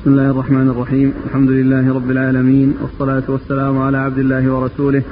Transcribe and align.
بسم 0.00 0.10
الله 0.10 0.30
الرحمن 0.30 0.68
الرحيم. 0.68 1.12
الحمد 1.26 1.50
لله 1.50 1.94
رب 1.94 2.10
العالمين 2.10 2.74
والصلاة 2.82 3.22
والسلام 3.28 3.78
على 3.78 3.98
عبد 3.98 4.18
الله 4.18 4.54
ورسوله 4.54 5.02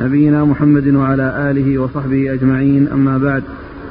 نبينا 0.00 0.44
محمد 0.44 0.88
وعلى 0.88 1.50
آله 1.50 1.78
وصحبه 1.78 2.32
أجمعين. 2.32 2.88
أما 2.88 3.18
بعد 3.18 3.42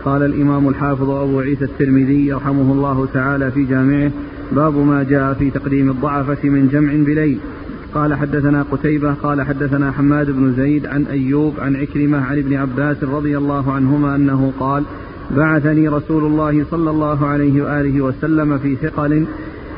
قال 0.06 0.24
الإمام 0.24 0.70
الحافظ 0.70 1.10
أبو 1.10 1.40
عيسى 1.40 1.66
الترمذي 1.66 2.34
رحمه 2.34 2.74
الله 2.74 3.08
تعالى 3.14 3.52
في 3.52 3.64
جامعه 3.64 4.12
باب 4.52 4.78
ما 4.78 5.04
جاء 5.04 5.34
في 5.34 5.50
تقديم 5.50 5.90
الضعفة 5.90 6.50
من 6.50 6.68
جمع 6.68 6.94
بليل. 6.94 7.40
قال 7.94 8.14
حدثنا 8.14 8.66
قتيبة 8.72 9.14
قال 9.14 9.42
حدثنا 9.42 9.92
حماد 9.92 10.32
بن 10.32 10.54
زيد 10.54 10.86
عن 10.86 11.04
أيوب 11.04 11.54
عن 11.60 11.76
عكرمة 11.76 12.18
عن 12.18 12.38
ابن 12.38 12.54
عباس 12.54 13.04
رضي 13.04 13.38
الله 13.38 13.72
عنهما 13.72 14.16
أنه 14.16 14.54
قال 14.60 14.84
بعثني 15.38 15.88
رسول 15.88 16.24
الله 16.26 16.66
صلى 16.72 16.90
الله 16.90 17.28
عليه 17.28 17.62
وآله 17.64 18.02
وسلم 18.02 18.58
في 18.58 18.76
ثقل 18.76 19.26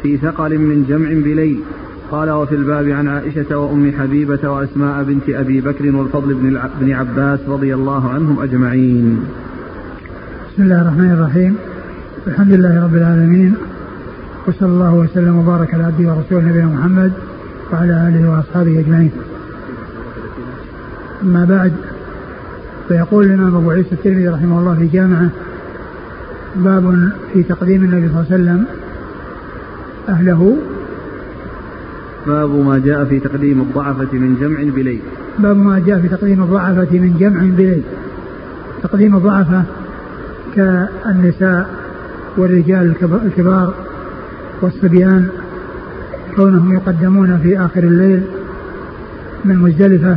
في 0.04 0.18
ثقل 0.18 0.58
من 0.58 0.86
جمع 0.90 1.10
بليل. 1.10 1.60
قال 2.12 2.30
وفي 2.30 2.56
الباب 2.56 2.90
عن 2.90 3.08
عائشة 3.08 3.58
وأم 3.58 3.92
حبيبة 4.00 4.50
وأسماء 4.50 5.04
بنت 5.04 5.30
أبي 5.30 5.62
بكر 5.62 5.96
والفضل 5.96 6.34
بن 6.82 6.92
عباس 6.92 7.40
رضي 7.48 7.74
الله 7.76 8.10
عنهم 8.10 8.40
أجمعين. 8.40 9.20
بسم 10.54 10.64
الله 10.64 10.82
الرحمن 10.82 11.12
الرحيم. 11.12 11.56
الحمد 12.28 12.54
لله 12.54 12.84
رب 12.84 12.96
العالمين. 12.96 13.56
وصلى 14.48 14.70
الله 14.70 14.94
وسلم 14.94 15.38
وبارك 15.38 15.74
على 15.74 15.84
عبده 15.84 16.10
ورسوله 16.10 16.50
نبينا 16.50 16.66
محمد 16.66 17.12
وعلى 17.74 18.08
آله 18.08 18.32
وأصحابه 18.32 18.80
أجمعين. 18.80 19.12
أما 21.24 21.46
بعد 21.46 21.74
فيقول 22.88 23.26
الامام 23.26 23.56
أبو 23.56 23.72
عيسى 23.72 23.92
الترمذي 23.92 24.28
رحمه 24.28 24.60
الله 24.60 24.76
في 24.76 24.88
جامعه 24.88 25.30
باب 26.56 27.12
في 27.34 27.44
تقديم 27.44 27.84
النبي 27.84 28.08
صلى 28.08 28.16
الله 28.20 28.26
عليه 28.32 28.36
وسلم 28.36 28.66
أهله. 30.10 30.58
باب 32.28 32.50
ما 32.50 32.78
جاء 32.86 33.06
في 33.06 33.20
تقديم 33.20 33.62
الضعفة 33.62 34.14
من 34.14 34.38
جمع 34.42 34.76
بليل. 34.76 35.00
باب 35.40 35.58
ما 35.58 35.80
جاء 35.80 36.00
في 36.00 36.08
تقديم 36.08 36.44
الضعفة 36.44 36.92
من 36.92 37.18
جمع 37.20 37.40
بليل. 37.40 37.82
تقديم 38.84 39.16
الضعفة 39.16 39.64
كالنساء 40.56 41.70
والرجال 42.38 42.94
الكبار 43.26 43.74
والصبيان 44.62 45.28
كونهم 46.36 46.74
يقدمون 46.74 47.38
في 47.38 47.60
آخر 47.60 47.84
الليل 47.84 48.22
من 49.46 49.58
مزدلفة 49.58 50.16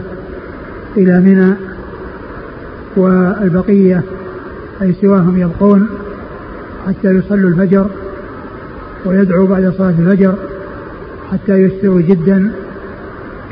إلى 0.97 1.21
منى 1.21 1.55
والبقية 2.97 4.03
أي 4.83 4.95
سواهم 5.01 5.39
يبقون 5.39 5.87
حتى 6.87 7.09
يصلوا 7.09 7.51
الفجر. 7.51 7.87
ويدعو 9.05 9.47
بعد 9.47 9.73
صلاة 9.79 9.95
الفجر 9.99 10.35
حتى 11.33 11.53
يسروا 11.53 12.01
جدا 12.01 12.53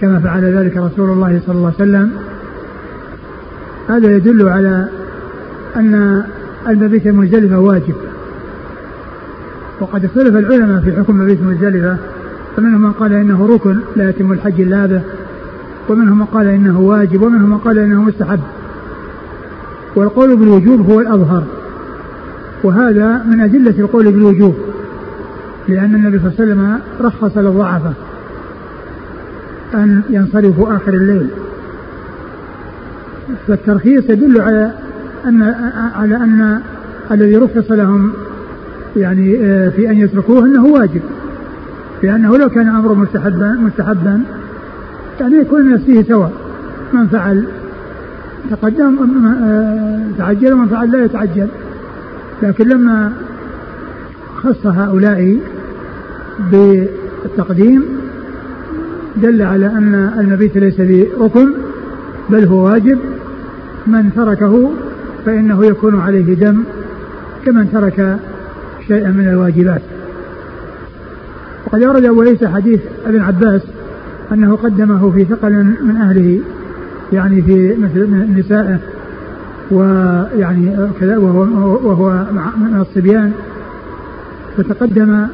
كما 0.01 0.21
فعل 0.21 0.45
ذلك 0.45 0.77
رسول 0.77 1.11
الله 1.11 1.41
صلى 1.47 1.55
الله 1.55 1.73
عليه 1.79 1.91
وسلم. 1.91 2.11
هذا 3.89 4.17
يدل 4.17 4.49
على 4.49 4.89
أن 5.77 6.23
المبيت 6.69 7.07
المزدلفة 7.07 7.59
واجب. 7.59 7.95
وقد 9.81 10.05
اختلف 10.05 10.37
العلماء 10.37 10.81
في 10.81 10.93
حكم 10.93 11.21
مبيت 11.21 11.41
المزدلفة 11.41 11.97
فمنهم 12.57 12.83
من 12.83 12.93
قال 12.93 13.13
إنه 13.13 13.47
ركن 13.47 13.79
لا 13.97 14.09
يتم 14.09 14.33
الحج 14.33 14.61
إلا 14.61 14.87
به 14.87 15.01
ومنهم 15.89 16.19
من 16.19 16.25
قال 16.25 16.47
إنه 16.47 16.81
واجب 16.81 17.23
ومنهم 17.23 17.51
من 17.51 17.59
قال 17.59 17.79
إنه 17.79 18.03
مستحب. 18.03 18.41
والقول 19.97 20.37
بالوجوب 20.37 20.91
هو 20.91 21.01
الأظهر 21.01 21.45
وهذا 22.65 23.25
من 23.31 23.41
أدلة 23.41 23.75
القول 23.79 24.13
بالوجوب. 24.13 24.55
لأن 25.69 25.95
النبي 25.95 26.19
صلى 26.19 26.29
الله 26.29 26.35
عليه 26.41 26.53
وسلم 26.53 26.81
رخص 27.01 27.39
للضعفة 27.39 27.93
أن 29.75 30.03
ينصرفوا 30.11 30.77
آخر 30.77 30.95
الليل. 30.95 31.29
فالترخيص 33.49 34.11
يدل 34.11 34.41
على 34.41 34.73
ان 35.27 35.43
على 35.95 36.17
أن 36.17 36.61
الذي 37.11 37.37
رخص 37.37 37.71
لهم 37.73 38.13
يعني 38.97 39.39
آه، 39.43 39.69
في 39.69 39.91
أن 39.91 39.99
يتركوه 39.99 40.45
أنه 40.45 40.65
واجب. 40.67 41.03
لأنه 42.03 42.39
لو 42.39 42.49
كان 42.49 42.69
أمره 42.69 42.95
مستحبا 42.95 43.59
مستحبا 43.61 44.23
يعني 45.21 45.37
يكون 45.37 45.61
الناس 45.61 45.81
فيه 45.81 46.03
سواء. 46.03 46.33
من 46.93 47.07
فعل 47.07 47.45
تقدم 48.51 48.97
آه، 49.43 50.01
تعجل 50.19 50.53
ومن 50.53 50.69
فعل 50.69 50.93
لا 50.93 51.05
يتعجل. 51.05 51.49
لكن 52.43 52.69
لما 52.69 53.13
خص 54.37 54.67
هؤلاء 54.67 55.37
بالتقديم 56.53 57.83
دل 59.17 59.43
على 59.43 59.67
أن 59.67 60.13
المبيت 60.19 60.57
ليس 60.57 60.81
بركن 60.81 61.49
بل 62.31 62.45
هو 62.45 62.65
واجب. 62.65 62.99
من 63.87 64.11
تركه 64.17 64.71
فإنه 65.27 65.67
يكون 65.67 66.01
عليه 66.01 66.35
دم 66.35 66.63
كمن 67.47 67.73
ترك 67.73 68.19
شيئا 68.89 69.11
من 69.11 69.29
الواجبات. 69.29 69.83
وقد 71.67 71.83
أورد 71.83 72.05
أبو 72.05 72.23
عيسى 72.23 72.49
حديث 72.49 72.81
ابن 73.07 73.21
عباس 73.21 73.63
أنه 74.33 74.57
قدمه 74.57 75.11
في 75.11 75.25
ثقل 75.25 75.53
من 75.83 75.97
أهله 75.97 76.41
يعني 77.13 77.43
في 77.43 77.77
مثل 77.77 78.29
نسائه 78.39 78.79
ويعني 79.71 80.77
كذا 81.01 81.17
وهو 81.17 81.41
وهو 81.89 82.25
من 82.57 82.81
الصبيان 82.81 83.33
فتقدم 84.57 85.27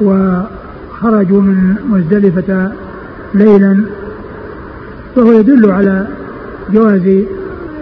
وخرجوا 0.00 1.40
من 1.40 1.74
مزدلفة 1.90 2.72
ليلا 3.34 3.84
فهو 5.16 5.32
يدل 5.32 5.70
على 5.70 6.06
جواز 6.72 7.24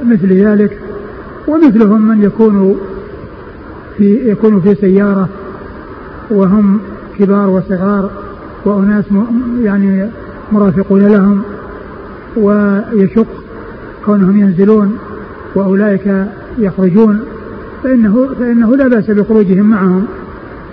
مثل 0.04 0.32
ذلك 0.32 0.78
ومثلهم 1.48 2.02
من 2.02 2.24
يكون 2.24 2.76
في 3.98 4.30
يكون 4.30 4.60
في 4.60 4.74
سيارة 4.74 5.28
وهم 6.30 6.80
كبار 7.18 7.50
وصغار 7.50 8.10
وأناس 8.64 9.04
يعني 9.62 10.08
مرافقون 10.52 11.06
لهم 11.06 11.42
ويشق 12.36 13.26
كونهم 14.06 14.40
ينزلون 14.40 14.98
وأولئك 15.54 16.26
يخرجون 16.58 17.20
فإنه 17.82 18.28
فإنه 18.38 18.76
لا 18.76 18.88
بأس 18.88 19.10
بخروجهم 19.10 19.66
معهم 19.66 20.04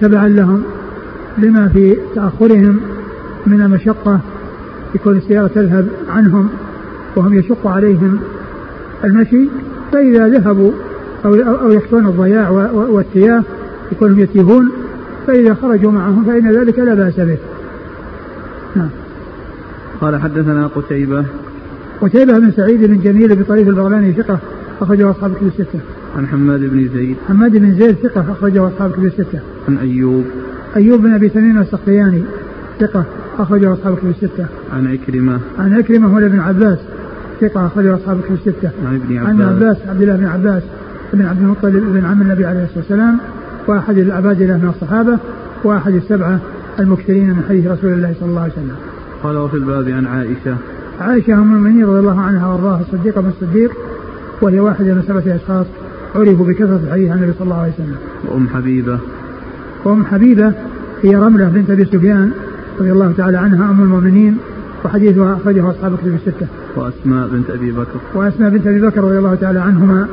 تبعا 0.01 0.27
لهم. 0.27 0.63
لما 1.37 1.67
في 1.67 1.97
تأخرهم 2.15 2.79
من 3.47 3.61
المشقة 3.61 4.19
يكون 4.95 5.17
السيارة 5.17 5.47
تذهب 5.47 5.87
عنهم 6.09 6.49
وهم 7.15 7.33
يشق 7.33 7.67
عليهم 7.67 8.19
المشي 9.03 9.49
فإذا 9.91 10.27
ذهبوا 10.27 10.71
أو 11.25 11.33
أو 11.35 11.71
يخشون 11.71 12.07
الضياع 12.07 12.49
والتياه 12.73 13.43
يكونوا 13.91 14.19
يتيهون 14.19 14.71
فإذا 15.27 15.53
خرجوا 15.53 15.91
معهم 15.91 16.23
فإن 16.23 16.51
ذلك 16.51 16.79
لا 16.79 16.93
بأس 16.93 17.15
به 17.15 17.37
نعم 18.75 18.89
قال 20.01 20.21
حدثنا 20.21 20.67
قتيبة 20.67 21.25
قتيبة 22.01 22.39
بن 22.39 22.51
سعيد 22.51 22.83
بن 22.83 22.99
جميل 22.99 23.35
بطريق 23.35 23.67
البغلاني 23.67 24.13
ثقة 24.13 24.39
أخرجه 24.81 25.11
أصحاب 25.11 25.33
كتب 25.33 25.47
الستة. 25.47 25.79
عن 26.17 26.27
حماد 26.27 26.59
بن 26.59 26.89
زيد. 26.93 27.15
حماد 27.27 27.51
بن 27.51 27.75
زيد 27.75 27.95
ثقة 27.95 28.25
أخرجه 28.31 28.67
أصحاب 28.67 28.91
كتب 28.91 29.05
الستة. 29.05 29.39
عن 29.67 29.77
أيوب. 29.77 30.25
أيوب 30.75 31.01
بن 31.01 31.13
أبي 31.13 31.29
تميم 31.29 31.59
السختياني 31.59 32.23
ثقة 32.79 33.05
أخرجه 33.39 33.73
أصحاب 33.73 33.97
كتب 33.97 34.09
الستة. 34.09 34.45
عن 34.73 34.87
عكرمة. 34.87 35.39
عن 35.59 35.73
عكرمة 35.73 36.07
هو 36.07 36.17
ابن 36.17 36.39
عباس 36.39 36.77
ثقة 37.41 37.65
أخرجه 37.65 37.95
أصحاب 37.95 38.21
كتب 38.21 38.33
الستة. 38.33 38.71
عن 38.87 38.95
ابن 38.95 39.17
عباس. 39.17 39.29
عن 39.29 39.41
عباس 39.41 39.77
عبد 39.87 40.01
الله 40.01 40.15
بن 40.15 40.25
عباس 40.25 40.63
بن 41.13 41.25
عبد 41.25 41.41
المطلب 41.41 41.73
بن 41.73 42.05
عم 42.05 42.21
النبي 42.21 42.45
عليه 42.45 42.63
الصلاة 42.63 42.79
والسلام 42.79 43.17
وأحد 43.67 43.97
العبادلة 43.97 44.57
من 44.57 44.69
الصحابة 44.75 45.17
وأحد 45.63 45.93
السبعة 45.93 46.39
المكثرين 46.79 47.29
من 47.29 47.43
حديث 47.49 47.67
رسول 47.67 47.93
الله 47.93 48.13
صلى 48.19 48.29
الله 48.29 48.41
عليه 48.41 48.53
وسلم. 48.53 48.75
قال 49.23 49.37
وفي 49.37 49.57
الباب 49.57 49.89
عن 49.89 50.05
عائشة. 50.05 50.57
عائشة 50.99 51.33
أم 51.33 51.41
المؤمنين 51.41 51.85
رضي 51.85 51.99
الله 51.99 52.21
عنها 52.21 52.47
وأرضاها 52.47 52.81
الصديقة 52.81 53.21
بن 53.21 53.29
الصديق 53.29 53.71
وهي 54.41 54.59
واحدة 54.59 54.93
من 54.93 55.03
سبعة 55.07 55.35
أشخاص 55.35 55.65
عرفوا 56.15 56.45
بكثرة 56.45 56.79
الحديث 56.83 57.11
عن 57.11 57.17
النبي 57.17 57.33
صلى 57.33 57.43
الله 57.43 57.61
عليه 57.61 57.73
وسلم. 57.73 57.95
وأم 58.27 58.49
حبيبة. 58.49 58.99
وأم 59.83 60.05
حبيبة 60.05 60.53
هي 61.03 61.15
رملة 61.15 61.49
بنت 61.49 61.69
أبي 61.69 61.85
سفيان 61.85 62.31
رضي 62.79 62.91
الله 62.91 63.13
تعالى 63.17 63.37
عنها 63.37 63.71
أم 63.71 63.83
المؤمنين 63.83 64.37
وحديثها 64.85 65.35
أخرجه 65.35 65.69
أصحاب 65.69 65.97
كتب 65.97 66.15
الستة. 66.15 66.47
وأسماء 66.75 67.27
بنت 67.27 67.49
أبي 67.49 67.71
بكر. 67.71 67.99
وأسماء 68.15 68.49
بنت 68.49 68.67
أبي 68.67 68.81
بكر 68.81 69.03
رضي 69.03 69.17
الله 69.17 69.35
تعالى 69.35 69.59
عنهما 69.59 70.07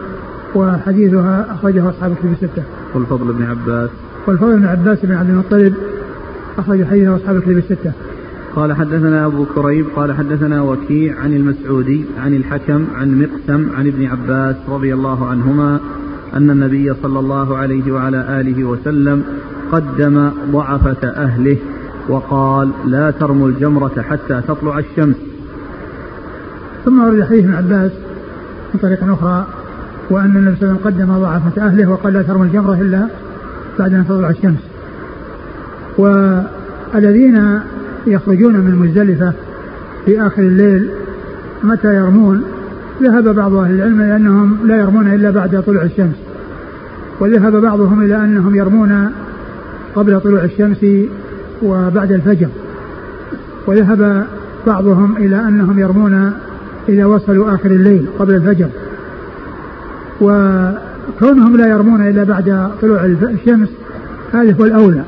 وحديثها 0.55 1.47
أخرجه 1.51 1.89
أصحاب 1.89 2.15
كتب 2.15 2.33
الستة. 2.33 2.63
والفضل 2.95 3.33
بن 3.33 3.43
عباس. 3.43 3.91
والفضل 4.27 4.57
بن 4.59 4.67
عباس 4.67 4.99
بن 5.03 5.15
عبد 5.15 5.31
المطلب 5.31 5.75
أخرج 6.59 6.85
حديثه 6.85 7.17
أصحاب 7.17 7.37
الكتب 7.37 7.59
الستة. 7.59 7.93
قال 8.57 8.73
حدثنا 8.73 9.27
أبو 9.27 9.45
كريب 9.45 9.87
قال 9.97 10.13
حدثنا 10.13 10.63
وكيع 10.63 11.21
عن 11.21 11.33
المسعودي 11.33 12.05
عن 12.25 12.35
الحكم 12.35 12.85
عن 12.95 13.21
مقسم 13.21 13.69
عن 13.77 13.87
ابن 13.87 14.07
عباس 14.07 14.57
رضي 14.69 14.95
الله 14.95 15.27
عنهما 15.27 15.81
أن 16.35 16.51
النبي 16.51 16.95
صلى 17.03 17.19
الله 17.19 17.57
عليه 17.57 17.93
وعلى 17.93 18.41
آله 18.41 18.65
وسلم 18.65 19.25
قدم 19.73 20.31
ضعفة 20.53 21.09
أهله 21.09 21.57
وقال 22.09 22.71
لا 22.87 23.11
ترموا 23.11 23.49
الجمرة 23.49 24.05
حتى 24.11 24.41
تطلع 24.49 24.79
الشمس. 24.79 25.17
ثم 26.85 27.03
ورد 27.05 27.25
حديث 27.25 27.45
ابن 27.45 27.55
عباس 27.55 27.91
من 28.75 28.81
طريق 28.81 29.13
أخرى 29.13 29.47
وأن 30.11 30.37
النبي 30.37 30.57
صلى 30.57 30.71
الله 30.71 30.81
عليه 30.85 30.87
وسلم 30.87 31.07
قدم 31.07 31.19
ضعفة 31.19 31.67
أهله 31.67 31.91
وقال 31.91 32.13
لا 32.13 32.23
ترموا 32.23 32.45
الجمرة 32.45 32.75
إلا 32.75 33.09
بعد 33.79 33.95
أن 33.95 34.05
تطلع 34.09 34.31
الشمس. 34.31 34.61
والذين 35.99 37.61
يخرجون 38.07 38.55
من 38.57 38.75
مزدلفة 38.75 39.33
في 40.05 40.27
آخر 40.27 40.43
الليل 40.43 40.91
متى 41.63 41.95
يرمون؟ 41.95 42.43
ذهب 43.03 43.35
بعض 43.35 43.55
أهل 43.55 43.75
العلم 43.75 44.01
إلى 44.01 44.17
أنهم 44.17 44.59
لا 44.65 44.77
يرمون 44.77 45.15
إلا 45.15 45.31
بعد 45.31 45.63
طلوع 45.67 45.83
الشمس. 45.83 46.17
وذهب 47.21 47.57
بعضهم 47.57 48.03
إلى 48.03 48.17
أنهم 48.25 48.55
يرمون 48.55 49.11
قبل 49.95 50.21
طلوع 50.21 50.45
الشمس 50.45 50.87
وبعد 51.63 52.13
الفجر. 52.13 52.49
وذهب 53.67 54.27
بعضهم 54.67 55.17
إلى 55.17 55.37
أنهم 55.37 55.79
يرمون 55.79 56.33
إذا 56.89 57.05
وصلوا 57.05 57.55
آخر 57.55 57.71
الليل 57.71 58.07
قبل 58.19 58.35
الفجر. 58.35 58.69
وكونهم 60.21 61.57
لا 61.57 61.69
يرمون 61.69 62.09
إلا 62.09 62.25
بعد 62.25 62.71
طلوع 62.83 63.05
الشمس 63.05 63.69
هذا 64.33 64.57
هو 64.61 64.65
الأولى. 64.65 65.03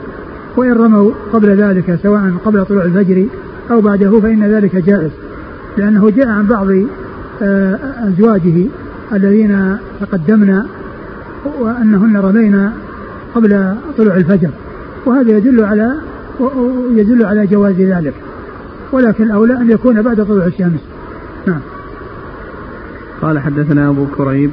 وإن 0.56 0.73
رموا 0.73 1.12
قبل 1.32 1.49
ذلك 1.49 1.99
سواء 2.03 2.32
قبل 2.44 2.65
طلوع 2.65 2.85
الفجر 2.85 3.27
أو 3.71 3.81
بعده 3.81 4.21
فإن 4.21 4.44
ذلك 4.44 4.77
جائز. 4.77 5.11
لأنه 5.79 6.11
جاء 6.11 6.29
عن 6.29 6.47
بعض 6.47 6.67
آه، 7.43 7.79
أزواجه 8.09 8.67
الذين 9.12 9.77
تقدمنا 10.00 10.67
وأنهن 11.61 12.17
رمينا 12.17 12.73
قبل 13.35 13.75
طلوع 13.99 14.17
الفجر. 14.17 14.50
وهذا 15.06 15.37
يدل 15.37 15.64
على 15.64 15.94
يدل 16.91 17.26
على 17.26 17.47
جواز 17.47 17.75
ذلك. 17.75 18.14
ولكن 18.93 19.25
الأولى 19.25 19.52
أن 19.52 19.70
يكون 19.70 20.02
بعد 20.02 20.26
طلوع 20.26 20.47
الشمس. 20.47 20.81
نعم. 21.47 21.61
قال 23.23 23.38
حدثنا 23.38 23.88
أبو 23.88 24.06
كريب. 24.06 24.50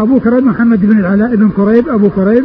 أبو 0.00 0.20
كريب 0.20 0.44
محمد 0.44 0.86
بن 0.86 0.98
العلاء 0.98 1.36
بن 1.36 1.48
كريب 1.48 1.88
أبو 1.88 2.10
كريب 2.10 2.44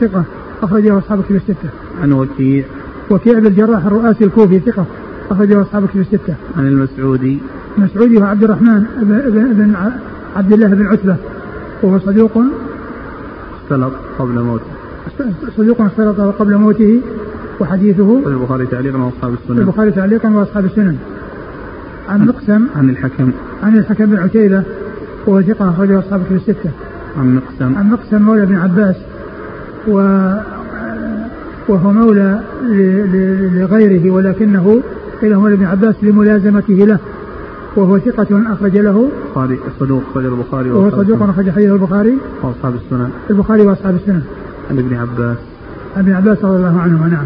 ثقة 0.00 0.24
أخرجه 0.62 0.98
أصحاب 0.98 1.22
كتب 1.22 1.34
الستة. 1.34 1.68
عن 2.02 2.12
وكيع. 2.12 2.64
وكيع 3.10 3.38
بن 3.38 3.46
الجراح 3.46 3.86
الرؤاسي 3.86 4.24
الكوفي 4.24 4.58
ثقة 4.58 4.86
أخرجه 5.30 5.62
أصحاب 5.62 5.86
كتب 5.88 6.00
الستة. 6.00 6.34
عن 6.58 6.66
المسعودي. 6.66 7.38
المسعودي 7.78 8.18
هو 8.18 8.24
عبد 8.24 8.44
الرحمن 8.44 8.84
بن, 9.56 9.74
عبد 10.36 10.52
الله 10.52 10.66
بن 10.66 10.86
عتبة 10.86 11.16
وهو 11.82 11.98
صدوق 11.98 12.38
اختلط 13.62 13.92
قبل 14.18 14.40
موته. 14.40 14.81
صدوق 15.56 15.80
اختلط 15.80 16.20
قبل 16.20 16.56
موته 16.56 17.00
وحديثه. 17.60 18.22
البخاري 18.26 18.66
تعليقا 18.66 18.98
وأصحاب 18.98 19.32
السنن. 19.32 19.58
البخاري 19.58 19.90
تعليقا 19.90 20.28
وأصحاب 20.28 20.64
السنن. 20.64 20.96
عن 22.08 22.26
مقسم 22.26 22.66
عن 22.76 22.90
الحكم. 22.90 23.30
عن 23.62 23.78
الحكم 23.78 24.06
بن 24.06 24.18
عتيبة 24.18 24.62
وهو 25.26 25.42
ثقة 25.42 25.70
أخرجه 25.70 25.98
أصحاب 25.98 26.22
كتب 26.24 26.36
الستة. 26.36 26.70
عن 27.18 27.34
مقسم. 27.34 27.78
عن 27.78 27.90
مقسم 27.90 28.22
مولى 28.22 28.46
بن 28.46 28.56
عباس 28.56 28.96
و 29.88 29.96
وهو 31.68 31.92
مولى 31.92 32.40
لغيره 33.54 34.10
ولكنه 34.10 34.80
قيل 35.22 35.36
مولى 35.36 35.56
بن 35.56 35.64
عباس 35.64 35.94
لملازمته 36.02 36.74
له 36.74 36.98
وهو 37.76 37.98
ثقة 37.98 38.42
أخرج 38.52 38.78
له. 38.78 39.08
البخاري 39.26 39.58
صدوق 39.80 40.02
أخرج 40.10 40.24
البخاري 40.24 40.70
وهو 40.70 40.90
صدوق 40.90 41.22
أخرج 41.22 41.50
حديث 41.50 41.70
البخاري. 41.70 42.18
وأصحاب 42.42 42.74
السنن. 42.74 43.10
البخاري 43.30 43.62
وأصحاب 43.62 43.94
السنن. 43.94 44.22
عن 44.72 44.78
ابن 44.78 44.96
عباس. 44.96 45.36
عن 45.96 46.02
ابن 46.02 46.12
عباس 46.12 46.44
رضي 46.44 46.56
الله 46.56 46.80
عنهما 46.80 47.08
نعم. 47.08 47.24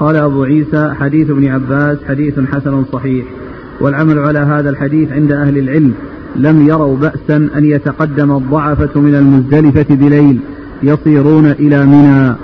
قال 0.00 0.16
أبو 0.16 0.44
عيسى 0.44 0.94
حديث 1.00 1.30
ابن 1.30 1.48
عباس 1.48 1.98
حديث 2.08 2.40
حسن 2.40 2.84
صحيح 2.92 3.26
والعمل 3.80 4.18
على 4.18 4.38
هذا 4.38 4.70
الحديث 4.70 5.12
عند 5.12 5.32
أهل 5.32 5.58
العلم 5.58 5.94
لم 6.36 6.68
يروا 6.68 6.96
بأسا 6.96 7.36
أن 7.56 7.64
يتقدم 7.64 8.36
الضعفة 8.36 9.00
من 9.00 9.14
المزدلفة 9.14 9.94
بليل 9.94 10.40
يصيرون 10.82 11.46
إلى 11.46 11.86
منى. 11.86 12.34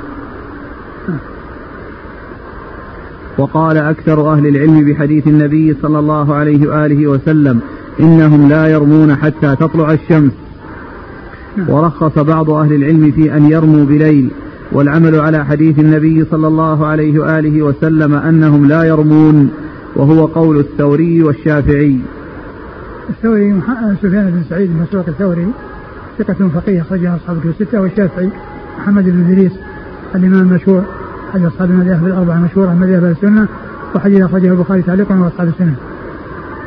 وقال 3.38 3.76
أكثر 3.76 4.32
أهل 4.32 4.46
العلم 4.46 4.84
بحديث 4.84 5.26
النبي 5.26 5.76
صلى 5.82 5.98
الله 5.98 6.34
عليه 6.34 6.68
وآله 6.68 7.06
وسلم 7.06 7.60
إنهم 8.00 8.48
لا 8.48 8.66
يرمون 8.66 9.16
حتى 9.16 9.56
تطلع 9.56 9.92
الشمس. 9.92 10.32
ورخص 11.68 12.18
بعض 12.18 12.50
أهل 12.50 12.72
العلم 12.72 13.12
في 13.12 13.36
أن 13.36 13.50
يرموا 13.50 13.84
بليل 13.84 14.30
والعمل 14.72 15.20
على 15.20 15.44
حديث 15.44 15.78
النبي 15.78 16.24
صلى 16.30 16.46
الله 16.46 16.86
عليه 16.86 17.18
وآله 17.18 17.62
وسلم 17.62 18.14
أنهم 18.14 18.68
لا 18.68 18.84
يرمون 18.84 19.50
وهو 19.96 20.26
قول 20.26 20.58
الثوري 20.58 21.22
والشافعي 21.22 21.98
الثوري 23.10 23.60
سفيان 24.02 24.30
بن 24.30 24.42
سعيد 24.50 24.70
بن 24.70 24.82
مسروق 24.82 25.04
الثوري 25.08 25.46
ثقة 26.18 26.48
فقيه 26.54 26.82
أخرجها 26.82 27.16
أصحاب 27.16 27.36
الستة 27.44 27.80
والشافعي 27.80 28.30
محمد 28.78 29.04
بن 29.04 29.24
إدريس 29.30 29.52
الإمام 30.14 30.40
المشهور 30.40 30.82
أحد 31.30 31.44
أصحاب 31.44 31.70
المذاهب 31.70 32.06
الأربعة 32.06 32.36
المشهورة 32.36 32.68
من 32.68 32.80
مذاهب 32.80 33.04
السنة 33.04 33.48
وحديث 33.94 34.22
أخرجه 34.22 34.52
البخاري 34.52 34.82
تعليقا 34.82 35.14
وأصحاب 35.14 35.48
السنة. 35.48 35.74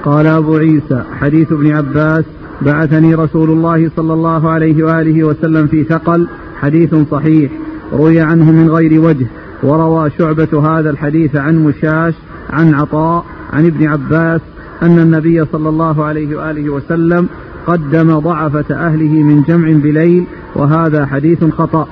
قال 0.04 0.28
أبو 0.28 0.56
عيسى 0.56 1.04
حديث 1.20 1.52
ابن 1.52 1.72
عباس 1.72 2.26
بعثني 2.62 3.16
رسول 3.16 3.50
الله 3.50 3.92
صلى 3.96 4.14
الله 4.14 4.50
عليه 4.50 4.84
وآله 4.84 5.24
وسلم 5.24 5.68
في 5.68 5.84
ثقل 5.84 6.28
حديث 6.62 6.96
صحيح 7.12 7.52
روي 7.94 8.22
عنه 8.22 8.52
من 8.52 8.70
غير 8.70 9.02
وجه 9.02 9.28
وروى 9.64 10.10
شعبة 10.10 10.78
هذا 10.80 10.90
الحديث 10.90 11.36
عن 11.36 11.56
مشاش 11.56 12.14
عن 12.50 12.74
عطاء 12.74 13.26
عن 13.54 13.66
ابن 13.66 13.88
عباس 13.88 14.42
أن 14.84 15.00
النبي 15.00 15.46
صلى 15.46 15.70
الله 15.70 16.06
عليه 16.06 16.38
وآله 16.38 16.70
وسلم 16.70 17.28
قدم 17.68 18.20
ضعفة 18.20 18.76
أهله 18.76 19.24
من 19.24 19.42
جمع 19.42 19.72
بليل 19.72 20.26
وهذا 20.56 21.06
حديث 21.06 21.44
خطأ. 21.44 21.88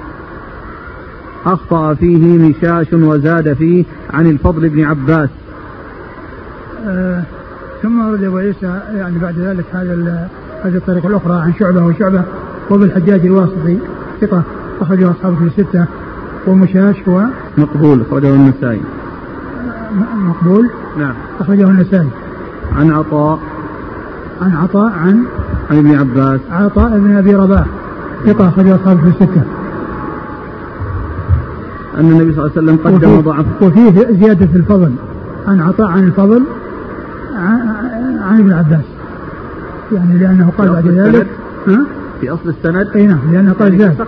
أخطأ 1.45 1.93
فيه 1.93 2.37
مشاش 2.37 2.93
وزاد 2.93 3.53
فيه 3.53 3.85
عن 4.13 4.29
الفضل 4.29 4.69
بن 4.69 4.83
عباس. 4.83 5.29
آه 6.87 7.23
ثم 7.81 8.07
ورد 8.07 8.23
أبو 8.23 8.37
عيسى 8.37 8.81
يعني 8.95 9.19
بعد 9.19 9.39
ذلك 9.39 9.65
هذا 9.71 10.29
هذه 10.63 10.75
الطريقة 10.75 11.07
الأخرى 11.07 11.33
عن 11.33 11.53
شعبة 11.59 11.85
وشعبة 11.85 12.23
وبالحجاج 12.69 13.25
الواسطي 13.25 13.77
ثقة 14.21 14.43
أخرجه 14.81 15.11
أصحابه 15.11 15.35
في 15.35 15.43
الستة. 15.43 15.85
ومشاش 16.47 16.95
هو؟ 17.09 17.25
مقبول 17.57 18.01
أخرجه 18.01 18.35
النسائي. 18.35 18.81
مقبول؟ 20.15 20.69
نعم. 20.99 21.13
أخرجه 21.39 21.63
النسائي. 21.63 22.09
عن 22.75 22.91
عطاء. 22.91 23.39
عن 24.41 24.55
عطاء 24.55 24.91
عن؟ 24.91 25.23
عن 25.71 25.77
ابن 25.77 25.95
عباس. 25.95 26.39
عطاء 26.51 26.99
بن 26.99 27.15
أبي 27.15 27.35
رباح. 27.35 27.65
ثقة 28.25 28.47
أخرجه 28.47 28.75
أصحابه 28.75 29.01
في 29.01 29.07
الستة. 29.07 29.43
أن 31.99 32.11
النبي 32.11 32.33
صلى 32.33 32.45
الله 32.45 32.51
عليه 32.57 32.71
وسلم 32.71 32.77
قدم 32.83 33.21
ضعف. 33.21 33.45
وفيه 33.61 33.91
زيادة 33.91 34.45
في 34.45 34.57
الفضل. 34.57 34.91
عن 35.47 35.61
عطاء 35.61 35.87
عن 35.87 36.03
الفضل 36.03 36.43
عن 38.21 38.39
ابن 38.39 38.53
عباس. 38.53 38.85
يعني 39.93 40.17
لأنه 40.17 40.51
قال 40.57 40.69
بعد 40.69 40.87
ذلك 40.87 41.27
ها؟ 41.67 41.85
في 42.21 42.29
أصل 42.29 42.49
السند؟ 42.49 42.87
أي 42.95 43.07
نعم 43.07 43.33
لأنه 43.33 43.53
قال 43.53 43.77
زاد 43.77 44.01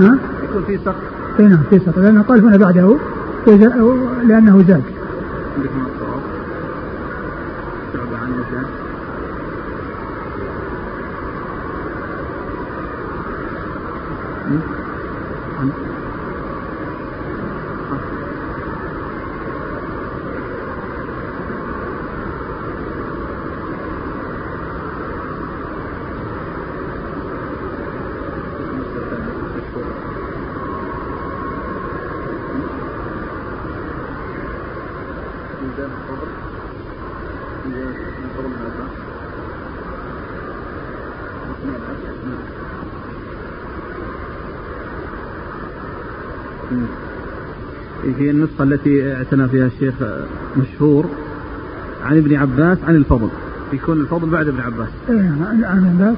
ها؟ 0.00 0.18
يكون 0.44 0.62
في 0.66 0.78
سقط. 0.84 0.94
أي 1.40 1.46
نعم 1.46 1.62
في 1.70 1.78
سقط. 1.78 1.98
لأنه 1.98 2.22
قال 2.22 2.44
هنا 2.44 2.56
بعده 2.56 2.96
لأنه 4.26 4.64
زاد. 4.68 4.82
في 48.18 48.30
النسخة 48.30 48.62
التي 48.62 49.12
أعتنى 49.12 49.48
فيها 49.48 49.66
الشيخ 49.66 49.94
مشهور 50.56 51.06
عن 52.04 52.16
ابن 52.16 52.36
عباس 52.36 52.78
عن 52.88 52.94
الفضل. 52.94 53.28
يكون 53.72 54.00
الفضل 54.00 54.28
بعد 54.28 54.48
ابن 54.48 54.60
عباس. 54.60 54.88
اي 55.10 55.14
نعم 55.16 55.64
عن 55.64 55.84
عباس. 56.00 56.16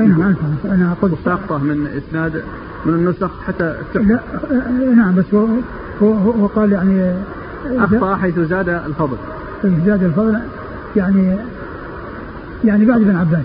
اي 0.00 0.06
نعم 0.06 0.34
أنا 0.64 0.96
قلت 1.02 1.14
ساقطه 1.24 1.58
من 1.58 1.86
اسناد 1.86 2.42
من 2.86 2.94
النسخ 2.94 3.30
حتى 3.46 3.76
لا 3.94 4.20
نعم 4.96 5.14
بس 5.14 5.24
هو 5.34 5.46
هو, 6.02 6.12
هو 6.12 6.46
قال 6.46 6.72
يعني 6.72 7.14
أخطأ 7.66 8.16
حيث 8.16 8.38
زاد 8.38 8.68
الفضل. 8.68 9.16
زاد 9.64 10.02
الفضل 10.02 10.38
يعني 10.96 11.36
يعني 12.64 12.84
بعد 12.84 13.00
ابن 13.00 13.16
عباس. 13.16 13.44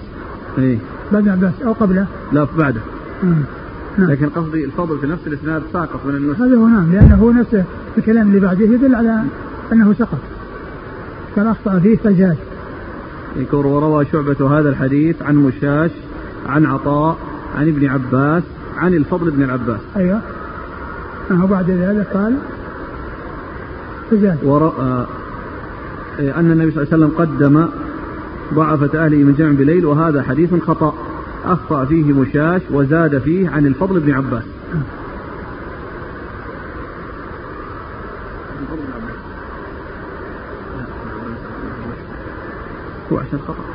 إيه. 0.58 0.78
بعد 1.12 1.28
ابن 1.28 1.30
عباس 1.30 1.54
أو 1.66 1.74
قبله. 1.74 2.08
لا 2.34 2.48
بعده. 2.58 2.82
لكن 3.98 4.30
قصدي 4.30 4.66
الفضل 4.66 5.00
في 5.00 5.08
نفس 5.08 5.28
الاسناد 5.28 5.64
ساقط 5.74 6.06
من 6.06 6.16
النسخ 6.16 6.42
هذا 6.42 6.58
هو 6.58 6.68
نعم. 6.68 6.92
لأنه 6.92 7.34
نفسه 7.40 7.64
الكلام 7.98 8.28
اللي 8.28 8.40
بعده 8.40 8.66
يدل 8.66 8.96
على 8.96 9.24
أنه 9.74 9.94
سقط. 9.94 10.20
كان 11.36 11.48
أخطأ 11.48 11.80
فيه 11.80 11.98
فزاد 11.98 12.38
يقول 13.36 13.66
وروى 13.66 14.06
شعبة 14.06 14.60
هذا 14.60 14.70
الحديث 14.70 15.22
عن 15.22 15.36
مشاش 15.36 15.92
عن 16.46 16.66
عطاء 16.66 17.18
عن 17.56 17.68
ابن 17.68 17.88
عباس 17.88 18.44
عن 18.78 18.94
الفضل 18.94 19.32
بن 19.32 19.44
العباس. 19.44 19.80
أيوه. 19.96 20.22
أنه 21.32 21.48
بعد 21.48 21.72
ذلك 21.72 22.08
قال 22.14 22.38
فزاد 24.12 24.38
ور... 24.44 24.68
آه... 24.80 25.08
أن 26.20 26.52
النبي 26.52 26.72
صلى 26.72 26.84
الله 26.84 26.94
عليه 26.94 27.06
وسلم 27.06 27.18
قدم 27.18 27.68
ضعفة 28.54 29.06
أهله 29.06 29.18
من 29.18 29.34
جمع 29.34 29.52
بليل 29.52 29.86
وهذا 29.86 30.24
حديث 30.24 30.54
خطأ. 30.54 30.94
أخطأ 31.46 31.86
فيه 31.86 32.14
مشاش 32.14 32.62
وزاد 32.72 33.18
فيه 33.18 33.50
عن 33.50 33.66
الفضل 33.66 34.00
بن 34.00 34.12
عباس. 34.12 34.44
هو 43.12 43.18
عشان 43.18 43.40
خطأ. 43.40 43.66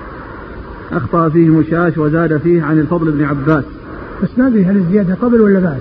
أخطأ 0.93 1.29
فيه 1.29 1.49
مشاش 1.49 1.99
وزاد 1.99 2.37
فيه 2.37 2.63
عن 2.63 2.79
الفضل 2.79 3.13
بن 3.13 3.25
عباس. 3.25 3.65
بس 4.23 4.29
ما 4.39 4.47
هل 4.47 4.77
الزيادة 4.77 5.15
قبل 5.15 5.41
ولا 5.41 5.61
بعد؟ 5.61 5.81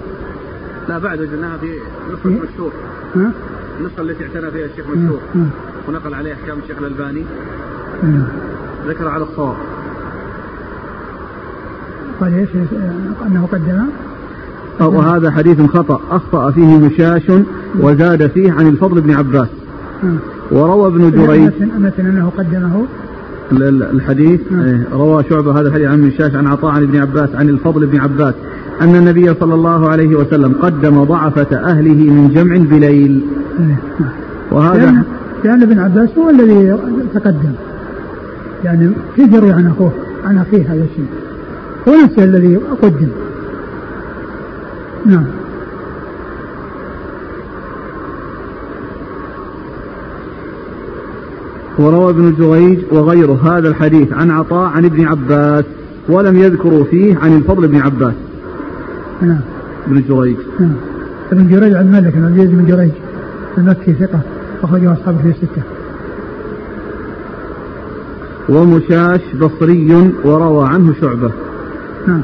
لا 0.90 0.98
بعد 0.98 1.22
وجدناها 1.22 1.58
في 1.58 1.74
نسخة 2.14 2.30
مشهور 2.30 2.72
ها؟ 3.16 3.32
النسخة 3.80 4.02
التي 4.02 4.24
اعتنى 4.24 4.52
فيها 4.52 4.66
الشيخ 4.66 4.86
مشهور 4.88 5.20
ونقل 5.88 6.14
عليها 6.14 6.34
أحكام 6.34 6.58
الشيخ 6.64 6.78
الألباني. 6.78 7.26
ذكر 8.88 9.08
على 9.08 9.24
الصواب. 9.24 9.56
قال 12.22 12.34
إيش؟ 12.34 12.50
أنه 13.28 13.48
قدم 13.52 13.80
وهذا 14.80 15.32
حديث 15.32 15.62
خطأ 15.62 16.00
أخطأ 16.12 16.52
فيه 16.52 16.78
مشاش 16.78 17.32
وزاد 17.80 18.28
فيه 18.28 18.52
عن 18.52 18.68
الفضل 18.68 19.02
بن 19.02 19.12
عباس. 19.12 19.48
وروى 20.52 20.88
ابن 20.88 21.12
جريج 21.12 21.52
مثل 21.80 22.00
أنه 22.00 22.32
قدمه؟ 22.38 22.86
الحديث 23.94 24.42
إيه، 24.52 24.88
روى 24.94 25.24
شعبة 25.30 25.60
هذا 25.60 25.68
الحديث 25.68 25.88
عن 25.88 26.02
مشاش 26.02 26.36
عن 26.36 26.48
عطاء 26.48 26.72
عن 26.72 26.84
ابن 26.84 27.00
عباس 27.00 27.36
عن 27.36 27.50
الفضل 27.50 27.88
بن 27.88 28.00
عباس 28.00 28.34
أن 28.82 28.96
النبي 28.96 29.34
صلى 29.34 29.54
الله 29.54 29.90
عليه 29.90 30.16
وسلم 30.16 30.54
قدم 30.54 31.04
ضعفة 31.04 31.58
أهله 31.58 32.12
من 32.12 32.32
جمع 32.36 32.58
بليل. 32.58 33.26
وهذا 34.52 34.86
لأن, 34.86 35.04
لأن 35.44 35.62
ابن 35.62 35.80
عباس 35.80 36.10
هو 36.18 36.30
الذي 36.30 36.78
تقدم. 37.14 37.54
يعني 38.64 38.92
يروي 39.18 39.52
عن 39.52 39.68
أخوه 39.68 39.92
عن 40.26 40.38
أخيه 40.38 40.74
هذا 40.74 40.84
الشيء. 40.92 41.08
هو 41.88 41.94
نفسه 42.04 42.24
الذي 42.24 42.56
قدم. 42.82 43.10
نعم. 45.06 45.26
وروى 51.80 52.10
ابن 52.10 52.36
جريج 52.40 52.80
وغيره 52.92 53.58
هذا 53.58 53.70
الحديث 53.70 54.14
عن 54.14 54.32
عطاء 54.32 54.70
عن 54.70 54.86
ابن 54.86 55.06
عباس 55.06 55.66
ولم 56.10 56.40
يذكروا 56.40 56.84
فيه 56.84 57.18
عن 57.18 57.38
الفضل 57.38 57.68
بن 57.68 57.78
عباس. 57.78 58.14
نعم. 59.22 59.42
ابن 59.88 60.04
جريج. 60.10 60.38
نعم. 60.60 60.76
ابن 61.32 61.48
جريج 61.48 61.74
عن 61.74 61.92
مالك 61.92 62.14
بن 62.14 62.26
عبد 62.26 62.50
بن 62.50 62.66
جريج 62.66 62.92
المكي 63.58 63.94
ثقة 63.94 64.20
أخرجه 64.64 64.94
أصحابه 64.94 65.18
في 65.18 65.30
الستة. 65.30 65.62
ومشاش 68.50 69.22
بصري 69.36 70.14
وروى 70.26 70.68
عنه 70.68 70.94
شعبة. 71.02 71.32
نعم. 72.08 72.22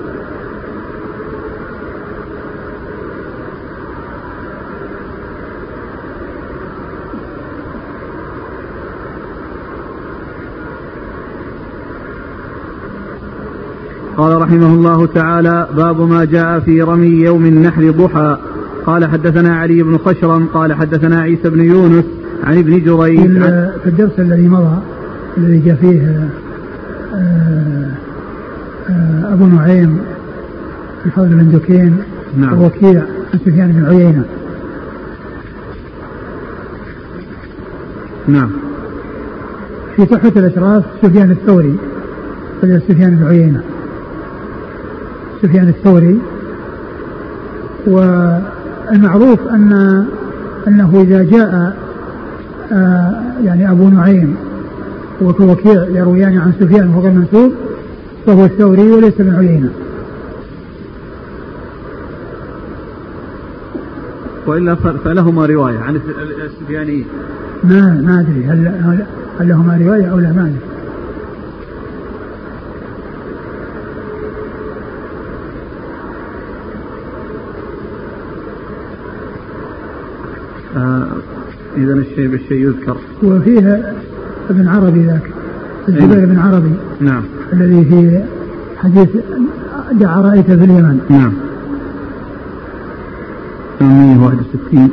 قال 14.17 14.41
رحمه 14.41 14.73
الله 14.73 15.05
تعالى 15.05 15.67
باب 15.77 16.01
ما 16.01 16.25
جاء 16.25 16.59
في 16.59 16.81
رمي 16.81 17.07
يوم 17.07 17.45
النحر 17.45 17.91
ضحى. 17.91 18.37
قال 18.85 19.05
حدثنا 19.05 19.55
علي 19.55 19.83
بن 19.83 19.97
خشرم 19.97 20.45
قال 20.45 20.73
حدثنا 20.73 21.21
عيسى 21.21 21.49
بن 21.49 21.65
يونس 21.65 22.05
عن 22.43 22.57
ابن 22.57 22.83
جريج 22.83 23.41
في 23.83 23.85
الدرس 23.85 24.19
الذي 24.19 24.47
مضى 24.47 24.77
الذي 25.37 25.59
جاء 25.59 25.75
فيه 25.75 26.29
آه، 27.13 27.91
أبو 29.33 29.45
نعيم 29.45 29.99
الفضل 31.05 31.27
بن 31.27 31.51
دكين 31.51 31.97
نعم. 32.37 32.61
ووكيع 32.61 33.01
عن 33.33 33.39
سفيان 33.45 33.71
بن 33.71 33.85
عيينة. 33.85 34.23
نعم. 38.27 38.49
في 39.95 40.05
تحفة 40.05 40.39
الأشراف 40.39 40.83
سفيان 41.01 41.31
الثوري 41.31 41.75
سفيان 42.61 43.15
بن 43.15 43.27
عيينة. 43.27 43.61
سفيان 45.41 45.67
الثوري 45.67 46.19
والمعروف 47.87 49.47
أن 49.47 50.05
أنه 50.67 51.01
إذا 51.01 51.23
جاء 51.23 51.75
آه، 52.71 53.13
يعني 53.43 53.71
أبو 53.71 53.89
نعيم 53.89 54.35
وكوكيع 55.21 55.85
يرويان 55.89 56.37
عن 56.37 56.53
سفيان 56.59 56.89
وهو 56.89 57.11
منسوب 57.11 57.51
فهو 58.25 58.45
الثوري 58.45 58.91
وليس 58.91 59.13
ابن 59.19 59.35
عيينة 59.35 59.69
وإلا 64.47 64.75
فلهما 64.75 65.45
رواية 65.45 65.79
عن 65.79 66.01
السفيانيين 66.45 67.05
ما 67.63 68.01
ما 68.05 68.19
أدري 68.19 68.45
هل 68.45 68.67
هل 69.39 69.49
لهما 69.49 69.77
رواية 69.77 70.11
أو 70.11 70.19
لا 70.19 70.31
ما 70.31 70.41
أدري. 70.41 70.59
آه 80.77 81.07
إذا 81.77 81.93
الشيء 81.93 82.27
بالشيء 82.27 82.67
يذكر. 82.67 82.97
وفيها 83.23 83.93
ابن 84.49 84.67
عربي 84.67 85.05
ذاك. 85.05 85.34
الزبير. 85.89 86.25
بن 86.25 86.39
عربي. 86.39 86.71
نعم. 86.99 87.23
الذي 87.53 87.85
في 87.85 88.23
حديث 88.77 89.09
دعا 89.91 90.21
رأيت 90.21 90.45
في 90.45 90.53
اليمن. 90.63 90.99
نعم. 91.09 91.33
861 93.79 94.89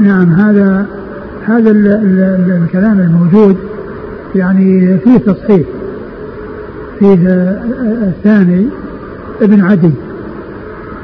نعم 0.00 0.32
هذا 0.32 0.86
هذا 1.46 1.70
ال 1.70 1.86
ال 1.86 2.18
ال 2.18 2.62
الكلام 2.62 3.00
الموجود 3.00 3.56
يعني 4.34 4.98
فيه 4.98 5.18
تصحيح 5.18 5.66
فيه 6.98 7.14
الثاني 8.08 8.66
ابن 9.42 9.60
عدي. 9.60 9.90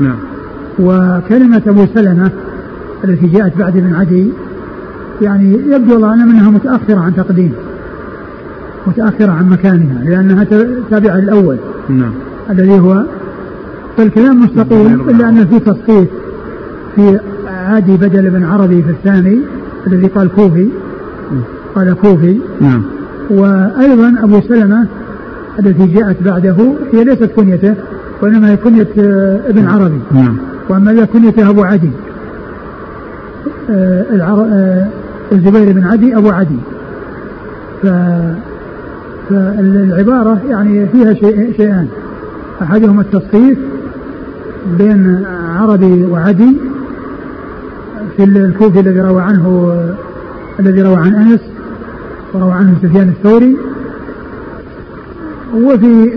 نعم. 0.00 0.18
وكلمة 0.78 1.62
أبو 1.66 1.86
سلمة 1.94 2.30
التي 3.04 3.26
جاءت 3.26 3.58
بعد 3.58 3.76
ابن 3.76 3.94
عدي 3.94 4.28
يعني 5.22 5.52
يبدو 5.52 5.96
الله 5.96 6.14
أنها 6.14 6.50
متأخرة 6.50 6.98
عن 7.00 7.14
تقديم. 7.16 7.52
متأخرة 8.86 9.32
عن 9.32 9.48
مكانها 9.48 10.04
لأنها 10.04 10.46
تابعة 10.90 11.16
للأول. 11.16 11.56
نعم. 11.88 12.12
الذي 12.50 12.80
هو 12.80 13.02
فالكلام 13.96 14.42
مستقيم 14.42 15.10
إلا 15.10 15.28
أن 15.28 15.46
في 15.46 15.58
تصحيح 15.58 16.04
في 16.96 17.18
عادي 17.46 17.96
بدل 17.96 18.30
بن 18.30 18.44
عربي 18.44 18.82
في 18.82 18.90
الثاني 18.90 19.38
الذي 19.86 20.06
قال 20.06 20.28
كوفي 20.28 20.68
قال 21.74 21.94
كوفي. 22.02 22.38
نعم. 22.60 22.82
وأيضا 23.30 24.14
أبو 24.22 24.40
سلمة 24.40 24.86
التي 25.58 25.86
جاءت 25.86 26.22
بعده 26.22 26.56
هي 26.92 27.04
ليست 27.04 27.24
كنيته 27.36 27.74
وإنما 28.22 28.50
هي 28.50 28.56
كنية 28.56 28.88
آه، 28.98 29.40
ابن 29.48 29.66
عربي. 29.66 30.00
نعم. 30.10 30.36
وأما 30.68 30.92
ذا 30.92 31.04
كنيته 31.04 31.50
أبو 31.50 31.62
عدي. 31.62 31.90
آه، 33.70 34.04
آه، 34.20 34.88
الزبير 35.32 35.72
بن 35.72 35.84
عدي 35.84 36.16
أبو 36.16 36.30
عدي. 36.30 36.58
ف 37.82 37.86
فالعبارة 39.28 40.40
يعني 40.48 40.86
فيها 40.86 41.14
شيء 41.14 41.52
شيئان. 41.56 41.88
أحدهما 42.62 43.02
التصحيف 43.02 43.58
بين 44.78 45.24
عربي 45.56 46.04
وعدي 46.04 46.56
في 48.16 48.24
الكوفي 48.24 48.80
الذي 48.80 49.00
روى 49.00 49.22
عنه 49.22 49.74
الذي 50.60 50.82
روى 50.82 50.96
عن 50.96 51.14
أنس 51.14 51.40
وروى 52.34 52.52
عنه 52.52 52.74
سفيان 52.82 53.08
الثوري. 53.08 53.56
وفي 55.54 56.10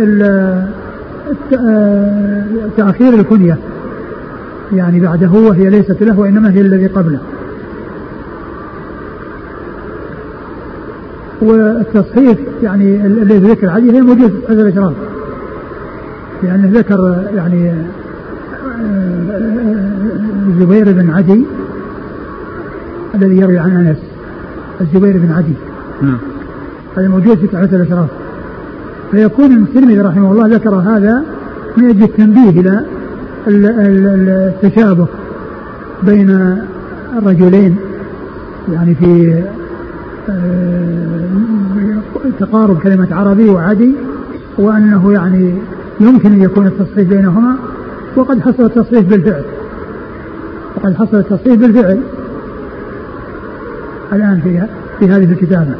تأخير 2.77 3.13
الكنية. 3.13 3.57
يعني 4.73 4.99
بعده 4.99 5.31
وهي 5.31 5.69
ليست 5.69 6.03
له 6.03 6.19
وإنما 6.19 6.51
هي 6.51 6.61
الذي 6.61 6.87
قبله. 6.87 7.19
والتصحيف 11.41 12.37
يعني 12.63 13.05
الذي 13.05 13.37
ذكر 13.37 13.69
عليه 13.69 13.91
هي 13.91 14.01
موجود 14.01 14.29
في 14.29 14.53
هذا 14.53 14.61
الاشراف 14.61 14.93
لأنه 16.43 16.79
ذكر 16.79 17.23
يعني 17.35 17.73
الزبير 20.47 20.91
بن 20.91 21.09
عدي 21.09 21.45
الذي 23.15 23.37
يروي 23.37 23.59
عن 23.59 23.71
أنس. 23.71 23.97
الزبير 24.81 25.17
بن 25.17 25.31
عدي. 25.31 25.53
نعم. 26.01 26.17
هذا 26.97 27.07
موجود 27.07 27.37
في 27.37 27.47
تحفة 27.47 27.75
الاشراف 27.75 28.09
فيكون 29.11 29.51
الترمذي 29.51 30.01
رحمه 30.01 30.31
الله 30.31 30.47
ذكر 30.47 30.75
هذا 30.75 31.23
من 31.77 31.89
أجل 31.89 32.03
التنبيه 32.03 32.49
إلى 32.49 32.85
التشابه 33.47 35.07
بين 36.03 36.57
الرجلين 37.17 37.75
يعني 38.71 38.95
في 38.95 39.33
آه، 39.33 39.60
تقارب 42.39 42.79
كلمة 42.79 43.07
عربي 43.11 43.49
وعدي 43.49 43.91
وأنه 44.57 45.13
يعني 45.13 45.55
يمكن 45.99 46.33
أن 46.33 46.41
يكون 46.41 46.67
التصحيح 46.67 47.07
بينهما 47.07 47.55
وقد 48.15 48.39
حصل 48.39 48.65
التصحيح 48.65 49.01
بالفعل. 49.01 49.43
وقد 50.75 50.95
حصل 50.95 51.17
التصحيح 51.17 51.53
بالفعل 51.53 52.01
الآن 54.13 54.41
في 54.43 54.61
في 54.99 55.11
هذه 55.11 55.31
الكتابة. 55.31 55.75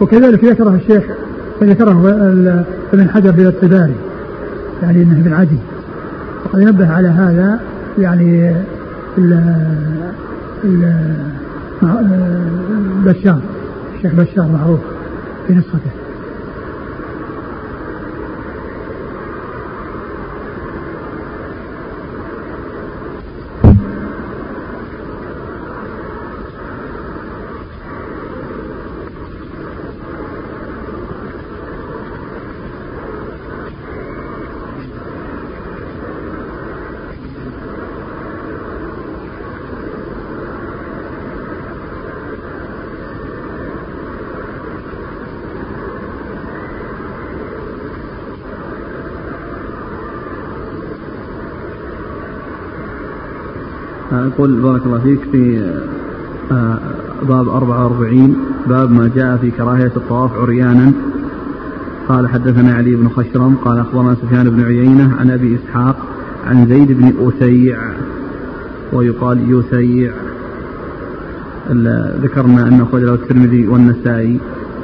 وكذلك 0.00 0.44
ذكره 0.44 0.74
الشيخ 0.74 1.04
ذكره 1.62 2.24
ابن 2.92 3.10
حجر 3.10 3.32
في 3.32 3.48
الطباري 3.48 3.94
يعني 4.82 5.02
إنه 5.02 5.20
ابن 5.20 5.32
عدي. 5.32 5.58
وقد 6.44 6.60
نبه 6.60 6.92
على 6.92 7.08
هذا 7.08 7.60
يعني 7.98 8.54
ال 9.18 9.40
ال 10.64 10.94
بشار 13.04 13.40
الشيخ 13.96 14.14
بشار 14.14 14.48
معروف 14.48 14.80
في 15.46 15.54
نسخته. 15.54 15.90
يقول 54.34 54.60
بارك 54.60 54.86
الله 54.86 54.98
فيك 54.98 55.20
في 55.32 55.70
آه، 56.52 56.78
باب 57.28 57.48
44 57.48 58.36
باب 58.68 58.90
ما 58.92 59.10
جاء 59.16 59.36
في 59.36 59.50
كراهية 59.50 59.92
الطواف 59.96 60.32
عريانا. 60.34 60.92
قال 62.08 62.28
حدثنا 62.28 62.74
علي 62.74 62.96
بن 62.96 63.08
خشرم 63.08 63.54
قال 63.64 63.78
أخبرنا 63.78 64.14
سفيان 64.14 64.50
بن 64.50 64.64
عيينة 64.64 65.16
عن 65.20 65.30
أبي 65.30 65.56
إسحاق 65.56 65.96
عن 66.46 66.66
زيد 66.66 66.92
بن 66.92 67.12
أسيع 67.28 67.78
ويقال 68.92 69.38
يسيع. 69.50 70.12
ذكرنا 72.22 72.68
أنه 72.68 72.82
أخرجه 72.84 73.14
الترمذي 73.14 73.68
والنسائي. 73.68 74.40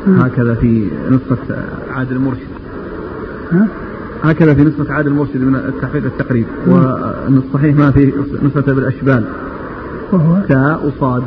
هكذا 0.06 0.54
في 0.54 0.88
نسخة 1.10 1.56
عادل 1.90 2.16
المرشد. 2.16 2.40
هكذا 4.22 4.54
في 4.54 4.64
نسخة 4.64 4.92
عادل 4.92 5.08
المرشد 5.08 5.36
من 5.36 5.54
التحقيق 5.54 6.04
التقريب. 6.04 6.46
والصحيح 7.34 7.76
ما 7.76 7.90
في 7.90 8.12
نسخة 8.42 8.72
بالأشبال. 8.72 9.24
وهو 10.12 10.42
تاء 10.48 10.86
وصاد. 10.86 11.22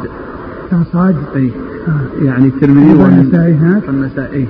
تاء 0.71 0.83
صاد 0.93 1.15
إي. 1.35 1.51
آه. 1.87 2.23
يعني 2.25 2.47
الترمذي 2.47 2.93
والنسائي 2.93 3.53
هناك 3.53 3.89
النسائي. 3.89 4.47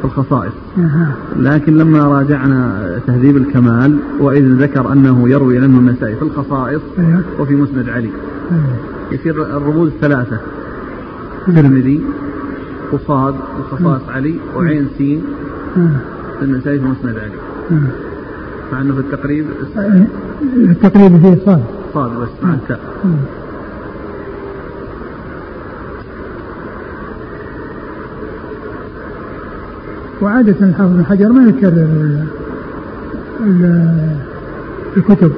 في 0.00 0.04
الخصائص 0.04 0.52
آه. 0.78 1.08
لكن 1.38 1.76
لما 1.76 2.04
راجعنا 2.04 2.90
تهذيب 3.06 3.36
الكمال 3.36 3.98
وإذ 4.20 4.44
ذكر 4.44 4.92
أنه 4.92 5.28
يروي 5.28 5.58
عنه 5.58 5.78
النسائي 5.78 6.16
في 6.16 6.22
الخصائص 6.22 6.82
أيوه. 6.98 7.22
وفي 7.40 7.54
مسند 7.54 7.88
علي. 7.88 8.10
أيوه. 8.52 8.64
يصير 9.12 9.56
الرموز 9.56 9.90
ثلاثة. 10.00 10.38
الترمذي 11.48 12.02
وصاد 12.92 13.34
وخصائص 13.60 14.08
علي 14.08 14.34
وعين 14.56 14.88
سين. 14.98 15.22
النسائي 16.42 16.78
في 16.78 16.84
مسند 16.84 17.18
علي. 17.18 17.80
مع 18.72 18.80
إنه 18.80 18.94
في 18.94 19.00
التقريب 19.00 19.46
التقريب 20.42 21.18
فيه 21.20 21.38
صاد 21.46 21.62
صاد 21.94 22.10
بس 22.10 22.28
مع 22.42 22.54
التاء 22.54 22.80
وعادة 30.22 30.56
الحافظ 30.62 30.92
بن 30.92 31.04
حجر 31.04 31.28
ما 31.32 31.48
يكرر 31.48 31.88
الكتب 34.96 35.32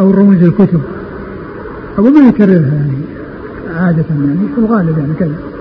أو 0.00 0.10
رموز 0.10 0.42
الكتب. 0.42 0.80
أو 1.98 2.04
ما 2.04 2.28
يكررها 2.28 2.52
يعني 2.74 2.98
عادة 3.76 4.04
يعني 4.10 4.48
في 4.54 4.60
الغالب 4.60 4.98
يعني 4.98 5.14
كذا. 5.18 5.55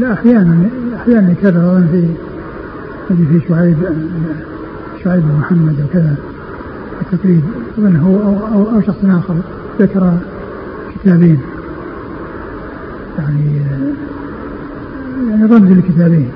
لا 0.00 0.12
أحيانا 0.12 0.68
أحيانا 0.96 1.30
يكرر 1.32 1.70
اظن 1.70 1.86
في 3.08 3.14
في 3.16 3.48
شعيب 3.48 3.76
شعيب 5.04 5.22
بن 5.22 5.38
محمد 5.40 5.76
وكذا 5.84 6.16
التقريب 7.00 7.42
اظن 7.78 7.96
هو 7.96 8.16
أو 8.16 8.46
أو, 8.46 8.70
أو 8.70 8.80
شخص 8.80 9.04
آخر 9.04 9.34
ذكر 9.80 10.18
كتابين 10.94 11.40
يعني 13.18 13.56
يعني 15.30 15.44
رمز 15.44 15.70
الكتابين 15.70 16.30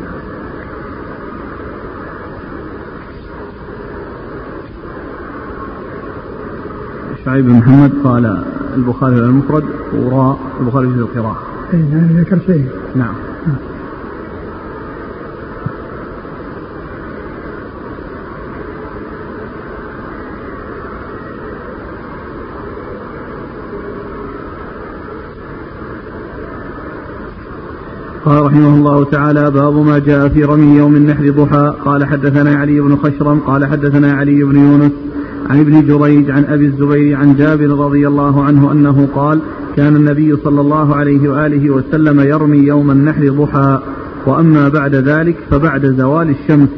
شعيب 7.25 7.45
بن 7.45 7.53
محمد 7.53 7.93
قال 8.05 8.45
البخاري 8.77 9.17
المفرد 9.19 9.65
وراء 9.95 10.39
البخاري 10.61 10.89
في 10.89 10.95
القراءة. 10.95 11.39
اي 11.75 11.79
يعني 11.79 12.21
ذكر 12.21 12.39
شيء. 12.47 12.69
نعم. 12.97 13.15
قال 28.25 28.43
رحمه 28.43 28.75
الله 28.75 29.05
تعالى 29.05 29.51
باب 29.51 29.87
ما 29.87 29.99
جاء 29.99 30.29
في 30.29 30.45
رمي 30.45 30.77
يوم 30.79 30.97
النحر 30.97 31.31
ضحى. 31.31 31.75
قال 31.85 32.05
حدثنا 32.05 32.55
علي 32.55 32.81
بن 32.81 32.97
خشرم 32.97 33.39
قال 33.39 33.67
حدثنا 33.67 34.13
علي 34.13 34.45
بن 34.45 34.57
يونس 34.57 34.93
عن 35.51 35.61
ابن 35.61 35.87
جريج 35.87 36.31
عن 36.31 36.45
أبي 36.45 36.67
الزبير 36.67 37.17
عن 37.17 37.37
جابر 37.37 37.67
رضي 37.67 38.09
الله 38.09 38.45
عنه 38.45 38.73
أنه 38.73 39.09
قال 39.15 39.41
كان 39.77 39.97
النبي 39.97 40.37
صلى 40.45 40.61
الله 40.61 40.95
عليه 40.95 41.29
وآله 41.29 41.71
وسلم 41.71 42.21
يرمي 42.21 42.59
يوم 42.59 42.91
النحر 42.91 43.29
ضحى. 43.29 43.81
وأما 44.27 44.69
بعد 44.69 44.95
ذلك 44.95 45.37
فبعد 45.51 45.87
زوال 45.87 46.31
الشمس. 46.31 46.69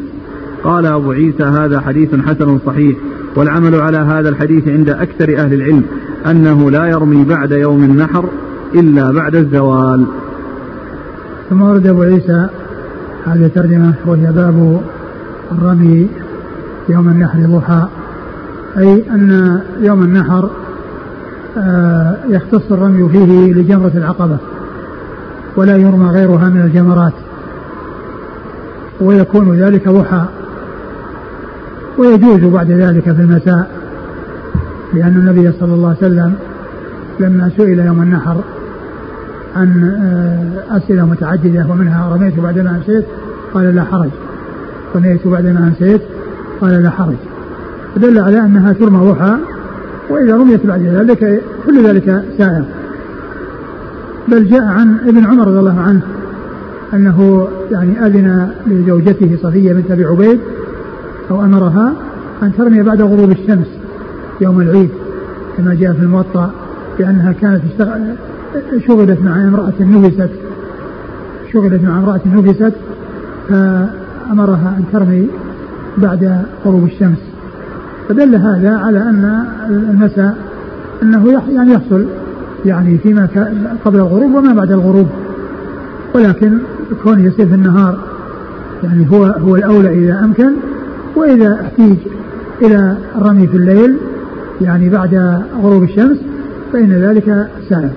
قال 0.64 0.86
أبو 0.86 1.12
عيسى 1.12 1.42
هذا 1.42 1.80
حديث 1.80 2.14
حسن 2.14 2.58
صحيح. 2.66 2.96
والعمل 3.36 3.74
على 3.74 3.98
هذا 3.98 4.28
الحديث 4.28 4.68
عند 4.68 4.90
أكثر 4.90 5.38
أهل 5.38 5.54
العلم 5.54 5.82
أنه 6.30 6.70
لا 6.70 6.86
يرمي 6.86 7.24
بعد 7.24 7.52
يوم 7.52 7.84
النحر 7.84 8.24
إلا 8.74 9.12
بعد 9.12 9.34
الزوال. 9.34 10.06
ثم 11.50 11.62
ورد 11.62 11.86
أبو 11.86 12.02
عيسى 12.02 12.48
هذه 13.26 13.50
ترجمة 13.54 13.94
وهي 14.06 14.32
باب 14.32 14.80
الرمي 15.52 16.08
يوم 16.88 17.08
النحر 17.08 17.38
ضحى. 17.38 17.88
أي 18.78 19.04
أن 19.10 19.60
يوم 19.80 20.02
النحر 20.02 20.50
آه، 21.58 22.16
يختص 22.28 22.72
الرمي 22.72 23.08
فيه 23.08 23.52
لجمرة 23.54 23.92
العقبة 23.94 24.36
ولا 25.56 25.76
يرمى 25.76 26.10
غيرها 26.10 26.48
من 26.48 26.60
الجمرات 26.60 27.12
ويكون 29.00 29.58
ذلك 29.58 29.88
ضحى 29.88 30.24
ويجوز 31.98 32.40
بعد 32.40 32.70
ذلك 32.70 33.02
في 33.02 33.22
المساء 33.22 33.70
لأن 34.94 35.16
النبي 35.16 35.52
صلى 35.52 35.74
الله 35.74 35.88
عليه 35.88 35.98
وسلم 35.98 36.34
لما 37.20 37.50
سئل 37.56 37.78
يوم 37.78 38.02
النحر 38.02 38.40
عن 39.56 39.84
آه، 39.84 40.76
أسئلة 40.76 41.06
متعددة 41.06 41.66
ومنها 41.70 42.14
رميت 42.14 42.40
بعدما 42.40 42.70
أمسيت 42.70 43.04
قال 43.54 43.74
لا 43.74 43.84
حرج. 43.84 44.10
رميت 44.96 45.26
بعدما 45.26 45.58
أمسيت 45.58 46.00
قال 46.60 46.82
لا 46.82 46.90
حرج. 46.90 47.16
فدل 47.94 48.18
على 48.18 48.40
أنها 48.40 48.72
ترمى 48.72 49.10
ضحى 49.10 49.36
وإذا 50.10 50.36
رميت 50.36 50.66
بعد 50.66 50.82
ذلك 50.82 51.42
كل 51.66 51.86
ذلك 51.86 52.24
سائر. 52.38 52.64
بل 54.28 54.48
جاء 54.48 54.64
عن 54.64 54.96
ابن 55.08 55.24
عمر 55.24 55.46
رضي 55.46 55.58
الله 55.58 55.80
عنه 55.80 56.00
أنه 56.94 57.48
يعني 57.70 58.06
أذن 58.06 58.50
لزوجته 58.66 59.38
صفية 59.42 59.72
بنت 59.72 59.90
أبي 59.90 60.04
عبيد 60.04 60.40
أو 61.30 61.44
أمرها 61.44 61.92
أن 62.42 62.52
ترمي 62.58 62.82
بعد 62.82 63.02
غروب 63.02 63.30
الشمس 63.30 63.66
يوم 64.40 64.60
العيد 64.60 64.90
كما 65.56 65.74
جاء 65.74 65.92
في 65.92 66.02
الموطأ 66.02 66.50
بأنها 66.98 67.32
كانت 67.32 67.62
شغلت 68.86 69.20
مع 69.20 69.42
امرأة 69.42 69.72
نفست. 69.80 70.30
شغلت 71.52 71.82
مع 71.82 71.98
امرأة 71.98 72.20
نفست 72.26 72.72
فأمرها 73.48 74.76
أن 74.78 74.84
ترمي 74.92 75.28
بعد 75.98 76.42
غروب 76.66 76.84
الشمس. 76.84 77.18
فدل 78.08 78.34
هذا 78.34 78.76
على 78.76 78.98
أن 78.98 79.44
المساء 79.68 80.36
أنه 81.02 81.42
يعني 81.54 81.72
يحصل 81.72 82.06
يعني 82.64 82.98
فيما 82.98 83.28
قبل 83.84 83.98
الغروب 83.98 84.34
وما 84.34 84.54
بعد 84.54 84.72
الغروب. 84.72 85.06
ولكن 86.14 86.58
كونه 87.02 87.24
يصير 87.24 87.46
في 87.46 87.54
النهار 87.54 87.98
يعني 88.84 89.06
هو 89.10 89.24
هو 89.24 89.56
الأولى 89.56 89.98
إذا 89.98 90.24
أمكن 90.24 90.52
وإذا 91.16 91.60
احتيج 91.60 91.96
إلى 92.62 92.96
الرمي 93.16 93.46
في 93.46 93.56
الليل 93.56 93.96
يعني 94.60 94.88
بعد 94.88 95.42
غروب 95.62 95.82
الشمس 95.82 96.18
فإن 96.72 96.92
ذلك 96.92 97.48
سائر 97.68 97.90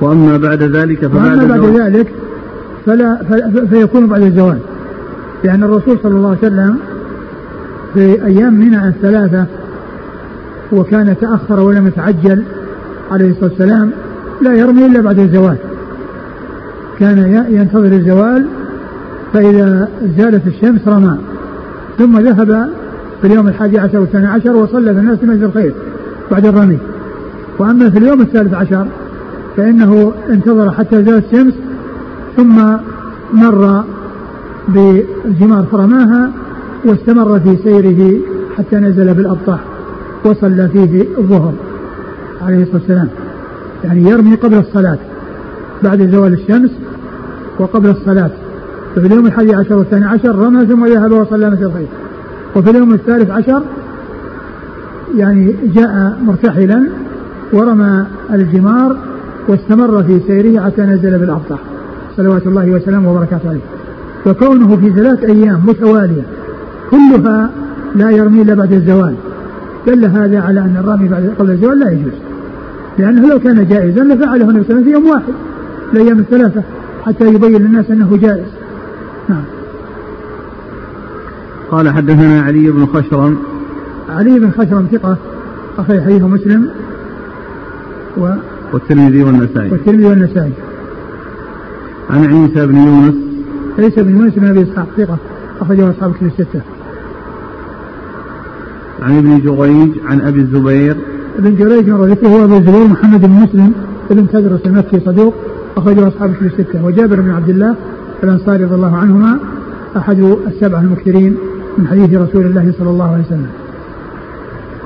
وأما 0.00 0.36
بعد 0.36 0.62
ذلك 0.62 1.06
فبعد 1.06 1.38
وأما 1.38 1.56
بعد 1.56 1.64
ذلك 1.80 2.12
فلا 2.86 3.18
فيكون 3.70 4.06
بعد 4.06 4.22
الزوال 4.22 4.58
لأن 5.44 5.62
الرسول 5.64 5.98
صلى 6.02 6.12
الله 6.16 6.28
عليه 6.28 6.38
وسلم 6.38 6.76
في 7.94 8.24
أيام 8.26 8.54
منى 8.54 8.88
الثلاثة 8.88 9.46
وكان 10.72 11.16
تأخر 11.20 11.60
ولم 11.60 11.86
يتعجل 11.86 12.44
عليه 13.10 13.30
الصلاة 13.30 13.50
والسلام 13.50 13.90
لا 14.42 14.54
يرمي 14.54 14.86
إلا 14.86 15.00
بعد 15.00 15.18
الزوال 15.18 15.56
كان 16.98 17.46
ينتظر 17.50 17.92
الزوال 17.92 18.46
فإذا 19.32 19.88
زالت 20.18 20.46
الشمس 20.46 20.88
رمى. 20.88 21.16
ثم 21.98 22.18
ذهب 22.18 22.68
في 23.20 23.26
اليوم 23.26 23.48
الحادي 23.48 23.78
عشر 23.78 23.98
والثاني 23.98 24.26
عشر 24.26 24.56
وصلى 24.56 24.94
بالناس 24.94 25.18
في 25.18 25.26
مسجد 25.26 25.42
الخير 25.42 25.74
بعد 26.30 26.46
الرمي. 26.46 26.78
وأما 27.60 27.90
في 27.90 27.98
اليوم 27.98 28.20
الثالث 28.20 28.54
عشر 28.54 28.86
فإنه 29.56 30.12
انتظر 30.30 30.70
حتى 30.70 31.02
زالت 31.02 31.24
الشمس 31.24 31.54
ثم 32.36 32.76
مر 33.32 33.84
بالجمار 34.68 35.64
فرماها 35.72 36.30
واستمر 36.84 37.40
في 37.40 37.56
سيره 37.56 38.20
حتى 38.58 38.76
نزل 38.76 39.14
بالأبطح 39.14 39.58
وصلى 40.24 40.68
فيه 40.68 41.04
الظهر 41.18 41.54
عليه 42.42 42.62
الصلاة 42.62 42.76
والسلام. 42.76 43.08
يعني 43.84 44.02
يرمي 44.02 44.34
قبل 44.34 44.58
الصلاة 44.58 44.98
بعد 45.82 46.10
زوال 46.10 46.32
الشمس 46.32 46.70
وقبل 47.58 47.90
الصلاة. 47.90 48.30
ففي 48.96 49.06
اليوم 49.06 49.26
الحادي 49.26 49.54
عشر 49.54 49.76
والثاني 49.76 50.04
عشر 50.04 50.34
رمى 50.38 50.66
ثم 50.66 50.86
ذهب 50.86 51.12
وصلى 51.12 51.50
مسجد 51.50 51.62
الخير. 51.62 51.88
وفي 52.56 52.70
اليوم 52.70 52.94
الثالث 52.94 53.30
عشر 53.30 53.62
يعني 55.16 55.54
جاء 55.74 56.18
مرتحلا 56.22 56.88
ورمى 57.52 58.06
الجمار 58.32 58.96
واستمر 59.48 60.02
في 60.02 60.20
سيره 60.26 60.64
حتى 60.64 60.82
نزل 60.82 61.18
بالأبطح 61.18 61.58
صلوات 62.16 62.46
الله 62.46 62.70
وسلامه 62.70 63.12
وبركاته 63.12 63.48
عليه. 63.48 63.60
فكونه 64.24 64.76
في 64.76 64.90
ثلاث 64.90 65.24
أيام 65.24 65.60
متوالية 65.66 66.22
كلها 66.90 67.50
لا 67.94 68.10
يرمي 68.10 68.42
إلا 68.42 68.54
بعد 68.54 68.72
الزوال. 68.72 69.14
دل 69.86 70.04
هذا 70.04 70.40
على 70.40 70.60
أن 70.60 70.76
الرمي 70.80 71.08
بعد 71.08 71.34
قبل 71.38 71.50
الزوال 71.50 71.78
لا 71.78 71.90
يجوز. 71.90 72.12
لأنه 72.98 73.28
لو 73.28 73.38
كان 73.38 73.66
جائزا 73.68 74.04
لفعله 74.04 74.50
النبي 74.50 74.64
صلى 74.64 74.70
الله 74.70 74.70
عليه 74.70 74.70
وسلم 74.70 74.84
في 74.84 74.90
يوم 74.90 75.06
واحد 75.10 75.32
الأيام 75.92 76.18
الثلاثة 76.18 76.62
حتى 77.06 77.34
يبين 77.34 77.62
للناس 77.62 77.90
أنه 77.90 78.16
جائز. 78.16 78.46
نعم. 79.28 79.44
قال 81.70 81.88
حدثنا 81.88 82.40
علي 82.40 82.70
بن 82.70 82.86
خشرم. 82.86 83.38
علي 84.08 84.38
بن 84.38 84.50
خشرم 84.50 84.88
ثقة 84.92 85.16
أخي 85.78 86.00
حديث 86.00 86.22
مسلم. 86.22 86.70
و 88.16 88.30
والترمذي 88.72 89.22
والنسائي. 89.22 89.70
والترمذي 89.70 90.06
والنسائي. 90.06 90.52
عن 92.10 92.24
عيسى 92.24 92.66
بن 92.66 92.76
يونس. 92.76 93.14
عيسى 93.78 94.02
بن 94.02 94.16
يونس 94.16 94.34
بن 94.34 94.46
أبي 94.46 94.62
إسحاق 94.62 94.86
ثقة 94.96 95.18
أخرجه 95.60 95.90
أصحاب 95.90 96.12
كتب 96.12 96.26
الستة. 96.26 96.60
عن 99.02 99.18
ابن 99.18 99.40
جريج 99.40 99.90
عن 100.06 100.20
أبي 100.20 100.40
الزبير. 100.40 100.96
ابن 101.38 101.56
جريج 101.56 101.90
مر 101.90 102.16
هو 102.24 102.44
أبو 102.44 102.56
الزبير 102.56 102.86
محمد 102.86 103.20
بن 103.20 103.30
مسلم 103.30 103.72
بن 104.10 104.28
تدرس 104.28 104.60
المكي 104.66 105.00
صدوق 105.00 105.34
أخرجه 105.76 106.08
أصحاب 106.08 106.34
كتب 106.34 106.46
الستة. 106.46 106.84
وجابر 106.84 107.20
بن 107.20 107.30
عبد 107.30 107.48
الله 107.48 107.74
الأنصاري 108.22 108.64
رضي 108.64 108.74
الله 108.74 108.96
عنهما 108.96 109.38
أحد 109.96 110.36
السبعة 110.46 110.80
المكثرين 110.80 111.36
من 111.78 111.86
حديث 111.86 112.14
رسول 112.14 112.46
الله 112.46 112.72
صلى 112.78 112.90
الله 112.90 113.12
عليه 113.12 113.24
وسلم. 113.24 113.46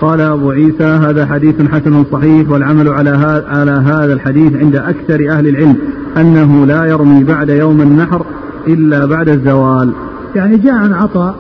قال 0.05 0.21
أبو 0.21 0.51
عيسى 0.51 0.85
هذا 0.85 1.27
حديث 1.27 1.63
حسن 1.63 2.05
صحيح 2.13 2.51
والعمل 2.51 2.89
على 2.89 3.11
هذا, 3.11 3.45
على 3.49 3.71
هذا 3.71 4.13
الحديث 4.13 4.57
عند 4.57 4.77
أكثر 4.77 5.31
أهل 5.31 5.49
العلم 5.49 5.77
أنه 6.17 6.67
لا 6.67 6.85
يرمي 6.85 7.25
بعد 7.25 7.49
يوم 7.49 7.81
النحر 7.81 8.27
إلا 8.67 9.07
بعد 9.07 9.29
الزوال. 9.29 9.93
يعني 10.35 10.57
جاء 10.57 10.75
عن 10.75 10.93
عطاء 10.93 11.37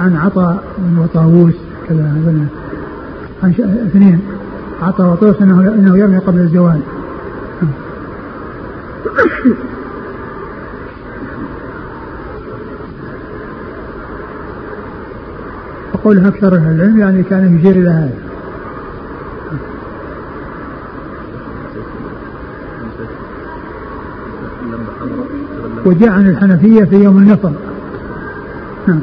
عن 0.00 0.16
عطاء 0.16 0.64
وطاووس 0.98 1.54
كذا 1.88 2.14
عن 3.42 3.50
اثنين 3.86 4.20
عطاء 4.82 5.12
وطاووس 5.12 5.42
انه 5.42 5.74
إنه 5.74 5.98
يرمي 5.98 6.18
قبل 6.18 6.40
الزوال. 6.40 6.80
وقولها 16.02 16.28
أكثر 16.28 16.56
أهل 16.56 16.74
العلم 16.74 16.98
يعني 16.98 17.22
كان 17.22 17.58
يشير 17.58 17.76
إلى 17.76 17.90
هذا. 17.90 18.12
وجاء 25.86 26.10
عن 26.10 26.28
الحنفية 26.28 26.84
في 26.84 26.96
يوم 26.96 27.18
النفر 27.18 27.52
نعم. 28.88 29.00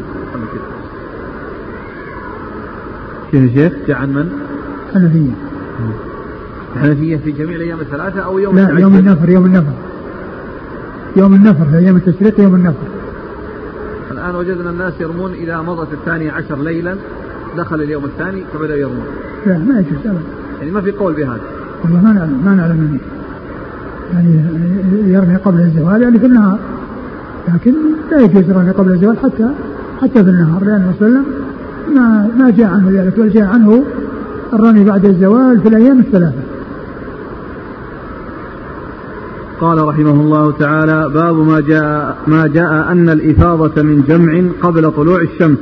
كيف 3.31 3.55
يا 3.55 3.69
شيخ؟ 3.69 3.73
جاء 3.87 3.97
عن 3.97 4.09
من؟ 4.09 4.29
الحنفية 4.89 5.31
الحنفية 6.75 7.17
في 7.17 7.31
جميع 7.31 7.55
الأيام 7.55 7.79
الثلاثة 7.79 8.21
أو 8.21 8.39
يوم 8.39 8.55
لا 8.55 8.79
يوم 8.79 8.95
النفر 8.95 9.29
يوم 9.29 9.45
النفر 9.45 9.73
يوم 11.15 11.33
النفر 11.33 11.65
في 11.65 11.77
أيام 11.77 11.95
التشريق 11.95 12.39
يوم 12.39 12.55
النفر 12.55 12.98
الآن 14.19 14.35
وجدنا 14.35 14.69
الناس 14.69 14.93
يرمون 14.99 15.31
إذا 15.31 15.57
مضت 15.61 15.93
الثانية 15.93 16.31
عشر 16.31 16.63
ليلا 16.63 16.95
دخل 17.57 17.81
اليوم 17.81 18.05
الثاني 18.05 18.43
فبدأ 18.53 18.75
يرمون. 18.75 19.05
لا 19.45 19.57
ما 19.57 19.79
يجوز 19.79 19.99
أبدا. 20.05 20.19
يعني 20.59 20.71
ما 20.71 20.81
في 20.81 20.91
قول 20.91 21.13
بهذا. 21.13 21.41
والله 21.83 22.01
ما 22.01 22.13
نعلم 22.13 22.41
ما 22.45 22.55
نعلم 22.55 22.77
منه 22.77 22.99
يعني 24.13 24.41
يرمي 25.13 25.35
قبل 25.35 25.59
الزوال 25.59 26.01
يعني 26.01 26.19
في 26.19 26.25
النهار. 26.25 26.59
لكن 27.53 27.73
لا 28.11 28.21
يجوز 28.21 28.49
الرمي 28.49 28.71
قبل 28.71 28.91
الزوال 28.91 29.17
حتى 29.17 29.49
حتى 30.01 30.23
في 30.23 30.29
النهار 30.29 30.63
لأن 30.63 30.81
الرسول 30.81 30.99
صلى 30.99 31.07
الله 31.07 31.19
عليه 31.19 31.19
وسلم 31.19 31.25
ما 31.95 32.29
ما 32.45 32.49
جاء 32.49 32.67
عنه 32.67 32.91
ذلك 32.91 33.19
بل 33.19 33.29
جاء 33.29 33.43
عنه 33.43 33.83
الرمي 34.53 34.83
بعد 34.83 35.05
الزوال 35.05 35.59
في 35.61 35.67
الأيام 35.67 35.99
الثلاثة. 35.99 36.41
قال 39.61 39.87
رحمه 39.87 40.11
الله 40.11 40.51
تعالى 40.51 41.09
باب 41.13 41.35
ما 41.35 41.59
جاء 41.59 42.17
ما 42.27 42.47
جاء 42.47 42.91
أن 42.91 43.09
الإفاضة 43.09 43.81
من 43.81 44.03
جمع 44.07 44.51
قبل 44.61 44.91
طلوع 44.91 45.21
الشمس. 45.21 45.57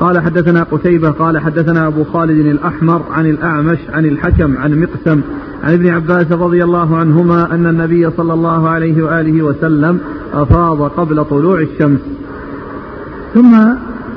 قال 0.00 0.20
حدثنا 0.20 0.62
قتيبة 0.62 1.10
قال 1.10 1.38
حدثنا 1.38 1.86
أبو 1.86 2.04
خالد 2.04 2.46
الأحمر 2.46 3.02
عن 3.10 3.26
الأعمش 3.26 3.78
عن 3.92 4.04
الحكم 4.04 4.56
عن 4.56 4.80
مقسم 4.80 5.20
عن 5.64 5.72
ابن 5.72 5.88
عباس 5.88 6.32
رضي 6.32 6.64
الله 6.64 6.96
عنهما 6.96 7.54
أن 7.54 7.66
النبي 7.66 8.10
صلى 8.10 8.34
الله 8.34 8.68
عليه 8.68 9.04
وآله 9.04 9.42
وسلم 9.42 9.98
أفاض 10.34 10.82
قبل 10.82 11.24
طلوع 11.24 11.60
الشمس. 11.60 12.00
ثم 13.34 13.54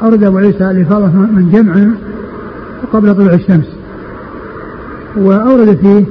أرد 0.04 0.24
أبو 0.24 0.38
عيسى 0.38 0.72
الإفاضة 0.72 1.08
من 1.08 1.50
جمع 1.54 1.88
قبل 2.94 3.16
طلوع 3.16 3.34
الشمس. 3.34 3.68
وأورد 5.18 5.78
فيه 5.82 6.06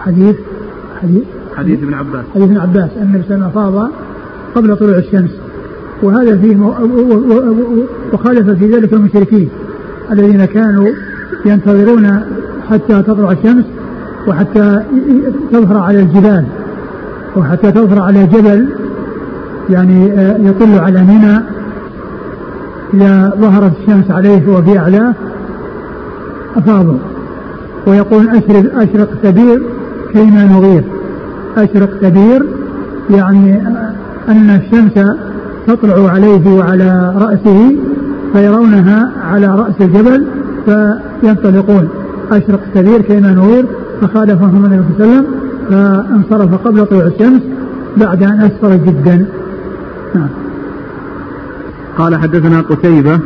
حديث 0.00 0.36
حديث 1.02 1.24
حديث 1.56 1.82
ابن 1.82 1.94
عباس. 1.94 2.24
حديث 2.34 2.48
ابن 2.48 2.58
عباس 2.58 2.90
أن 3.02 3.22
وسلم 3.26 3.42
أفاض 3.42 3.90
قبل 4.54 4.76
طلوع 4.76 4.96
الشمس. 4.96 5.30
وهذا 6.02 6.36
فيه 6.36 6.56
وخالف 8.12 8.50
في 8.50 8.70
ذلك 8.70 8.92
المشركين 8.92 9.48
الذين 10.12 10.44
كانوا 10.44 10.88
ينتظرون 11.46 12.20
حتى 12.70 13.02
تطلع 13.02 13.32
الشمس 13.32 13.64
وحتى 14.28 14.82
تظهر 15.52 15.78
على 15.78 16.00
الجبال 16.00 16.44
وحتى 17.36 17.72
تظهر 17.72 18.02
على 18.02 18.26
جبل 18.26 18.68
يعني 19.70 20.12
آه، 20.12 20.36
يطل 20.38 20.78
على 20.78 21.02
منى 21.02 21.40
إذا 22.94 23.32
ظهرت 23.40 23.72
الشمس 23.80 24.10
عليه 24.10 24.48
وفي 24.48 24.78
أعلاه 24.78 25.14
أفاضوا. 26.56 26.98
ويقول 27.86 28.28
أشرق 28.28 28.76
أشرق 28.76 29.08
كبير 29.22 29.62
كيما 30.12 30.44
نغير 30.44 30.84
أشرق 31.56 31.90
كبير 32.02 32.46
يعني 33.10 33.66
أن 34.28 34.50
الشمس 34.50 35.16
تطلع 35.66 36.10
عليه 36.10 36.56
وعلى 36.58 37.14
رأسه 37.16 37.76
فيرونها 38.32 39.12
على 39.24 39.46
رأس 39.46 39.74
الجبل 39.80 40.26
فينطلقون. 41.20 41.88
أشرق 42.32 42.60
كبير 42.74 43.00
كيما 43.00 43.30
نغير 43.30 43.66
فخالفهم 44.00 44.64
النبي 44.64 44.82
صلى 44.98 45.04
الله 45.04 45.14
عليه 45.14 45.14
وسلم 45.14 45.26
فانصرف 45.70 46.54
قبل 46.54 46.86
طلوع 46.86 47.06
الشمس 47.06 47.42
بعد 47.96 48.22
أن 48.22 48.40
أسفر 48.40 48.76
جدا. 48.76 49.26
نعم. 50.14 50.28
قال 51.98 52.16
حدثنا 52.16 52.60
قتيبة. 52.60 53.20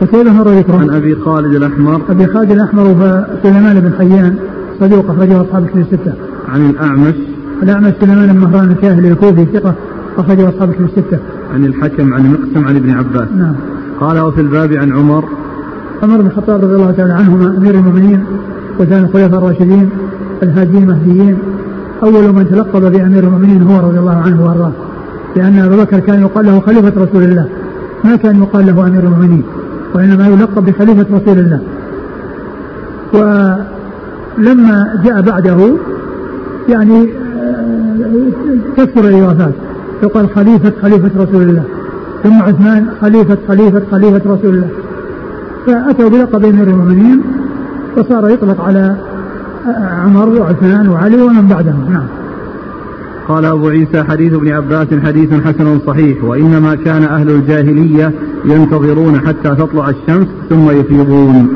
قتيبة 0.00 0.32
مر 0.32 0.48
ذكره 0.48 0.76
عن 0.76 0.90
أبي 0.90 1.14
خالد 1.14 1.54
الأحمر. 1.54 2.00
أبي 2.10 2.26
خالد 2.26 2.50
الأحمر 2.50 2.84
سليمان 3.42 3.80
بن 3.80 3.92
حيان 3.98 4.36
صدوق 4.80 5.10
أخرجه 5.10 5.42
أصحاب 5.42 5.62
الكتب 5.64 5.78
الستة. 5.78 6.12
عن 6.48 6.70
الأعمش. 6.70 7.14
الأعمش 7.62 7.92
سليمان 8.00 8.32
بن 8.32 8.38
مهران 8.38 8.70
الكاهلي 8.70 9.08
الكوفي 9.08 9.44
ثقة 9.44 9.74
أخرجه 10.18 10.48
أصحاب 10.48 10.70
الكتب 10.70 10.84
الستة. 10.84 11.18
عن 11.54 11.64
الحكم 11.64 12.14
عن 12.14 12.32
مقسم 12.32 12.68
عن 12.68 12.76
ابن 12.76 12.90
عباس. 12.90 13.28
نعم. 13.36 13.54
قال 14.00 14.20
وفي 14.20 14.40
الباب 14.40 14.72
عن 14.72 14.92
عمر. 14.92 15.24
عمر 16.02 16.20
بن 16.20 16.26
الخطاب 16.26 16.64
رضي 16.64 16.74
الله 16.74 16.90
تعالى 16.90 17.12
عنهما 17.12 17.56
أمير 17.56 17.74
المؤمنين 17.74 18.24
وثاني 18.78 19.04
الخلفاء 19.04 19.38
الراشدين 19.38 19.90
الهاديين 20.42 20.82
المهديين. 20.82 21.38
أول 22.02 22.32
من 22.32 22.48
تلقب 22.50 22.92
بأمير 22.92 23.24
المؤمنين 23.24 23.62
هو 23.62 23.88
رضي 23.88 23.98
الله 23.98 24.16
عنه 24.16 24.44
وأرضاه 24.44 24.72
لأن 25.36 25.58
أبا 25.58 25.76
بكر 25.76 25.98
كان 25.98 26.20
يقال 26.20 26.46
له 26.46 26.60
خليفة 26.60 26.92
رسول 27.02 27.22
الله. 27.22 27.48
ما 28.04 28.16
كان 28.16 28.42
يقال 28.42 28.66
له 28.66 28.86
أمير 28.86 29.04
المؤمنين 29.04 29.42
وإنما 29.94 30.28
يلقب 30.28 30.64
بخليفة 30.64 31.06
رسول 31.16 31.38
الله. 31.38 31.60
ولما 33.14 35.02
جاء 35.04 35.20
بعده 35.20 35.76
يعني 36.68 37.10
كثر 38.76 39.08
الإضافات 39.08 39.54
يقال 40.02 40.30
خليفة 40.30 40.72
خليفة 40.82 41.10
رسول 41.22 41.42
الله. 41.42 41.64
ثم 42.22 42.42
عثمان 42.42 42.86
خليفة 43.00 43.38
خليفة 43.48 43.82
خليفة 43.90 44.22
رسول 44.26 44.54
الله. 44.54 44.68
فأتوا 45.66 46.08
بلقب 46.08 46.44
أمير 46.44 46.68
المؤمنين 46.68 47.22
وصار 47.96 48.28
يطلق 48.30 48.60
على 48.60 48.96
عمر 50.04 50.28
وعثمان 50.28 50.88
وعلي 50.88 51.22
ومن 51.22 51.46
بعدهم. 51.46 51.84
نعم. 51.90 52.06
قال 53.28 53.44
أبو 53.44 53.68
عيسى 53.68 54.02
حديث 54.02 54.34
ابن 54.34 54.48
عباس 54.48 54.88
حديث 55.06 55.32
حسن 55.32 55.78
صحيح. 55.86 56.24
وإنما 56.24 56.74
كان 56.74 57.02
أهل 57.02 57.30
الجاهلية 57.30 58.12
ينتظرون 58.44 59.20
حتى 59.20 59.54
تطلع 59.54 59.88
الشمس 59.88 60.26
ثم 60.50 60.70
يفيضون. 60.70 61.48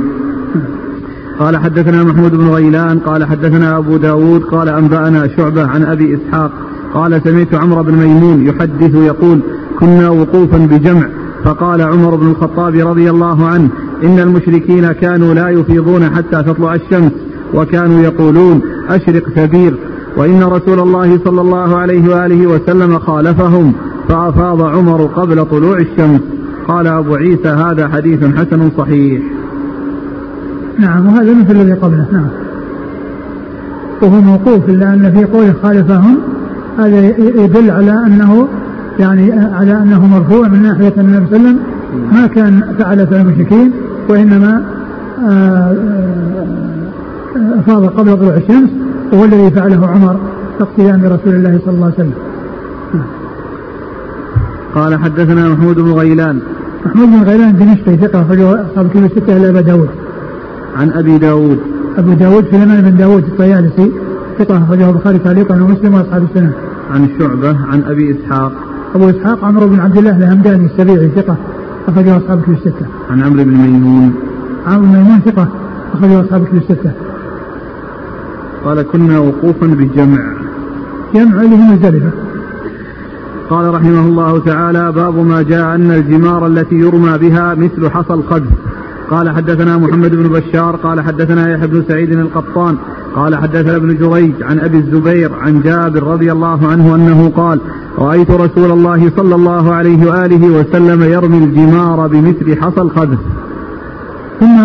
قال 1.38 1.56
حدثنا 1.56 2.04
محمود 2.04 2.36
بن 2.36 2.48
غيلان 2.48 2.98
قال 2.98 3.24
حدثنا 3.24 3.78
أبو 3.78 3.96
داود 3.96 4.42
قال 4.42 4.68
أنبأنا 4.68 5.28
شعبة 5.36 5.66
عن 5.66 5.82
أبي 5.82 6.14
إسحاق 6.14 6.50
قال 6.94 7.20
سمعت 7.24 7.54
عمرو 7.54 7.82
بن 7.82 7.92
ميمون 7.92 8.46
يحدث 8.46 8.94
يقول 8.94 9.40
كنا 9.80 10.08
وقوفا 10.08 10.58
بجمع. 10.58 11.08
فقال 11.44 11.82
عمر 11.82 12.14
بن 12.14 12.26
الخطاب 12.30 12.74
رضي 12.74 13.10
الله 13.10 13.46
عنه 13.46 13.68
إن 14.04 14.18
المشركين 14.18 14.92
كانوا 14.92 15.34
لا 15.34 15.48
يفيضون 15.48 16.10
حتى 16.10 16.42
تطلع 16.42 16.74
الشمس 16.74 17.12
وكانوا 17.54 18.00
يقولون 18.00 18.60
أشرق 18.88 19.28
ثبير 19.28 19.74
وإن 20.16 20.42
رسول 20.42 20.80
الله 20.80 21.18
صلى 21.24 21.40
الله 21.40 21.76
عليه 21.76 22.08
وآله 22.08 22.46
وسلم 22.46 22.98
خالفهم 22.98 23.72
فأفاض 24.08 24.62
عمر 24.62 25.06
قبل 25.06 25.44
طلوع 25.44 25.78
الشمس. 25.78 26.20
قال 26.68 26.86
أبو 26.86 27.14
عيسى 27.14 27.48
هذا 27.48 27.88
حديث 27.88 28.24
حسن 28.24 28.70
صحيح. 28.78 29.22
نعم 30.78 31.06
وهذا 31.06 31.34
مثل 31.34 31.50
الذي 31.50 31.72
قبله 31.72 32.06
نعم. 32.12 32.28
وهو 34.02 34.20
موقوف 34.20 34.68
إلا 34.68 34.94
أن 34.94 35.12
في 35.12 35.24
قوله 35.24 35.54
خالفهم 35.62 36.18
هذا 36.78 37.06
يدل 37.18 37.70
على 37.70 37.92
أنه 38.06 38.48
يعني 38.98 39.32
على 39.32 39.78
أنه 39.78 40.06
مرفوع 40.06 40.48
من 40.48 40.62
ناحية 40.62 40.92
النبي 40.98 41.26
صلى 41.26 41.36
الله 41.36 41.48
عليه 41.48 41.58
وسلم. 41.58 41.58
ما 42.12 42.26
كان 42.26 42.74
فعل 42.78 43.00
المشركين 43.00 43.72
وإنما 44.08 44.62
آه، 45.22 45.76
آه، 47.36 47.58
أفاض 47.58 47.86
قبل 47.86 48.16
طلوع 48.16 48.34
الشمس 48.36 48.70
وهو 49.12 49.24
الذي 49.24 49.50
فعله 49.50 49.86
عمر 49.86 50.16
اقتداء 50.60 50.96
برسول 50.96 51.34
الله 51.34 51.60
صلى 51.64 51.74
الله 51.74 51.84
عليه 51.84 51.94
وسلم. 51.94 52.12
قال 54.74 54.98
حدثنا 54.98 55.48
محمود 55.48 55.76
بن 55.76 55.92
غيلان. 55.92 56.40
محمود 56.86 57.08
بن 57.08 57.22
غيلان 57.22 57.50
الدمشقي 57.50 57.96
ثقة 57.96 58.22
أخرجه 58.22 58.66
أصحاب 58.66 58.88
كتب 58.88 59.04
الستة 59.04 59.36
إلى 59.36 59.50
أبا 59.50 59.60
داود. 59.60 59.88
عن 60.76 60.90
أبي 60.90 61.18
داود. 61.18 61.58
أبو 61.98 62.12
داود 62.12 62.44
سليمان 62.50 62.80
بن 62.82 62.96
داود 62.96 63.24
الطيالسي 63.24 63.92
ثقة 64.38 64.64
أخرجه 64.64 64.90
البخاري 64.90 65.18
تعليقا 65.18 65.62
ومسلم 65.62 65.94
وأصحاب 65.94 66.22
السنة. 66.22 66.52
عن 66.90 67.08
شعبة 67.18 67.56
عن 67.70 67.82
أبي 67.82 68.16
إسحاق. 68.16 68.52
أبو 68.94 69.10
إسحاق 69.10 69.44
عمرو 69.44 69.68
بن 69.68 69.80
عبد 69.80 69.98
الله 69.98 70.16
الهمداني 70.18 70.66
السبيعي 70.66 71.08
ثقة 71.08 71.36
أخرجه 71.88 72.16
أصحاب 72.16 72.42
كتب 72.42 72.52
الستة. 72.52 72.86
عن 73.10 73.22
عمرو 73.22 73.44
بن 73.44 73.54
ميمون. 73.54 74.14
عمرو 74.66 74.86
بن 74.86 74.92
ميمون 74.92 75.20
ثقة 75.20 75.48
أخرجه 75.94 76.20
أصحاب 76.20 76.44
كتب 76.44 76.56
الستة. 76.56 76.92
قال 78.64 78.82
كنا 78.82 79.18
وقوفا 79.18 79.66
بجمع 79.66 80.22
جمع 81.14 81.42
اللي 81.42 81.56
هي 81.56 81.72
مزدلفة 81.72 82.10
قال 83.50 83.74
رحمه 83.74 84.00
الله 84.00 84.38
تعالى 84.38 84.92
باب 84.92 85.18
ما 85.18 85.42
جاء 85.42 85.74
أن 85.74 85.90
الجمار 85.90 86.46
التي 86.46 86.74
يرمى 86.74 87.18
بها 87.18 87.54
مثل 87.54 87.90
حصى 87.90 88.14
الخذ 88.14 88.42
قال 89.10 89.30
حدثنا 89.30 89.76
محمد 89.78 90.16
بن 90.16 90.28
بشار 90.28 90.76
قال 90.76 91.00
حدثنا 91.00 91.50
يحيى 91.50 91.66
بن 91.66 91.84
سعيد 91.88 92.12
القطان 92.12 92.76
قال 93.14 93.36
حدثنا 93.36 93.76
ابن 93.76 93.96
جريج 93.96 94.42
عن 94.42 94.58
أبي 94.58 94.78
الزبير 94.78 95.34
عن 95.34 95.60
جابر 95.60 96.02
رضي 96.02 96.32
الله 96.32 96.66
عنه 96.66 96.94
أنه 96.94 97.32
قال 97.36 97.60
رأيت 97.98 98.30
رسول 98.30 98.70
الله 98.70 99.10
صلى 99.16 99.34
الله 99.34 99.74
عليه 99.74 100.06
وآله 100.06 100.46
وسلم 100.46 101.02
يرمي 101.02 101.38
الجمار 101.38 102.06
بمثل 102.06 102.56
حصى 102.60 102.80
الخذف 102.80 103.18
ثم 104.40 104.58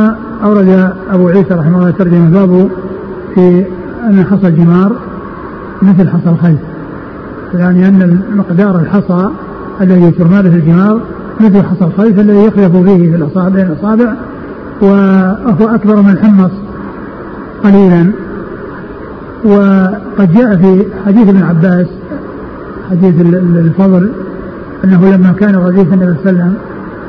أورد 0.44 0.94
أبو 1.10 1.28
عيسى 1.28 1.54
رحمه 1.54 1.78
الله 1.78 1.92
ترجمة 1.92 2.30
باب 2.30 2.70
في 3.36 3.66
أن 4.10 4.26
حصى 4.26 4.48
الجمار 4.48 4.96
مثل 5.82 6.10
حصى 6.10 6.30
الخيل 6.30 6.58
يعني 7.54 7.88
أن 7.88 8.22
مقدار 8.36 8.80
الحصى 8.80 9.30
الذي 9.82 10.12
ترمى 10.12 10.42
به 10.42 10.56
الجمار 10.56 11.02
مثل 11.40 11.64
حصى 11.64 11.86
الخيل 11.86 12.20
الذي 12.20 12.46
يخلف 12.46 12.76
فيه 12.76 13.12
في 13.12 13.16
الأصابع 13.16 13.50
بين 13.50 13.66
الأصابع 13.66 14.14
وهو 14.82 15.76
أكبر 15.76 16.02
من 16.02 16.10
الحمص 16.10 16.52
قليلا. 17.64 18.12
وقد 19.46 20.34
جاء 20.34 20.56
في 20.56 20.86
حديث 21.06 21.30
ابن 21.30 21.44
عباس 21.44 21.88
حديث 22.92 23.22
الفضل 23.56 24.12
أنه 24.84 25.16
لما 25.16 25.32
كان 25.32 25.56
رديف 25.56 25.94
النبي 25.94 26.16
صلى 26.24 26.30
الله 26.30 26.44
عليه 26.44 26.52
وسلم 26.52 26.54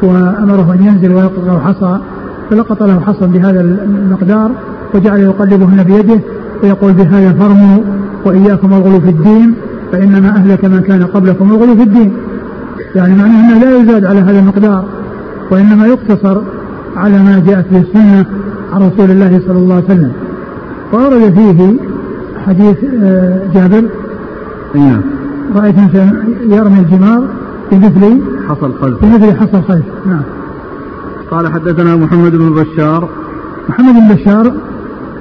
وأمره 0.02 0.74
أن 0.74 0.86
ينزل 0.86 1.14
ويلقط 1.14 1.44
له 1.46 1.58
حصى 1.58 1.98
فلقط 2.50 2.82
له 2.82 3.00
حصى 3.00 3.26
بهذا 3.26 3.60
المقدار 3.60 4.50
وجعل 4.94 5.20
يقلبهن 5.20 5.82
بيده 5.84 6.20
ويقول 6.62 6.92
بهذا 6.92 7.32
فرموا 7.32 7.78
وإياكم 8.24 8.72
الغلو 8.72 9.00
في 9.00 9.08
الدين 9.08 9.54
فإنما 9.92 10.28
أهلك 10.28 10.64
من 10.64 10.80
كان 10.80 11.02
قبلكم 11.02 11.50
الغلو 11.50 11.76
في 11.76 11.82
الدين. 11.82 12.12
يعني 12.94 13.14
معناه 13.14 13.57
أنه 13.57 13.64
لا 13.64 13.76
يزاد 13.76 14.05
على 14.05 14.20
هذا 14.20 14.38
المقدار 14.38 14.85
وإنما 15.50 15.87
يقتصر 15.87 16.42
على 16.96 17.22
ما 17.22 17.42
جاءت 17.46 17.64
به 17.70 17.81
السنة 17.81 18.26
عن 18.72 18.83
رسول 18.83 19.11
الله 19.11 19.40
صلى 19.46 19.59
الله 19.59 19.74
عليه 19.74 19.85
وسلم. 19.85 20.12
وأورد 20.92 21.35
فيه 21.35 21.76
حديث 22.46 22.76
آه، 23.03 23.40
جابر. 23.55 23.85
نعم. 24.74 25.00
رأيت 25.57 25.74
يرمي 26.48 26.79
الجمار 26.79 27.24
بمثل 27.72 28.20
حصى 28.48 28.66
الخلف. 28.66 29.05
بمثل 29.05 29.37
حصى 29.37 29.57
الخلف. 29.57 29.85
نعم. 30.07 30.22
قال 31.31 31.53
حدثنا 31.53 31.96
محمد 31.96 32.33
بن 32.33 32.50
بشار. 32.50 33.09
محمد 33.68 33.94
بن 33.94 34.14
بشار 34.14 34.53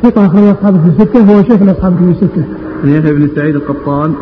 ثقة 0.04 0.26
أخرج 0.26 0.44
أصحابه 0.44 0.80
في 0.80 1.04
الستة 1.04 1.20
هو 1.20 1.44
شيخ 1.44 1.62
الأصحاب 1.62 1.96
في 1.98 2.04
الستة. 2.04 2.44
عن 2.84 2.90
يحيى 2.90 3.14
بن 3.14 3.30
سعيد 3.36 3.56
القطان. 3.56 4.14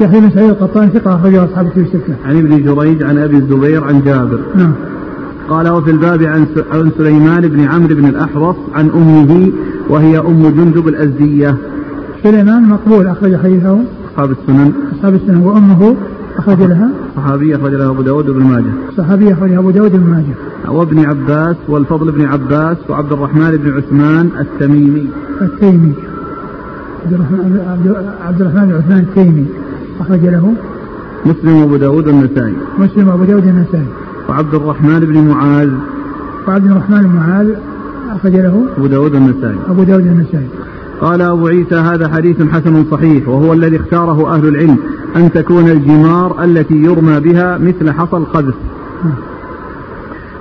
يحيى 0.00 0.20
بن 0.20 0.30
سعيد 0.30 0.50
القطان 0.50 0.88
ثقة 0.88 1.14
أخرج 1.14 1.34
أصحابه 1.34 1.68
في 1.68 1.80
الستة. 1.80 2.14
عن 2.24 2.36
ابن 2.36 2.62
جريج 2.62 3.02
عن 3.02 3.18
أبي 3.18 3.36
الزبير 3.36 3.84
عن 3.84 4.00
جابر. 4.00 4.40
نعم. 4.56 4.72
قال 5.48 5.68
وفي 5.68 5.90
الباب 5.90 6.22
عن 6.22 6.46
عن 6.72 6.90
سليمان 6.98 7.48
بن 7.48 7.60
عمرو 7.60 7.94
بن 7.94 8.04
الأحوص 8.04 8.56
عن 8.74 8.90
أمه 8.90 9.52
وهي 9.88 10.18
أم 10.18 10.48
جندب 10.48 10.88
الأزدية. 10.88 11.56
سليمان 12.22 12.62
مقبول 12.62 13.06
أخرج 13.06 13.36
حديثه. 13.36 13.78
أصحاب 14.10 14.30
السنن. 14.30 14.72
أصحاب 14.96 15.14
السنن. 15.14 15.36
وأمه 15.36 15.96
أخرج 16.38 16.62
لها. 16.62 16.90
صحابية 17.16 17.56
أخرج 17.56 17.74
لها 17.74 17.88
أبو 17.88 18.02
داود 18.02 18.26
بن 18.26 18.42
ماجه. 18.42 18.72
صحابية 18.96 19.32
أخرج 19.32 19.52
أبو 19.52 19.70
داود 19.70 19.92
بن 19.92 20.10
ماجه. 20.10 20.74
وابن 20.76 21.04
عباس 21.04 21.56
والفضل 21.68 22.12
بن 22.12 22.24
عباس 22.24 22.76
وعبد 22.88 23.12
الرحمن 23.12 23.50
بن 23.50 23.76
عثمان 23.76 24.30
التميمي. 24.40 25.06
التيمي. 25.42 25.92
عبد 27.04 27.12
الرحمن 27.12 27.60
عبد 28.26 28.40
الرحمن 28.40 28.66
بن 28.66 28.74
عثمان 28.74 28.98
التيمي. 28.98 29.46
أخرج 30.00 30.20
له 30.20 30.54
مسلم 31.26 31.56
وأبو 31.56 31.76
داود 31.76 32.08
النسائي 32.08 32.54
مسلم 32.78 33.08
وأبو 33.08 33.24
داود 33.24 33.46
النسائي 33.46 33.86
وعبد 34.28 34.54
الرحمن 34.54 35.00
بن 35.00 35.28
معاذ. 35.28 35.70
وعبد 36.48 36.70
الرحمن 36.70 37.02
بن 37.02 37.16
معاذ 37.16 37.48
أخرج 38.10 38.32
له 38.32 38.66
أبو 38.78 38.86
داود 38.86 39.14
النسائي 39.14 39.56
أبو 39.68 39.82
داود 39.82 40.06
النسائي 40.06 40.48
قال 41.00 41.22
أبو 41.22 41.46
عيسى 41.46 41.74
هذا 41.74 42.08
حديث 42.08 42.42
حسن 42.42 42.84
صحيح 42.90 43.28
وهو 43.28 43.52
الذي 43.52 43.76
اختاره 43.76 44.34
أهل 44.34 44.48
العلم 44.48 44.78
أن 45.16 45.32
تكون 45.32 45.68
الجمار 45.68 46.44
التي 46.44 46.74
يرمى 46.74 47.20
بها 47.20 47.58
مثل 47.58 47.90
حصى 47.90 48.16
القذف 48.16 48.54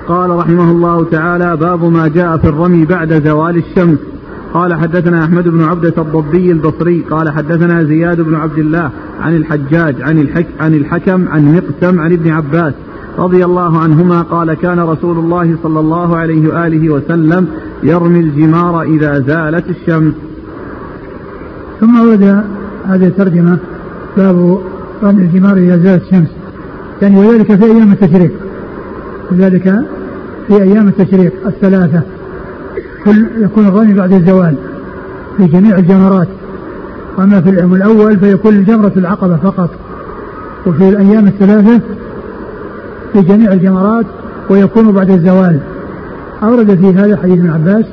قال 0.07 0.29
رحمه 0.29 0.71
الله 0.71 1.03
تعالى 1.03 1.57
باب 1.57 1.83
ما 1.83 2.07
جاء 2.07 2.37
في 2.37 2.47
الرمي 2.47 2.85
بعد 2.85 3.23
زوال 3.27 3.57
الشمس. 3.57 3.97
قال 4.55 4.73
حدثنا 4.73 5.23
أحمد 5.23 5.47
بن 5.47 5.63
عبدة 5.63 5.93
الضبي 5.97 6.51
البصري 6.51 7.01
قال 7.09 7.29
حدثنا 7.29 7.83
زياد 7.83 8.21
بن 8.21 8.35
عبد 8.35 8.57
الله 8.57 8.89
عن 9.21 9.35
الحجاج 9.35 10.01
عن, 10.01 10.19
الحك 10.19 10.47
عن 10.59 10.73
الحكم 10.73 11.27
عن 11.27 11.55
مقسم 11.55 11.99
عن 11.99 12.13
ابن 12.13 12.31
عباس 12.31 12.73
رضي 13.17 13.45
الله 13.45 13.79
عنهما 13.79 14.21
قال 14.21 14.53
كان 14.53 14.79
رسول 14.79 15.17
الله 15.17 15.57
صلى 15.63 15.79
الله 15.79 16.17
عليه 16.17 16.47
وآله 16.47 16.89
وسلم 16.89 17.47
يرمي 17.83 18.19
الجمار 18.19 18.81
إذا 18.81 19.19
زالت 19.19 19.65
الشمس. 19.69 20.13
ثم 21.79 21.99
ورد 21.99 22.43
هذه 22.85 23.07
الترجمة 23.07 23.57
باب 24.17 24.59
رمي 25.03 25.21
الجمار 25.21 25.57
إذا 25.57 25.77
زالت 25.77 26.03
الشمس. 26.03 26.29
يعني 27.01 27.19
وذلك 27.19 27.55
في 27.55 27.65
أيام 27.65 27.91
التشريق 27.91 28.31
وذلك 29.31 29.85
في 30.47 30.63
أيام 30.63 30.87
التشريق 30.87 31.33
الثلاثة. 31.45 32.01
كل 33.05 33.25
يكون 33.37 33.67
الرمي 33.67 33.93
بعد 33.93 34.13
الزوال 34.13 34.55
في 35.37 35.45
جميع 35.45 35.77
الجمرات. 35.77 36.27
وأما 37.17 37.41
في 37.41 37.49
اليوم 37.49 37.75
الأول 37.75 38.17
فيكون 38.19 38.63
جمرة 38.63 38.91
العقبة 38.97 39.35
فقط 39.35 39.69
وفي 40.65 40.89
الأيام 40.89 41.27
الثلاثة 41.27 41.79
في 43.13 43.21
جميع 43.21 43.53
الجمرات 43.53 44.05
ويكون 44.49 44.91
بعد 44.91 45.09
الزوال. 45.09 45.59
أورد 46.43 46.75
في 46.75 46.93
هذا 46.93 47.17
حديث 47.17 47.39
ابن 47.39 47.49
عباس 47.49 47.85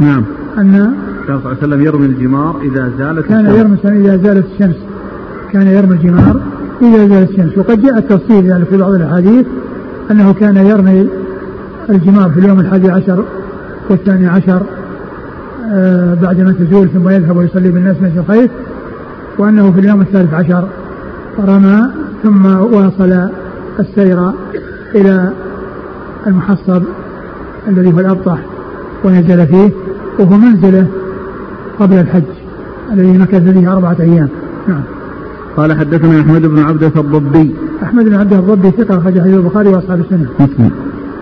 نعم. 0.00 0.24
أن 0.58 0.72
كان 0.72 0.92
صلى 1.26 1.36
الله 1.36 1.48
عليه 1.48 1.58
وسلم 1.58 1.82
يرمي 1.82 2.06
الجمار 2.06 2.60
إذا 2.62 2.92
زالت 2.98 3.26
كان 3.26 3.46
الشمس. 3.46 3.84
يرمي 3.84 4.00
إذا 4.00 4.16
زالت 4.16 4.46
الشمس. 4.54 4.76
كان 5.52 5.66
يرمي 5.66 5.94
الجمار 5.94 6.40
إذا 6.82 7.08
زالت 7.08 7.30
الشمس. 7.30 7.58
وقد 7.58 7.82
جاء 7.82 7.98
التفصيل 7.98 8.46
يعني 8.46 8.64
في 8.64 8.76
بعض 8.76 8.94
الأحاديث 8.94 9.46
أنه 10.10 10.32
كان 10.32 10.56
يرمي 10.56 11.08
الجمار 11.90 12.30
في 12.30 12.40
اليوم 12.40 12.60
الحادي 12.60 12.90
عشر 12.90 13.24
والثاني 13.90 14.26
عشر 14.26 14.62
آه 15.72 16.14
بعدما 16.14 16.52
تزول 16.52 16.88
ثم 16.88 17.08
يذهب 17.08 17.36
ويصلي 17.36 17.70
بالناس 17.70 17.96
من 17.96 18.18
الخير 18.18 18.50
وأنه 19.38 19.72
في 19.72 19.80
اليوم 19.80 20.00
الثالث 20.00 20.34
عشر 20.34 20.68
رمى 21.38 21.82
ثم 22.22 22.46
واصل 22.46 23.28
السير 23.80 24.30
إلى 24.94 25.32
المحصب 26.26 26.82
الذي 27.68 27.92
هو 27.92 28.00
الأبطح 28.00 28.38
ونزل 29.04 29.46
فيه 29.46 29.70
وهو 30.18 30.36
منزله 30.36 30.86
قبل 31.78 31.98
الحج 31.98 32.22
الذي 32.92 33.18
مكث 33.18 33.52
فيه 33.52 33.72
أربعة 33.72 33.96
أيام. 34.00 34.28
نعم. 34.68 34.82
قال 35.56 35.78
حدثنا 35.78 36.20
أحمد 36.20 36.42
بن 36.42 36.58
عبدة 36.58 36.92
الضبي. 36.96 37.54
أحمد 37.82 38.04
بن 38.04 38.14
عبد 38.14 38.32
الضبي 38.32 38.70
ثقة 38.70 38.98
أخرج 38.98 39.20
حديث 39.20 39.34
البخاري 39.34 39.68
وأصحاب 39.68 40.00
السنة. 40.00 40.26
مسلم. 40.40 40.70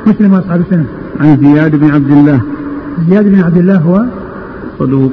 مسلم 0.07 0.33
وأصحاب 0.33 0.61
السنة. 0.61 0.85
عن 1.21 1.37
زياد 1.37 1.77
بن 1.77 1.91
عبد 1.91 2.11
الله. 2.11 2.41
زياد 3.09 3.25
بن 3.25 3.41
عبد 3.41 3.57
الله 3.57 3.77
هو 3.77 4.05
صدوق. 4.79 5.13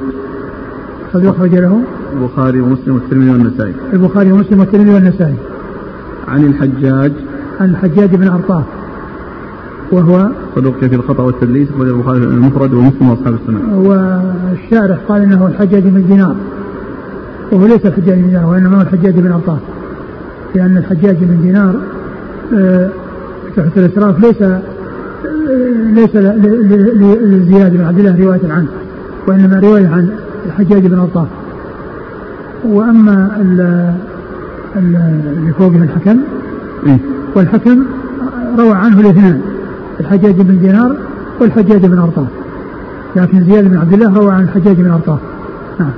صدوق 1.12 1.34
أخرج 1.34 1.54
له. 1.54 1.80
البخاري 2.12 2.60
ومسلم 2.60 2.94
والترمذي 2.94 3.30
والنسائي. 3.30 3.74
البخاري 3.92 4.32
ومسلم 4.32 4.60
والترمذي 4.60 4.90
والنسائي. 4.90 5.36
عن 6.28 6.44
الحجاج. 6.44 7.12
عن 7.60 7.70
الحجاج 7.70 8.14
بن 8.14 8.28
أرطاه 8.28 8.62
وهو 9.92 10.28
صدوق 10.56 10.76
في 10.76 10.94
الخطأ 10.94 11.22
والتدليس. 11.22 11.68
أخرج 11.70 11.88
البخاري 11.88 12.18
المفرد 12.18 12.74
ومسلم 12.74 13.10
وأصحاب 13.10 13.34
السنة. 13.34 13.78
والشارح 13.78 14.98
قال 15.08 15.22
إنه 15.22 15.46
الحجاج 15.46 15.82
بن 15.82 16.06
دينار. 16.06 16.36
وهو 17.52 17.66
ليس 17.66 17.86
الحجاج 17.86 18.18
بن 18.18 18.28
دينار 18.28 18.46
وإنما 18.46 18.76
هو 18.76 18.82
الحجاج 18.82 19.14
بن 19.14 19.32
أرطاه 19.32 19.58
لأن 20.54 20.76
الحجاج 20.76 21.16
بن 21.20 21.42
دينار 21.42 21.74
آه، 22.54 22.88
تحت 23.56 23.78
الإسراف 23.78 24.20
ليس 24.20 24.42
ليس 25.94 26.16
لزياد 27.22 27.76
بن 27.76 27.84
عبد 27.84 27.98
الله 27.98 28.24
رواية 28.24 28.52
عنه 28.52 28.66
وإنما 29.26 29.60
رواية 29.60 29.88
عن 29.88 30.10
الحجاج 30.46 30.86
بن 30.86 30.98
أرطاه 30.98 31.26
وأما 32.64 33.36
اللي 34.76 35.52
فوقه 35.58 35.82
الحكم 35.82 36.18
إيه؟ 36.86 36.98
والحكم 37.34 37.84
روى 38.58 38.72
عنه 38.72 39.00
الاثنان 39.00 39.40
الحجاج 40.00 40.34
بن 40.40 40.58
دينار 40.58 40.96
والحجاج 41.40 41.86
بن 41.86 41.98
أرطاه 41.98 42.26
لكن 43.16 43.44
زياد 43.44 43.70
بن 43.70 43.76
عبد 43.76 43.92
الله 43.92 44.18
روى 44.18 44.32
عن 44.32 44.42
الحجاج 44.42 44.76
بن 44.76 44.90
أرطاه 44.90 45.18
نعم. 45.80 45.90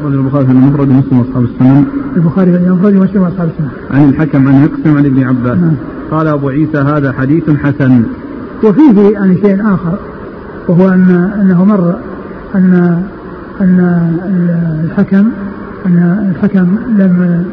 أخرج 0.00 0.12
البخاري 0.12 0.46
في 0.46 0.52
المفرد 0.52 0.88
ومسلم 0.88 1.18
وأصحاب 1.18 1.44
السنن. 1.44 1.84
البخاري 2.16 2.52
في 2.52 2.58
المفرد 2.58 2.96
ومسلم 2.96 3.22
وأصحاب 3.22 3.48
السنن. 3.48 3.70
عن 3.90 4.08
الحكم 4.08 4.48
عن 4.48 4.64
مقسم 4.64 4.96
عن 4.96 5.06
ابن 5.06 5.22
عباس. 5.22 5.58
نعم. 5.58 5.74
قال 6.10 6.28
أبو 6.28 6.48
عيسى 6.48 6.78
هذا 6.78 7.12
حديث 7.12 7.50
حسن. 7.50 8.02
وفيه 8.64 9.08
يعني 9.08 9.34
شيء 9.34 9.60
آخر 9.74 9.98
وهو 10.68 10.88
أن 10.88 11.30
أنه 11.40 11.64
مر 11.64 11.94
أن 12.54 13.02
أن 13.60 14.10
الحكم 14.84 15.30
أن 15.86 16.32
الحكم 16.34 16.78
لم 16.98 17.44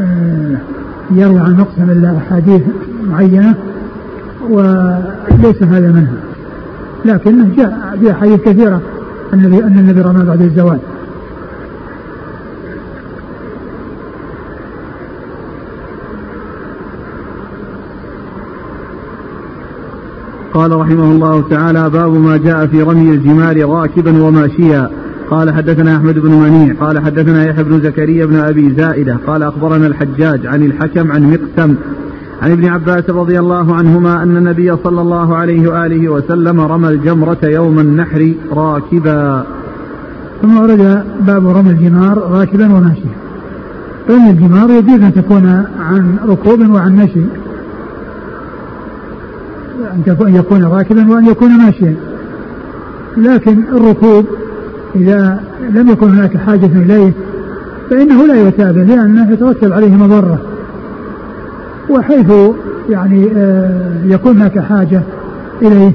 آه، 0.00 0.56
يروي 1.10 1.40
عن 1.40 1.56
مقسم 1.56 1.90
إلا 1.90 2.16
أحاديث 2.16 2.62
معينة 3.10 3.54
وليس 4.50 5.62
هذا 5.62 5.92
منها 5.92 6.12
لكنه 7.04 7.54
جاء 7.56 7.96
في 8.00 8.10
أحاديث 8.10 8.40
كثيرة 8.40 8.80
أن 9.34 9.44
النبي 9.78 10.00
رمى 10.00 10.24
بعد 10.24 10.42
الزواج 10.42 10.78
قال 20.54 20.72
رحمه 20.72 21.04
الله 21.04 21.44
تعالى 21.50 21.90
باب 21.90 22.12
ما 22.12 22.36
جاء 22.36 22.66
في 22.66 22.82
رمي 22.82 23.10
الجمال 23.10 23.68
راكبا 23.68 24.22
وماشيا 24.22 24.90
قال 25.30 25.54
حدثنا 25.54 25.96
أحمد 25.96 26.18
بن 26.18 26.30
منيع 26.30 26.74
قال 26.80 27.04
حدثنا 27.04 27.46
يحيى 27.46 27.64
بن 27.64 27.80
زكريا 27.80 28.26
بن 28.26 28.36
أبي 28.36 28.74
زائدة 28.74 29.18
قال 29.26 29.42
أخبرنا 29.42 29.86
الحجاج 29.86 30.46
عن 30.46 30.62
الحكم 30.62 31.12
عن 31.12 31.22
مقسم 31.22 31.74
عن 32.42 32.52
ابن 32.52 32.68
عباس 32.68 33.10
رضي 33.10 33.38
الله 33.38 33.74
عنهما 33.74 34.22
أن 34.22 34.36
النبي 34.36 34.76
صلى 34.84 35.00
الله 35.00 35.36
عليه 35.36 35.68
وآله 35.68 36.08
وسلم 36.08 36.60
رمى 36.60 36.88
الجمرة 36.88 37.38
يوم 37.44 37.78
النحر 37.78 38.32
راكبا. 38.52 39.44
ثم 40.42 40.58
ورد 40.58 41.04
باب 41.26 41.46
رمي 41.46 41.70
الجمار 41.70 42.18
راكبا 42.18 42.64
وماشيا. 42.64 43.14
رمي 44.10 44.30
الجمار 44.30 44.70
يجوز 44.70 45.02
أن 45.02 45.14
تكون 45.14 45.64
عن 45.80 46.16
ركوب 46.28 46.70
وعن 46.70 46.96
مشي. 46.96 47.43
أن 50.20 50.34
يكون 50.34 50.64
راكبا 50.64 51.10
وأن 51.10 51.26
يكون 51.26 51.50
ماشيا. 51.50 51.94
لكن 53.16 53.62
الركوب 53.72 54.26
إذا 54.96 55.40
لم 55.70 55.88
يكن 55.88 56.08
هناك 56.08 56.36
حاجة 56.36 56.66
إليه 56.66 57.12
فإنه 57.90 58.26
لا 58.26 58.48
يتابع 58.48 58.82
لأنه 58.82 59.32
يترتب 59.32 59.72
عليه 59.72 59.94
مضرة. 59.96 60.38
وحيث 61.90 62.32
يعني 62.90 63.28
آه، 63.36 64.04
يكون 64.04 64.36
هناك 64.36 64.58
حاجة 64.58 65.02
إليه 65.62 65.92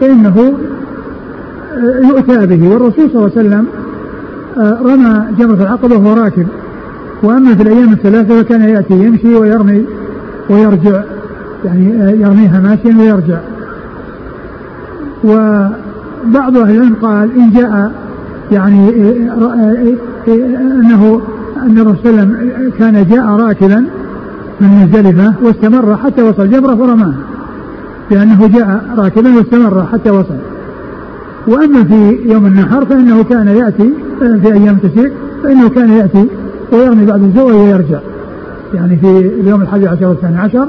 فإنه 0.00 0.52
آه، 1.76 2.06
يؤتى 2.06 2.46
به. 2.46 2.68
والرسول 2.68 3.10
صلى 3.10 3.16
الله 3.16 3.30
عليه 3.36 3.48
وسلم 3.48 3.66
آه، 4.58 4.78
رمى 4.82 5.24
جمرة 5.38 5.62
العقبة 5.62 5.96
وهو 5.96 6.14
راكب. 6.14 6.46
وأما 7.22 7.54
في 7.54 7.62
الأيام 7.62 7.92
الثلاثة 7.92 8.42
فكان 8.42 8.62
يأتي 8.62 8.94
يمشي 8.94 9.34
ويرمي 9.34 9.84
ويرجع. 10.50 11.02
يعني 11.64 12.20
يرميها 12.22 12.60
ماشيا 12.60 12.98
ويرجع. 12.98 13.38
وبعض 15.24 16.56
أهل 16.56 16.76
العلم 16.76 16.94
قال 17.02 17.30
إن 17.36 17.50
جاء 17.50 17.92
يعني 18.52 18.90
أنه 20.28 21.20
أن 21.62 21.78
الرسول 21.78 21.96
صلى 22.02 22.10
الله 22.10 22.20
عليه 22.20 22.30
وسلم 22.30 22.72
كان 22.78 23.06
جاء 23.10 23.26
راكبا 23.26 23.84
من 24.60 24.68
مزدلفة 24.68 25.34
واستمر 25.42 25.96
حتى 25.96 26.22
وصل 26.22 26.50
جبرة 26.50 26.74
فرماها 26.74 27.14
لأنه 28.10 28.46
جاء 28.46 28.84
راكبا 28.96 29.36
واستمر 29.36 29.86
حتى 29.92 30.10
وصل. 30.10 30.36
وأما 31.46 31.84
في 31.84 32.18
يوم 32.24 32.46
النحر 32.46 32.84
فإنه 32.84 33.24
كان 33.24 33.48
يأتي 33.48 33.90
في 34.18 34.52
أيام 34.52 34.78
التشريق 34.84 35.12
فإنه 35.42 35.68
كان 35.68 35.92
يأتي 35.92 36.26
ويرمي 36.72 37.06
بعد 37.06 37.22
الزوال 37.22 37.54
ويرجع. 37.54 37.98
يعني 38.74 38.96
في 38.96 39.18
اليوم 39.40 39.62
الحادي 39.62 39.88
عشر 39.88 40.06
والثاني 40.06 40.38
عشر 40.38 40.68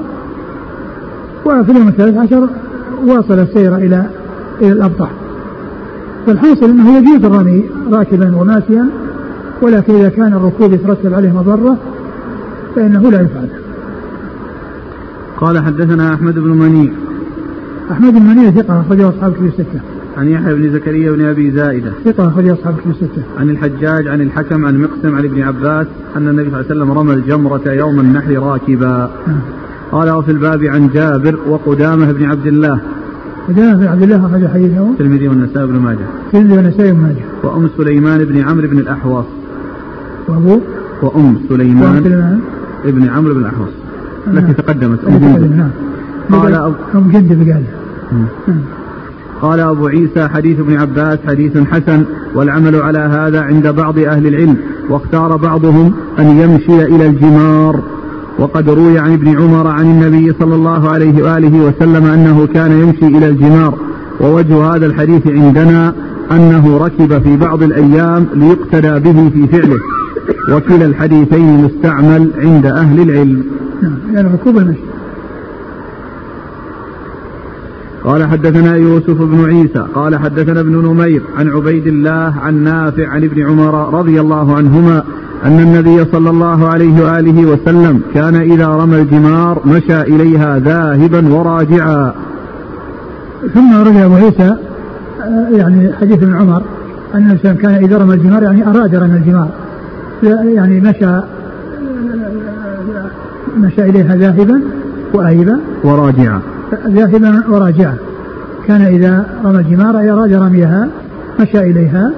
وفي 1.46 1.72
اليوم 1.72 1.88
الثالث 1.88 2.18
عشر 2.18 2.50
واصل 3.06 3.40
السير 3.40 3.76
إلى 3.76 4.06
إلى 4.62 4.72
الأبطح. 4.72 5.12
فالحاصل 6.26 6.66
أنه 6.66 6.98
يجوز 6.98 7.26
الرمي 7.26 7.70
راكبا 7.92 8.36
وماشيا 8.36 8.90
ولكن 9.62 9.96
إذا 9.96 10.10
كان 10.10 10.34
الركوب 10.34 10.74
يترتب 10.74 11.14
عليه 11.14 11.32
مضرة 11.32 11.78
فإنه 12.76 13.12
لا 13.12 13.22
يفعل. 13.22 13.50
قال 15.38 15.60
حدثنا 15.60 16.14
أحمد 16.14 16.40
بن 16.40 16.50
منيع. 16.50 16.92
أحمد 17.92 18.14
بن 18.14 18.22
منيع 18.22 18.52
ثقة 18.52 18.82
أخرجه 18.82 19.10
أصحاب 19.10 19.34
كتب 19.34 19.46
الستة. 19.46 19.82
عن 20.18 20.28
يحيى 20.28 20.54
بن 20.56 20.74
زكريا 20.74 21.12
بن 21.12 21.26
أبي 21.26 21.52
زائدة. 21.52 21.92
ثقة 22.06 22.28
أخرجه 22.28 22.54
أصحاب 22.54 22.76
كتب 22.78 22.90
الستة. 22.90 23.24
عن 23.38 23.50
الحجاج 23.50 24.08
عن 24.08 24.22
الحكم 24.22 24.66
عن 24.66 24.78
مقسم 24.78 25.16
عن 25.16 25.26
ابن 25.26 25.42
عباس 25.42 25.88
أن 26.18 26.28
النبي 26.28 26.50
صلى 26.50 26.60
الله 26.60 26.72
عليه 26.72 26.82
وسلم 26.82 26.92
رمى 26.92 27.14
الجمرة 27.14 27.72
يوم 27.72 28.00
النحر 28.00 28.32
راكبا. 28.32 29.12
نعم. 29.28 29.40
قال 29.92 30.10
وفي 30.10 30.32
الباب 30.32 30.64
عن 30.64 30.90
جابر 30.94 31.40
وقدامة 31.50 32.12
بن 32.12 32.26
عبد 32.26 32.48
الله. 32.48 32.80
قدامة 33.48 33.74
بن 33.76 33.88
عبد 33.88 34.04
الله 34.04 34.26
أخرج 34.26 34.48
حديثه. 34.48 34.90
الترمذي 34.90 35.28
والنسائي 35.28 35.68
بن 35.68 35.80
ماجه. 35.80 36.06
الترمذي 36.26 36.58
والنسائي 36.58 36.92
بن 36.92 37.00
ماجه. 37.00 37.24
وأم 37.44 37.70
سليمان 37.78 38.26
بن 38.26 38.38
عمرو 38.38 38.68
بن 38.68 38.80
الأحوص. 38.80 39.26
وأبو؟ 40.28 40.60
وأم 41.02 41.36
سليمان 41.50 42.04
سليمان. 42.04 42.40
ابن 42.86 43.10
عمرو 43.10 43.34
بن 43.34 43.42
الأحوص. 43.42 43.70
نعم. 44.28 44.38
التي 44.38 44.54
تقدمت. 44.54 45.04
أم 45.04 45.18
جندب. 45.18 45.56
نعم. 45.56 45.70
قال 46.32 46.54
أم 46.96 47.12
جندب 47.14 47.52
قال. 47.52 47.64
نعم. 48.12 48.58
قال 49.42 49.60
أبو 49.60 49.88
عيسى 49.88 50.28
حديث 50.28 50.60
ابن 50.60 50.78
عباس 50.78 51.20
حديث 51.28 51.58
حسن 51.58 52.04
والعمل 52.36 52.76
على 52.76 53.00
هذا 53.00 53.42
عند 53.42 53.68
بعض 53.68 54.00
أهل 54.00 54.28
العلم 54.28 54.58
واختار 54.90 55.38
بعضهم 55.38 55.94
أن 56.20 56.26
يمشي 56.26 56.86
إلى 56.86 57.08
الجمار. 57.08 57.80
وقد 58.42 58.70
روي 58.70 59.00
عن 59.00 59.14
ابن 59.14 59.38
عمر 59.38 59.68
عن 59.68 59.86
النبي 59.86 60.34
صلى 60.40 60.56
الله 60.56 60.90
عليه 60.90 61.24
وآله 61.24 61.66
وسلم 61.66 62.06
أنه 62.06 62.48
كان 62.48 62.72
يمشي 62.72 63.18
إلى 63.18 63.30
الجمار 63.30 63.78
ووجه 64.20 64.76
هذا 64.76 64.86
الحديث 64.86 65.28
عندنا 65.28 65.94
أنه 66.32 66.78
ركب 66.78 67.22
في 67.24 67.38
بعض 67.38 67.64
الأيام 67.64 68.28
ليقتدى 68.36 69.00
به 69.00 69.30
في 69.30 69.48
فعله. 69.48 69.78
وكلا 70.50 70.86
الحديثين 70.86 71.64
مستعمل 71.64 72.32
عند 72.38 72.66
أهل 72.66 73.00
العلم. 73.02 73.44
نعم 73.82 73.98
يعني 74.14 74.28
ركوب 74.34 74.58
المشي. 74.58 74.80
قال 78.04 78.28
حدثنا 78.28 78.76
يوسف 78.76 79.22
بن 79.22 79.46
عيسى 79.46 79.86
قال 79.96 80.20
حدثنا 80.20 80.60
ابن 80.60 80.86
نمير 80.86 81.22
عن 81.38 81.50
عبيد 81.50 81.88
الله 81.88 82.34
عن 82.42 82.64
نافع 82.64 83.08
عن 83.08 83.24
ابن 83.24 83.48
عمر 83.48 84.00
رضي 84.00 84.22
الله 84.22 84.56
عنهما 84.56 85.04
أن 85.46 85.60
النبي 85.60 86.06
صلى 86.12 86.30
الله 86.30 86.68
عليه 86.68 87.04
وآله 87.04 87.46
وسلم 87.46 88.02
كان 88.14 88.36
إذا 88.36 88.68
رمى 88.68 89.02
الجمار 89.02 89.62
مشى 89.66 90.02
إليها 90.02 90.60
ذاهبا 90.60 91.34
وراجعا. 91.34 92.14
ثم 93.54 93.82
رجع 93.82 94.06
أبو 94.06 94.16
عيسى 94.16 94.56
آه، 95.22 95.48
يعني 95.52 95.94
حديث 96.02 96.24
ابن 96.24 96.36
عمر 96.36 96.64
أن 97.16 97.38
وسلم 97.40 97.56
كان 97.56 97.74
إذا 97.74 97.98
رمى 97.98 98.14
الجمار 98.14 98.44
يعني 98.44 98.68
أراد 98.68 98.96
رمي 98.96 99.18
الجمار. 99.18 99.50
يعني 100.44 100.80
مشى 100.80 101.06
آه، 101.06 101.24
مشى 103.58 103.90
إليها 103.90 104.16
ذاهبا 104.16 104.62
وآيبا 105.14 105.60
وراجعا. 105.84 106.42
ذاهبا 106.88 107.44
وراجعا. 107.50 107.96
كان 108.68 108.82
إذا 108.82 109.26
رمى 109.46 109.60
الجمار 109.60 110.00
أي 110.00 110.12
أراد 110.12 110.34
رميها 110.34 110.88
مشى 111.40 111.60
إليها 111.60 112.12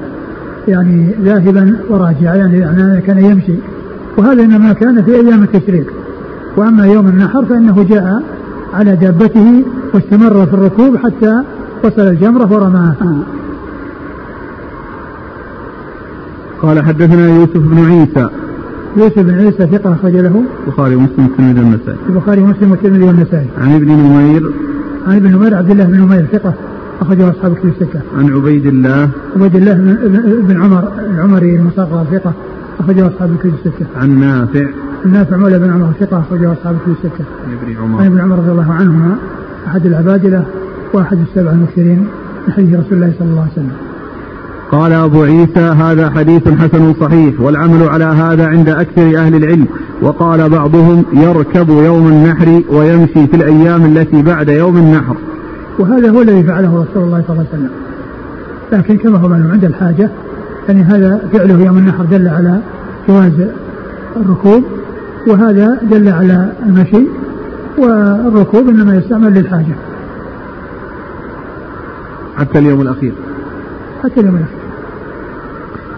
يعني 0.67 1.15
ذاهبا 1.23 1.77
وراجعا 1.89 2.35
يعني 2.35 3.01
كان 3.01 3.17
يمشي. 3.17 3.53
وهذا 4.17 4.43
إنما 4.43 4.73
كان 4.73 5.03
في 5.03 5.15
أيام 5.15 5.43
التشريق. 5.43 5.93
وأما 6.57 6.85
يوم 6.85 7.07
النحر 7.07 7.45
فإنه 7.45 7.83
جاء 7.83 8.23
على 8.73 8.95
دابته 8.95 9.63
واستمر 9.93 10.45
في 10.45 10.53
الركوب 10.53 10.97
حتى 10.97 11.43
وصل 11.83 12.01
الجمرة 12.01 12.53
ورماها 12.53 13.23
قال 16.61 16.83
حدثنا 16.83 17.29
يوسف 17.29 17.57
بن 17.57 17.85
عيسى. 17.85 18.29
يوسف 18.97 19.19
بن 19.19 19.33
عيسى 19.33 19.67
ثقة 19.67 19.93
أخرج 19.93 20.15
له. 20.15 20.43
البخاري 20.65 20.95
ومسلم 20.95 21.23
والترمذي 21.23 21.59
والنسائي. 21.59 21.97
البخاري 22.09 22.41
ومسلم 22.41 22.71
والترمذي 22.71 23.03
والنسائي. 23.03 23.47
عن 23.57 23.75
ابن 23.75 23.91
نمير. 23.91 24.51
عن 25.07 25.15
ابن 25.15 25.31
نمير 25.31 25.55
عبد 25.55 25.71
الله 25.71 25.83
بن 25.83 25.99
نمير 25.99 26.25
ثقة. 26.25 26.53
أخرجه 27.03 27.29
أصحاب 27.29 27.55
كتب 27.55 27.69
الستة. 27.69 28.01
عن 28.17 28.33
عبيد 28.33 28.65
الله. 28.65 29.09
عبيد 29.35 29.55
الله 29.55 29.73
بن, 30.47 30.61
عمر 30.61 30.83
العمري 31.13 31.55
المصغر 31.55 32.05
ثقة 32.11 32.33
أخرجه 32.79 33.07
أصحاب 33.07 33.31
الكتب 33.31 33.53
الستة. 33.53 33.85
عن 33.95 34.19
نافع. 34.19 34.65
النافع 35.05 35.37
مولى 35.37 35.59
بن 35.59 35.69
عمر 35.69 35.89
ثقة 35.99 36.19
أخرجه 36.19 36.53
أصحاب 36.53 36.75
الكتب 36.75 36.91
الستة. 36.91 37.25
عن 37.47 37.53
ابن 37.53 37.77
عن 37.77 37.83
عمر 37.83 38.07
ابن 38.07 38.19
عمر 38.19 38.37
رضي 38.37 38.51
الله 38.51 38.73
عنهما 38.73 39.15
أحد 39.67 39.85
العبادلة 39.85 40.45
وأحد 40.93 41.17
السبع 41.17 41.51
المكثرين 41.51 42.07
من 42.47 42.53
حديث 42.53 42.79
رسول 42.79 42.93
الله 42.93 43.13
صلى 43.19 43.27
الله 43.27 43.41
عليه 43.41 43.51
وسلم. 43.51 43.71
قال 44.71 44.91
أبو 44.91 45.23
عيسى 45.23 45.59
هذا 45.59 46.09
حديث 46.09 46.49
حسن 46.49 46.93
صحيح 46.93 47.41
والعمل 47.41 47.83
على 47.89 48.03
هذا 48.03 48.47
عند 48.47 48.69
أكثر 48.69 49.17
أهل 49.17 49.35
العلم. 49.35 49.67
وقال 50.01 50.49
بعضهم 50.49 51.05
يركب 51.13 51.69
يوم 51.69 52.07
النحر 52.07 52.61
ويمشي 52.69 53.27
في 53.27 53.35
الأيام 53.35 53.85
التي 53.85 54.21
بعد 54.21 54.49
يوم 54.49 54.77
النحر. 54.77 55.15
وهذا 55.79 56.09
هو 56.09 56.21
الذي 56.21 56.43
فعله 56.43 56.85
رسول 56.91 57.03
الله 57.03 57.23
صلى 57.27 57.35
الله 57.35 57.45
عليه 57.51 57.63
وسلم. 57.63 57.69
لكن 58.71 58.97
كما 58.97 59.17
هو 59.17 59.27
معلوم 59.27 59.51
عند 59.51 59.65
الحاجة 59.65 60.09
يعني 60.67 60.83
هذا 60.83 61.29
فعله 61.33 61.65
يوم 61.65 61.77
النحر 61.77 62.05
دل 62.05 62.27
على 62.27 62.59
جواز 63.07 63.47
الركوب 64.15 64.63
وهذا 65.27 65.79
دل 65.81 66.09
على 66.09 66.51
المشي 66.65 67.07
والركوب 67.77 68.69
إنما 68.69 68.95
يستعمل 68.95 69.33
للحاجة. 69.33 69.75
حتى 72.37 72.59
اليوم 72.59 72.81
الأخير. 72.81 73.13
حتى 74.03 74.19
اليوم 74.19 74.35
الأخير. 74.35 74.57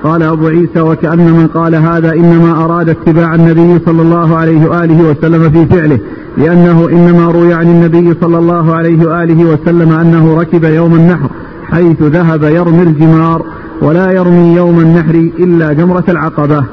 قال 0.03 0.23
أبو 0.23 0.47
عيسى 0.47 0.81
وكأن 0.81 1.17
من 1.17 1.47
قال 1.47 1.75
هذا 1.75 2.13
إنما 2.13 2.65
أراد 2.65 2.89
اتباع 2.89 3.35
النبي 3.35 3.85
صلى 3.85 4.01
الله 4.01 4.37
عليه 4.37 4.65
وآله 4.65 5.03
وسلم 5.09 5.49
في 5.49 5.65
فعله. 5.65 5.99
لأنه 6.37 6.89
إنما 6.89 7.31
روي 7.31 7.53
عن 7.53 7.67
النبي 7.67 8.13
صلى 8.21 8.37
الله 8.37 8.75
عليه 8.75 9.07
وآله 9.07 9.45
وسلم 9.45 9.91
أنه 9.91 10.37
ركب 10.37 10.63
يوم 10.63 10.95
النحر 10.95 11.29
حيث 11.71 12.01
ذهب 12.01 12.43
يرمي 12.43 12.83
الجمار 12.83 13.45
ولا 13.81 14.11
يرمي 14.11 14.55
يوم 14.55 14.79
النحر 14.79 15.15
إلا 15.39 15.73
جمرة 15.73 16.03
العقبة. 16.09 16.63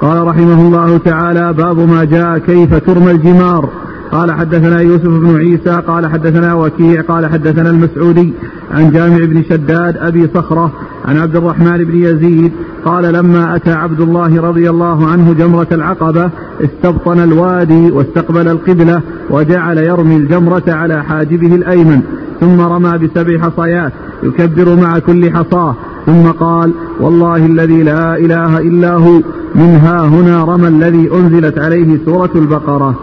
قال 0.00 0.26
رحمه 0.26 0.60
الله 0.60 0.98
تعالى 0.98 1.52
باب 1.52 1.78
ما 1.78 2.04
جاء 2.04 2.38
كيف 2.38 2.74
ترمى 2.74 3.10
الجمار. 3.10 3.68
قال 4.12 4.32
حدثنا 4.32 4.80
يوسف 4.80 5.08
بن 5.08 5.36
عيسى 5.36 5.82
قال 5.86 6.06
حدثنا 6.06 6.54
وكيع 6.54 7.00
قال 7.00 7.26
حدثنا 7.26 7.70
المسعودي 7.70 8.32
عن 8.70 8.90
جامع 8.90 9.24
بن 9.24 9.42
شداد 9.42 9.96
أبي 9.96 10.28
صخرة 10.34 10.72
عن 11.04 11.18
عبد 11.18 11.36
الرحمن 11.36 11.84
بن 11.84 11.98
يزيد 11.98 12.52
قال 12.84 13.12
لما 13.14 13.56
أتى 13.56 13.72
عبد 13.72 14.00
الله 14.00 14.40
رضي 14.40 14.70
الله 14.70 15.06
عنه 15.06 15.32
جمرة 15.32 15.68
العقبة 15.72 16.30
استبطن 16.60 17.18
الوادي 17.18 17.90
واستقبل 17.90 18.48
القبلة 18.48 19.00
وجعل 19.30 19.78
يرمي 19.78 20.16
الجمرة 20.16 20.62
على 20.68 21.04
حاجبه 21.04 21.54
الأيمن 21.54 22.02
ثم 22.40 22.60
رمى 22.60 22.98
بسبع 22.98 23.38
حصيات 23.38 23.92
يكبر 24.22 24.76
مع 24.76 24.98
كل 24.98 25.30
حصاة 25.30 25.74
ثم 26.06 26.26
قال 26.26 26.72
والله 27.00 27.46
الذي 27.46 27.82
لا 27.82 28.16
إله 28.16 28.58
إلا 28.58 28.94
هو 28.94 29.20
من 29.54 29.80
ها 29.82 30.06
هنا 30.06 30.44
رمى 30.44 30.68
الذي 30.68 31.10
أنزلت 31.14 31.58
عليه 31.58 31.98
سورة 32.04 32.30
البقرة. 32.34 32.94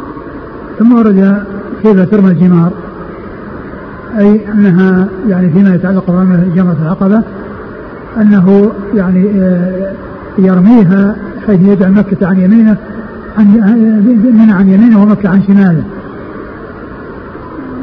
ثم 0.81 0.93
ورد 0.93 1.43
كيف 1.83 2.09
ترمى 2.11 2.31
الجمار. 2.31 2.71
أي 4.19 4.41
أنها 4.53 5.07
يعني 5.27 5.49
فيما 5.49 5.75
يتعلق 5.75 6.11
جمرة 6.55 6.77
العقبة 6.81 7.21
أنه 8.17 8.71
يعني 8.93 9.31
آه، 9.41 9.91
يرميها 10.37 11.15
حيث 11.47 11.61
يجعل 11.61 11.91
مكة 11.91 12.27
عن 12.27 12.39
يمينه 12.39 12.77
عن 13.37 13.47
من 14.33 14.49
عن 14.49 14.69
يمينه 14.69 15.03
ومكة 15.03 15.29
عن 15.29 15.43
شماله. 15.47 15.83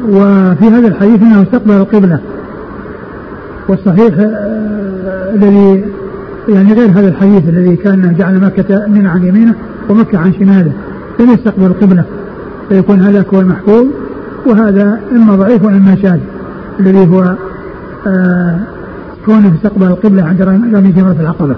وفي 0.09 0.65
هذا 0.65 0.87
الحديث 0.87 1.21
أنه 1.21 1.41
استقبل 1.41 1.73
القبلة. 1.73 2.19
والصحيح 3.67 4.13
آه، 4.19 5.33
الذي 5.35 5.83
يعني 6.49 6.73
غير 6.73 6.89
هذا 6.89 7.07
الحديث 7.07 7.49
الذي 7.49 7.75
كان 7.75 8.15
جعل 8.17 8.39
مكة 8.39 8.87
من 8.87 9.07
عن 9.07 9.25
يمينه 9.25 9.53
ومكة 9.89 10.17
عن 10.17 10.33
شماله 10.33 10.71
لم 11.19 11.31
يستقبل 11.33 11.65
القبلة. 11.65 12.03
فيكون 12.69 12.99
هذا 12.99 13.25
هو 13.33 13.39
المحفوظ 13.39 13.85
وهذا 14.45 14.99
إما 15.11 15.35
ضعيف 15.35 15.63
وإما 15.63 15.95
شاذ 16.01 16.19
الذي 16.79 17.07
هو 17.07 17.35
آه 18.07 18.59
كونه 19.25 19.53
استقبل 19.55 19.87
القبلة 19.87 20.23
عند 20.23 20.41
رمي 20.41 20.91
جمرة 20.91 21.15
العقبة. 21.19 21.55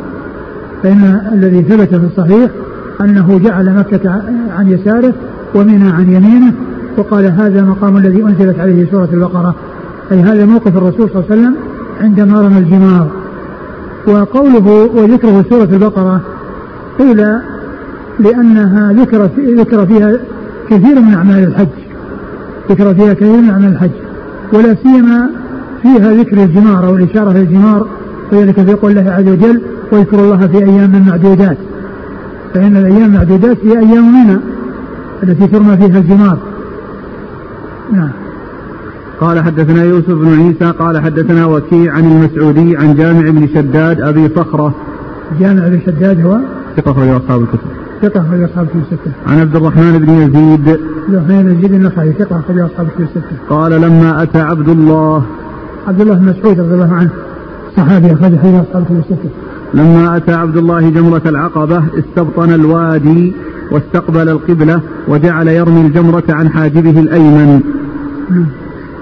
فإن 0.84 1.22
الذي 1.34 1.64
ثبت 1.64 1.96
في 1.96 2.06
الصحيح 2.06 2.52
أنه 3.02 3.40
جعل 3.40 3.76
مكة 3.76 4.10
عن 4.58 4.70
يساره 4.70 5.14
ومنى 5.56 5.92
عن 5.92 6.10
يمينه 6.10 6.54
وقال 6.98 7.26
هذا 7.26 7.62
مقام 7.62 7.98
الذي 7.98 8.24
أنزلت 8.24 8.60
عليه 8.60 8.92
سورة 8.92 9.10
البقرة. 9.14 9.56
أي 10.12 10.22
هذا 10.22 10.46
موقف 10.46 10.78
الرسول 10.78 11.10
صلى 11.10 11.24
الله 11.24 11.26
عليه 11.32 11.42
وسلم 11.42 11.56
عندما 12.02 12.42
رمى 12.42 12.58
الجمار. 12.58 13.08
وقوله 14.08 14.90
وذكره 14.96 15.46
سورة 15.50 15.70
البقرة 15.72 16.22
قيل 17.00 17.26
لأنها 18.20 18.94
ذكر 18.94 19.30
ذكر 19.58 19.86
فيها 19.86 20.18
كثير 20.72 21.02
من 21.02 21.14
أعمال 21.14 21.44
الحج. 21.44 21.68
ذكر 22.70 22.94
فيها 22.94 23.14
كثير 23.14 23.42
من 23.42 23.50
أعمال 23.50 23.72
الحج. 23.72 23.92
ولا 24.54 24.76
سيما 24.84 25.30
فيها 25.82 26.14
ذكر 26.14 26.44
الجمار 26.44 26.86
أو 26.88 26.96
الإشارة 26.96 27.32
للجمار 27.32 27.88
وذلك 28.32 28.62
في 28.62 28.74
قول 28.74 28.98
الله 28.98 29.12
عز 29.12 29.28
وجل 29.28 29.62
واذكر 29.92 30.20
الله 30.20 30.48
في 30.48 30.58
أيام 30.58 31.06
معدودات 31.08 31.58
فإن 32.54 32.78
الأيام 32.78 33.06
المعدودات 33.06 33.58
هي 33.64 33.80
أيام 33.80 34.14
منى 34.14 34.38
التي 35.24 35.48
ترمى 35.48 35.78
فيها 35.78 36.00
الجمار. 36.00 36.38
نعم. 37.94 38.10
قال 39.22 39.44
حدثنا 39.44 39.84
يوسف 39.84 40.12
بن 40.12 40.28
عيسى 40.28 40.72
قال 40.80 41.02
حدثنا 41.02 41.46
وكيع 41.46 41.94
عن 41.94 42.12
المسعودي 42.12 42.78
عن 42.78 42.96
جامع 42.96 43.30
بن 43.30 43.48
شداد 43.48 44.02
أبي 44.02 44.30
صخرة. 44.36 44.76
جامع 45.40 45.68
بن 45.68 45.80
شداد 45.86 46.26
هو؟ 46.26 46.40
ثقة 46.78 46.92
أخرج 46.92 47.08
أصحاب 47.08 47.42
الكتب. 47.42 47.81
ثقة 48.02 48.22
أخرج 48.22 48.44
أصحاب 48.44 48.66
الكتب 48.66 48.82
الستة 48.92 49.12
عن 49.28 49.40
عبد 49.40 49.56
الرحمن 49.56 50.00
بن 50.00 50.10
يزيد. 50.10 50.70
عبد 50.70 50.80
الرحمن 51.10 51.44
بن 51.44 51.58
يزيد 51.58 51.74
النخعي 51.74 52.14
ثقة 52.14 52.40
أخرج 52.40 52.60
أصحاب 52.60 52.88
الكتب 52.88 53.02
الستة 53.02 53.36
قال 53.50 53.82
لما 53.82 54.24
أتى 54.24 54.40
عبد 54.40 54.70
الله. 54.70 55.24
عبد 55.88 56.02
الله 56.02 56.16
بن 56.16 56.26
مسعود 56.26 56.60
رضي 56.60 56.74
الله 56.74 56.94
عنه 56.94 57.10
صحابي 57.78 58.14
أخرج 58.14 58.22
حديث 58.22 58.56
أصحاب 58.56 58.82
الكتب 58.82 58.98
الستة 58.98 59.30
لما 59.74 60.18
أتى 60.18 60.34
عبد 60.34 60.58
الله 60.58 60.90
جمرة 60.90 61.22
العقبة 61.26 61.84
استبطن 62.00 62.54
الوادي 62.54 63.34
واستقبل 63.72 64.30
القبلة 64.30 64.82
وجعل 65.08 65.48
يرمي 65.48 65.82
الجمرة 65.82 66.24
عن 66.30 66.50
حاجبه 66.50 67.00
الأيمن. 67.00 67.62
نعم. 68.30 68.46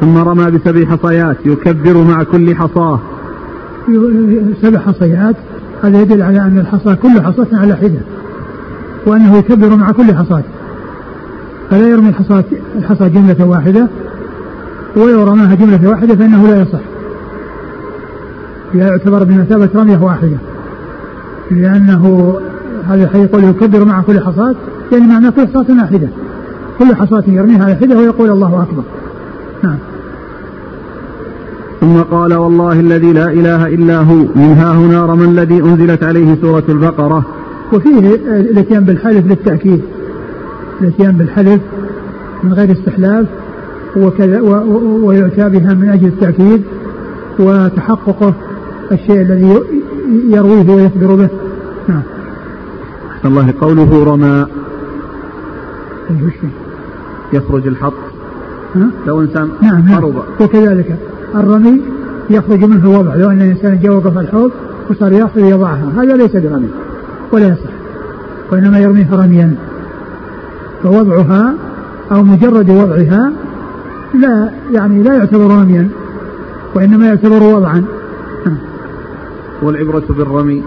ثم 0.02 0.18
رمى 0.18 0.52
بسبع 0.52 0.86
حصيات 0.86 1.38
يكبر 1.45 2.04
مع 2.04 2.24
كل 2.24 2.56
حصاة. 2.56 3.00
سبع 4.62 4.80
حصيات 4.80 5.36
هذا 5.84 6.02
يدل 6.02 6.22
على 6.22 6.41
أن 6.41 6.60
الحصى 6.60 6.95
كل 6.95 7.22
حصاة 7.22 7.47
على 7.54 7.76
حدة. 7.76 8.00
وأنه 9.06 9.38
يكبر 9.38 9.76
مع 9.76 9.91
كل 9.91 10.16
حصاة 10.16 10.43
فلا 11.70 11.88
يرمي 11.88 12.10
الحصى 12.10 12.43
الحصى 12.76 13.10
جملة 13.10 13.45
واحدة 13.45 13.88
ولو 14.95 15.24
رماها 15.24 15.56
جملة 15.56 15.89
واحدة 15.89 16.16
فإنه 16.16 16.47
لا 16.47 16.62
يصح. 16.62 16.80
لا 18.74 18.88
يعتبر 18.88 19.24
بمثابة 19.24 19.70
رمية 19.76 19.97
واحدة 19.97 20.38
لأنه 21.52 22.34
هذا 22.88 23.04
الحديث 23.04 23.30
يقول 23.30 23.43
يكبر 23.43 23.86
مع 23.86 24.02
كل 24.02 24.20
حصاة 24.20 24.56
يعني 24.91 25.08
معناه 25.08 25.30
كل 25.30 25.47
حصاة 25.47 25.66
واحدة. 25.82 26.08
كل 26.80 26.95
حصاة 26.95 27.24
يرميها 27.28 27.66
على 27.66 27.76
حدة 27.76 27.97
ويقول 27.97 28.30
الله 28.30 28.64
أكبر. 28.64 28.84
نعم. 29.64 29.78
ثم 31.82 32.02
قال 32.02 32.34
والله 32.34 32.80
الذي 32.80 33.14
لا 33.14 33.26
إله 33.26 33.68
إلا 33.68 33.97
هو 33.97 34.16
من 34.16 34.56
ها 34.58 34.72
هنا 34.72 35.06
رمى 35.06 35.26
الذي 35.26 35.62
أنزلت 35.62 36.04
عليه 36.04 36.36
سورة 36.41 36.64
البقرة. 36.70 37.26
وفيه 37.74 37.99
الاتيان 38.26 38.84
بالحلف 38.84 39.26
للتأكيد. 39.26 39.82
الاتيان 40.82 41.11
بالحلف 41.11 41.61
من 42.43 42.53
غير 42.53 42.72
استحلاف 42.72 43.26
وكذا 43.97 44.41
ويؤتى 45.03 45.49
بها 45.49 45.74
من 45.74 45.89
أجل 45.89 46.07
التأكيد 46.07 46.63
وتحققه 47.39 48.34
الشيء 48.91 49.22
الذي 49.22 49.59
يرويه 50.30 50.70
ويخبر 50.70 51.15
به. 51.15 51.30
نعم. 51.88 52.01
أحسن 53.11 53.28
الله. 53.28 53.53
قوله 53.61 54.03
رمى. 54.03 54.45
أي 56.09 56.32
يخرج 57.34 57.67
الحط؟ 57.67 57.93
لو 59.07 59.22
إنسان 59.22 59.49
نعم 59.61 59.86
نعم. 59.86 59.95
قرب 59.95 60.15
وكذلك 60.39 60.95
الرمي 61.36 61.82
يخرج 62.30 62.63
منه 62.63 62.84
الوضع 62.84 63.15
لو 63.15 63.30
أن 63.30 63.41
الإنسان 63.41 63.80
جاء 63.84 63.91
وقف 63.91 64.17
الحوض 64.17 64.51
وصار 64.89 65.11
يأخذ 65.11 65.39
يضعها. 65.39 65.91
هذا 65.97 66.15
ليس 66.15 66.36
برمي. 66.36 66.70
ولا 67.32 67.47
يصح 67.47 67.73
وإنما 68.51 68.80
يرميها 68.80 69.15
رميا 69.15 69.55
فوضعها 70.84 71.53
أو 72.11 72.23
مجرد 72.23 72.69
وضعها 72.69 73.32
لا 74.13 74.51
يعني 74.71 75.03
لا 75.03 75.15
يعتبر 75.15 75.47
رميا 75.47 75.89
وإنما 76.75 77.07
يعتبر 77.07 77.43
وضعا. 77.43 77.84
والعبرة 79.61 80.03
بالرمي 80.09 80.63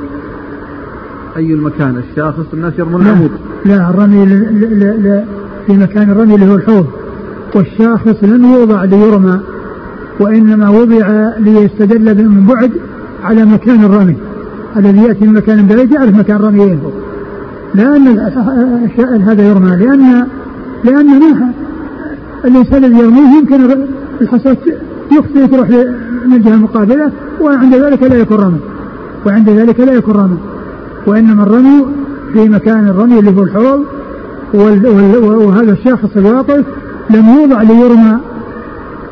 أي 1.36 1.52
المكان؟ 1.52 2.02
الشاخص 2.10 2.44
الناس 2.52 2.72
يرمون 2.78 3.02
العمود 3.02 3.30
لا 3.64 3.90
الرمي 3.90 4.24
ل 4.24 4.30
ل 4.60 4.84
ل 5.02 5.24
في 5.66 5.72
مكان 5.72 6.10
الرمي 6.10 6.34
اللي 6.34 6.46
هو 6.46 6.54
الحوض. 6.54 6.86
والشاخص 7.54 8.24
لم 8.24 8.52
يوضع 8.52 8.84
ليرمى 8.84 9.40
وإنما 10.20 10.70
وضع 10.70 11.30
ليستدل 11.38 12.28
من 12.28 12.46
بعد 12.46 12.72
على 13.24 13.44
مكان 13.44 13.84
الرمي. 13.84 14.16
الذي 14.76 15.02
يأتي 15.02 15.26
من 15.26 15.34
مكان 15.34 15.66
بعيد 15.66 15.92
يعرف 15.92 16.14
مكان 16.14 16.36
رمية. 16.36 16.78
لأن 17.74 18.18
هذا 19.22 19.48
يرمى. 19.48 19.76
لأن 19.76 20.26
لأن 20.84 21.08
الإنسان 22.44 22.84
الذي 22.84 22.98
يرميه 22.98 23.38
يمكن 23.38 23.86
الحصاة 24.20 24.56
يخطئ 25.12 25.46
تروح 25.46 25.68
من 26.26 26.32
الجهة 26.36 26.54
المقابلة 26.54 27.12
وعند 27.40 27.74
ذلك 27.74 28.02
لا 28.02 28.16
يكون 28.16 28.36
رمي. 28.36 28.60
وعند 29.26 29.50
ذلك 29.50 29.80
لا 29.80 29.92
يكون 29.92 30.14
رمي. 30.14 30.38
وإنما 31.06 31.42
الرمي 31.42 31.86
في 32.32 32.48
مكان 32.48 32.88
الرمي 32.88 33.18
اللي 33.18 33.30
هو 33.30 33.42
الحوض 33.42 33.84
وهذا 34.54 35.72
الشخص 35.72 36.16
الواقف 36.16 36.64
لم 37.10 37.28
يوضع 37.28 37.62
ليرمى 37.62 38.18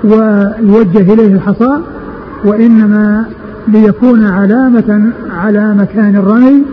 ويوجه 0.05 1.13
إليه 1.13 1.35
الحصى 1.35 1.81
وإنما 2.45 3.27
ليكون 3.69 4.27
علامة 4.27 5.13
على 5.31 5.75
مكان 5.75 6.17
الرمي 6.17 6.65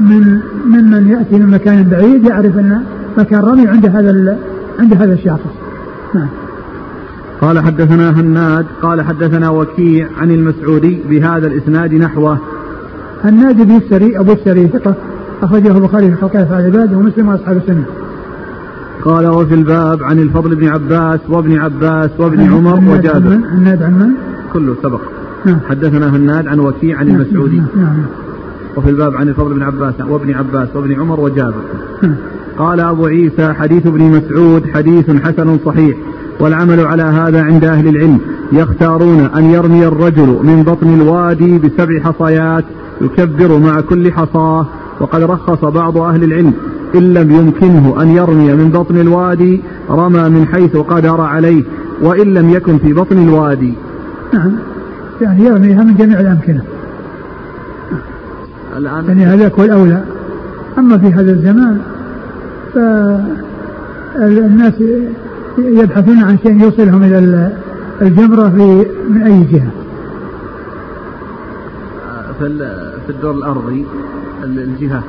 من 0.00 0.40
ممن 0.66 1.08
يأتي 1.08 1.38
من 1.38 1.50
مكان 1.50 1.82
بعيد 1.82 2.24
يعرف 2.24 2.58
أن 2.58 2.82
مكان 3.18 3.38
الرمي 3.38 3.68
عند 3.68 3.86
هذا 3.86 4.38
عند 4.80 4.94
هذا 4.94 5.12
الشخص 5.12 5.40
نعم. 6.14 6.28
قال 7.40 7.60
حدثنا 7.60 8.10
هناد 8.10 8.66
قال 8.82 9.02
حدثنا 9.02 9.50
وكيع 9.50 10.08
عن 10.20 10.30
المسعودي 10.30 11.02
بهذا 11.08 11.46
الإسناد 11.46 11.94
نحوه. 11.94 12.38
هناد 13.24 13.56
بن 13.66 13.76
السري 13.76 14.18
أبو 14.18 14.32
السري 14.32 14.68
ثقة 14.68 14.94
أخرجه 15.42 15.76
البخاري 15.76 16.10
في 16.10 16.16
خلق 16.16 16.36
أفعال 16.36 16.66
العباد 16.66 16.94
ومسلم 16.94 17.28
وأصحاب 17.28 17.56
السنة. 17.56 17.84
قال 19.04 19.26
وفي 19.26 19.54
الباب 19.54 20.02
عن 20.02 20.18
الفضل 20.18 20.54
بن 20.54 20.68
عباس 20.68 21.20
وابن 21.28 21.58
عباس 21.58 22.10
وابن 22.18 22.40
عمر 22.40 22.92
وجابر. 22.92 23.40
هناد 23.52 23.82
عن 23.82 23.92
من؟ 23.92 24.10
كله 24.52 24.76
سبق. 24.82 25.00
حدثنا 25.68 26.16
هناد 26.16 26.46
عن 26.46 26.58
وكيع 26.60 26.98
عن 26.98 27.06
نعم. 27.06 27.16
المسعودي. 27.20 27.56
نعم, 27.56 27.66
نعم. 27.76 28.02
وفي 28.76 28.90
الباب 28.90 29.14
عن 29.14 29.28
الفضل 29.28 29.54
بن 29.54 29.62
عباس 29.62 29.94
وابن 30.08 30.34
عباس 30.34 30.68
وابن 30.74 31.00
عمر 31.00 31.20
وجابر. 31.20 31.62
نعم. 32.02 32.14
قال 32.58 32.80
أبو 32.80 33.06
عيسى 33.06 33.52
حديث 33.52 33.86
ابن 33.86 34.02
مسعود 34.02 34.70
حديث 34.74 35.10
حسن 35.10 35.58
صحيح 35.66 35.96
والعمل 36.40 36.80
على 36.80 37.02
هذا 37.02 37.42
عند 37.42 37.64
أهل 37.64 37.88
العلم. 37.88 38.18
يختارون 38.52 39.20
أن 39.20 39.44
يرمي 39.44 39.86
الرجل 39.86 40.38
من 40.42 40.62
بطن 40.62 40.94
الوادي 40.94 41.58
بسبع 41.58 42.00
حصيات 42.00 42.64
يكبر 43.00 43.58
مع 43.58 43.80
كل 43.80 44.12
حصاة. 44.12 44.66
وقد 45.00 45.22
رخص 45.22 45.64
بعض 45.64 45.98
أهل 45.98 46.24
العلم 46.24 46.52
إن 46.94 47.14
لم 47.14 47.30
يمكنه 47.30 48.02
أن 48.02 48.08
يرمي 48.08 48.54
من 48.54 48.68
بطن 48.68 48.96
الوادي 49.00 49.60
رمى 49.90 50.28
من 50.28 50.46
حيث 50.46 50.76
قدر 50.76 51.20
عليه. 51.20 51.62
وإن 52.02 52.34
لم 52.34 52.50
يكن 52.50 52.78
في 52.78 52.92
بطن 52.92 53.18
الوادي. 53.18 53.74
نعم. 54.34 54.52
يعني 55.20 55.44
يرميها 55.44 55.82
من 55.82 55.94
جميع 55.96 56.20
الأمكنة. 56.20 56.62
الآن 58.76 59.04
يعني 59.04 59.26
هذاك 59.26 59.58
هو 59.58 59.64
الأولى. 59.64 60.02
أما 60.78 60.98
في 60.98 61.06
هذا 61.06 61.32
الزمان 61.32 61.80
فالناس 64.14 64.74
يبحثون 65.58 66.18
عن 66.18 66.38
شيء 66.42 66.62
يوصلهم 66.62 67.02
إلى 67.02 67.52
الجمرة 68.02 68.48
في 68.48 68.86
من 69.10 69.22
أي 69.22 69.42
جهة. 69.42 69.70
في 73.06 73.10
الدور 73.10 73.34
الأرضي 73.34 73.86
الجهة 74.44 75.02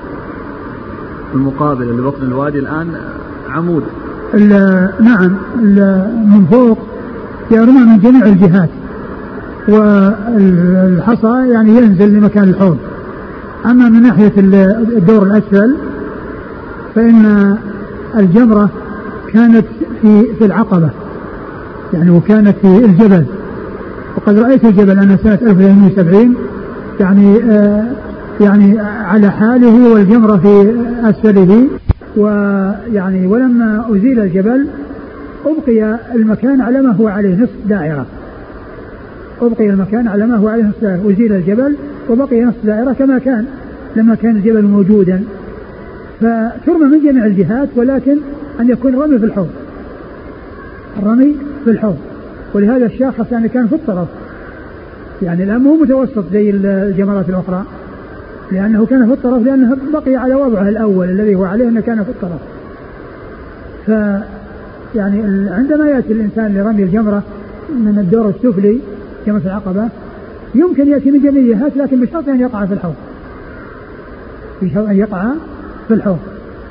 المقابلة 1.33 1.91
لبطن 1.91 2.23
الوادي 2.23 2.59
الآن 2.59 2.87
عمود. 3.49 3.83
نعم 4.99 5.37
من 6.25 6.45
فوق 6.51 6.77
يرمى 7.51 7.79
من 7.79 7.99
جميع 7.99 8.25
الجهات. 8.25 8.69
والحصى 9.67 11.51
يعني 11.51 11.69
ينزل 11.69 12.13
لمكان 12.13 12.43
الحوض. 12.43 12.77
أما 13.65 13.89
من 13.89 14.01
ناحية 14.01 14.33
الدور 14.37 15.23
الأسفل 15.23 15.75
فإن 16.95 17.55
الجمرة 18.17 18.69
كانت 19.33 19.65
في 20.01 20.23
في 20.39 20.45
العقبة 20.45 20.89
يعني 21.93 22.09
وكانت 22.09 22.55
في 22.61 22.85
الجبل. 22.85 23.25
وقد 24.17 24.37
رأيت 24.37 24.65
الجبل 24.65 24.99
أنا 24.99 25.17
سنة 25.17 25.39
1870 25.41 26.35
يعني 26.99 27.43
آه 27.43 27.83
يعني 28.41 28.79
على 28.79 29.31
حاله 29.31 29.93
والجمرة 29.93 30.37
في 30.37 30.75
أسفله. 31.03 31.67
ويعني 32.17 33.27
ولما 33.27 33.85
أزيل 33.89 34.19
الجبل 34.19 34.67
أبقي 35.45 35.99
المكان 36.15 36.61
على 36.61 36.81
ما 36.81 36.91
هو 36.91 37.07
عليه 37.07 37.35
نصف 37.35 37.51
دائرة. 37.69 38.05
أبقي 39.41 39.69
المكان 39.69 40.07
على 40.07 40.27
ما 40.27 40.35
هو 40.35 40.47
عليه 40.47 40.63
نصف 40.63 40.81
دائرة. 40.81 41.05
وزيل 41.05 41.33
الجبل 41.33 41.75
وبقي 42.09 42.41
نصف 42.41 42.65
دائرة 42.65 42.93
كما 42.93 43.19
كان 43.19 43.45
لما 43.95 44.15
كان 44.15 44.35
الجبل 44.35 44.61
موجودا. 44.61 45.23
فترمى 46.19 46.85
من 46.85 46.99
جميع 47.03 47.25
الجهات 47.25 47.69
ولكن 47.75 48.17
أن 48.59 48.69
يكون 48.69 48.93
الرمي 48.93 49.19
في 49.19 49.25
الحوض. 49.25 49.49
الرمي 50.99 51.35
في 51.63 51.71
الحوض. 51.71 51.97
ولهذا 52.53 52.85
الشاخص 52.85 53.31
يعني 53.31 53.49
كان 53.49 53.67
في 53.67 53.75
الطرف. 53.75 54.07
يعني 55.21 55.43
الآن 55.43 55.61
مو 55.61 55.75
متوسط 55.75 56.23
زي 56.31 56.49
الجمرات 56.49 57.29
الأخرى. 57.29 57.63
لأنه 58.51 58.85
كان 58.85 59.07
في 59.07 59.13
الطرف 59.13 59.43
لأنه 59.43 59.77
بقي 59.93 60.15
على 60.15 60.35
وضعه 60.35 60.69
الأول 60.69 61.09
الذي 61.09 61.35
هو 61.35 61.45
عليه 61.45 61.67
أنه 61.67 61.81
كان 61.81 62.03
في 62.03 62.09
الطرف. 62.09 62.41
ف 63.87 63.91
يعني 64.95 65.49
عندما 65.49 65.89
يأتي 65.89 66.13
الإنسان 66.13 66.53
لرمي 66.53 66.83
الجمرة 66.83 67.23
من 67.69 67.97
الدور 67.99 68.29
السفلي 68.29 68.79
جمرة 69.27 69.41
العقبة 69.45 69.89
يمكن 70.55 70.87
يأتي 70.87 71.11
من 71.11 71.19
جميع 71.19 71.41
الجهات 71.41 71.77
لكن 71.77 72.01
بشرط 72.01 72.29
أن 72.29 72.39
يقع 72.39 72.65
في 72.65 72.73
الحوض. 72.73 72.95
بشرط 74.61 74.87
أن 74.87 74.95
يقع 74.95 75.23
في 75.87 75.93
الحوض. 75.93 76.19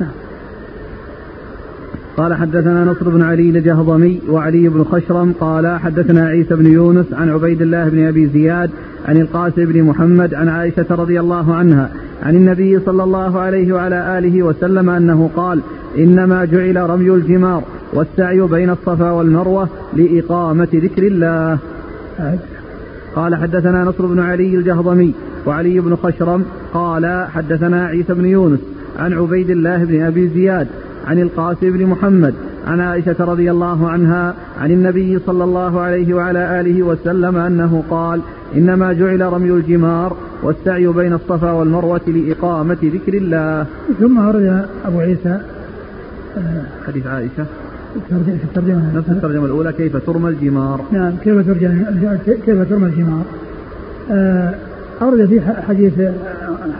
نعم. 0.00 0.10
قال 2.16 2.34
حدثنا 2.34 2.84
نصر 2.84 3.08
بن 3.08 3.22
علي 3.22 3.50
الجهضمي 3.50 4.20
وعلي 4.28 4.68
بن 4.68 4.84
خشرم 4.84 5.32
قال 5.40 5.78
حدثنا 5.78 6.26
عيسى 6.26 6.54
بن 6.54 6.66
يونس 6.66 7.06
عن 7.12 7.28
عبيد 7.30 7.62
الله 7.62 7.88
بن 7.88 8.06
أبي 8.06 8.26
زياد 8.26 8.70
عن 9.08 9.16
القاسم 9.16 9.64
بن 9.64 9.82
محمد 9.82 10.34
عن 10.34 10.48
عائشة 10.48 10.86
رضي 10.90 11.20
الله 11.20 11.54
عنها 11.54 11.90
عن 12.22 12.36
النبي 12.36 12.80
صلى 12.80 13.02
الله 13.02 13.40
عليه 13.40 13.72
وعلى 13.72 14.18
آله 14.18 14.42
وسلم 14.42 14.90
أنه 14.90 15.30
قال 15.36 15.60
إنما 15.98 16.44
جعل 16.44 16.90
رمي 16.90 17.10
الجمار 17.10 17.62
والسعي 17.92 18.40
بين 18.40 18.70
الصفا 18.70 19.10
والمروة 19.10 19.68
لإقامة 19.96 20.68
ذكر 20.74 21.02
الله. 21.02 21.58
قال 23.14 23.34
حدثنا 23.34 23.84
نصر 23.84 24.06
بن 24.06 24.20
علي 24.20 24.54
الجهضمي 24.54 25.14
وعلي 25.46 25.80
بن 25.80 25.96
خشرم 25.96 26.44
قال 26.74 27.26
حدثنا 27.34 27.86
عيسى 27.86 28.14
بن 28.14 28.24
يونس 28.24 28.60
عن 28.98 29.12
عبيد 29.12 29.50
الله 29.50 29.84
بن 29.84 30.02
أبي 30.02 30.28
زياد 30.28 30.68
عن 31.06 31.18
القاسم 31.18 31.70
بن 31.70 31.86
محمد 31.86 32.34
عن 32.66 32.80
عائشة 32.80 33.16
رضي 33.18 33.50
الله 33.50 33.90
عنها 33.90 34.34
عن 34.60 34.70
النبي 34.70 35.18
صلى 35.18 35.44
الله 35.44 35.80
عليه 35.80 36.14
وعلى 36.14 36.60
آله 36.60 36.82
وسلم 36.82 37.36
أنه 37.36 37.84
قال 37.90 38.20
إنما 38.56 38.92
جعل 38.92 39.32
رمي 39.32 39.50
الجمار 39.50 40.16
والسعي 40.42 40.86
بين 40.86 41.12
الصفا 41.12 41.52
والمروة 41.52 42.00
لإقامة 42.06 42.78
ذكر 42.82 43.14
الله. 43.14 43.66
ثم 44.00 44.26
ورد 44.26 44.66
أبو 44.84 44.98
عيسى 44.98 45.40
حديث 46.86 47.06
عائشة. 47.06 47.46
في 48.08 48.44
الترجمة 48.44 48.96
نفس 48.96 49.08
الترجمة 49.08 49.46
الأولى 49.46 49.72
كيف 49.72 49.96
ترمى 49.96 50.28
الجمار؟ 50.28 50.84
نعم 50.92 51.12
كيف 51.24 51.46
ترجم 51.46 51.84
كيف 52.46 52.68
ترمى 52.68 52.86
الجمار؟ 52.86 53.24
آه، 54.10 54.54
أورد 55.02 55.26
في 55.26 55.40
حديث 55.40 55.92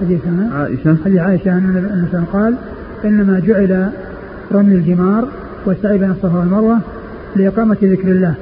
حديث 0.01 0.21
عائشة. 0.53 0.97
حديث 1.05 1.19
عائشة 1.19 1.53
أن 1.53 2.25
قال 2.33 2.55
إنما 3.05 3.41
جعل 3.41 3.91
رمي 4.53 4.75
الجمار 4.75 5.29
والسعي 5.67 5.99
بين 5.99 6.11
الصفا 6.11 6.39
والمروة 6.39 6.79
لإقامة 7.37 7.77
ذكر 7.83 8.09
الله. 8.09 8.35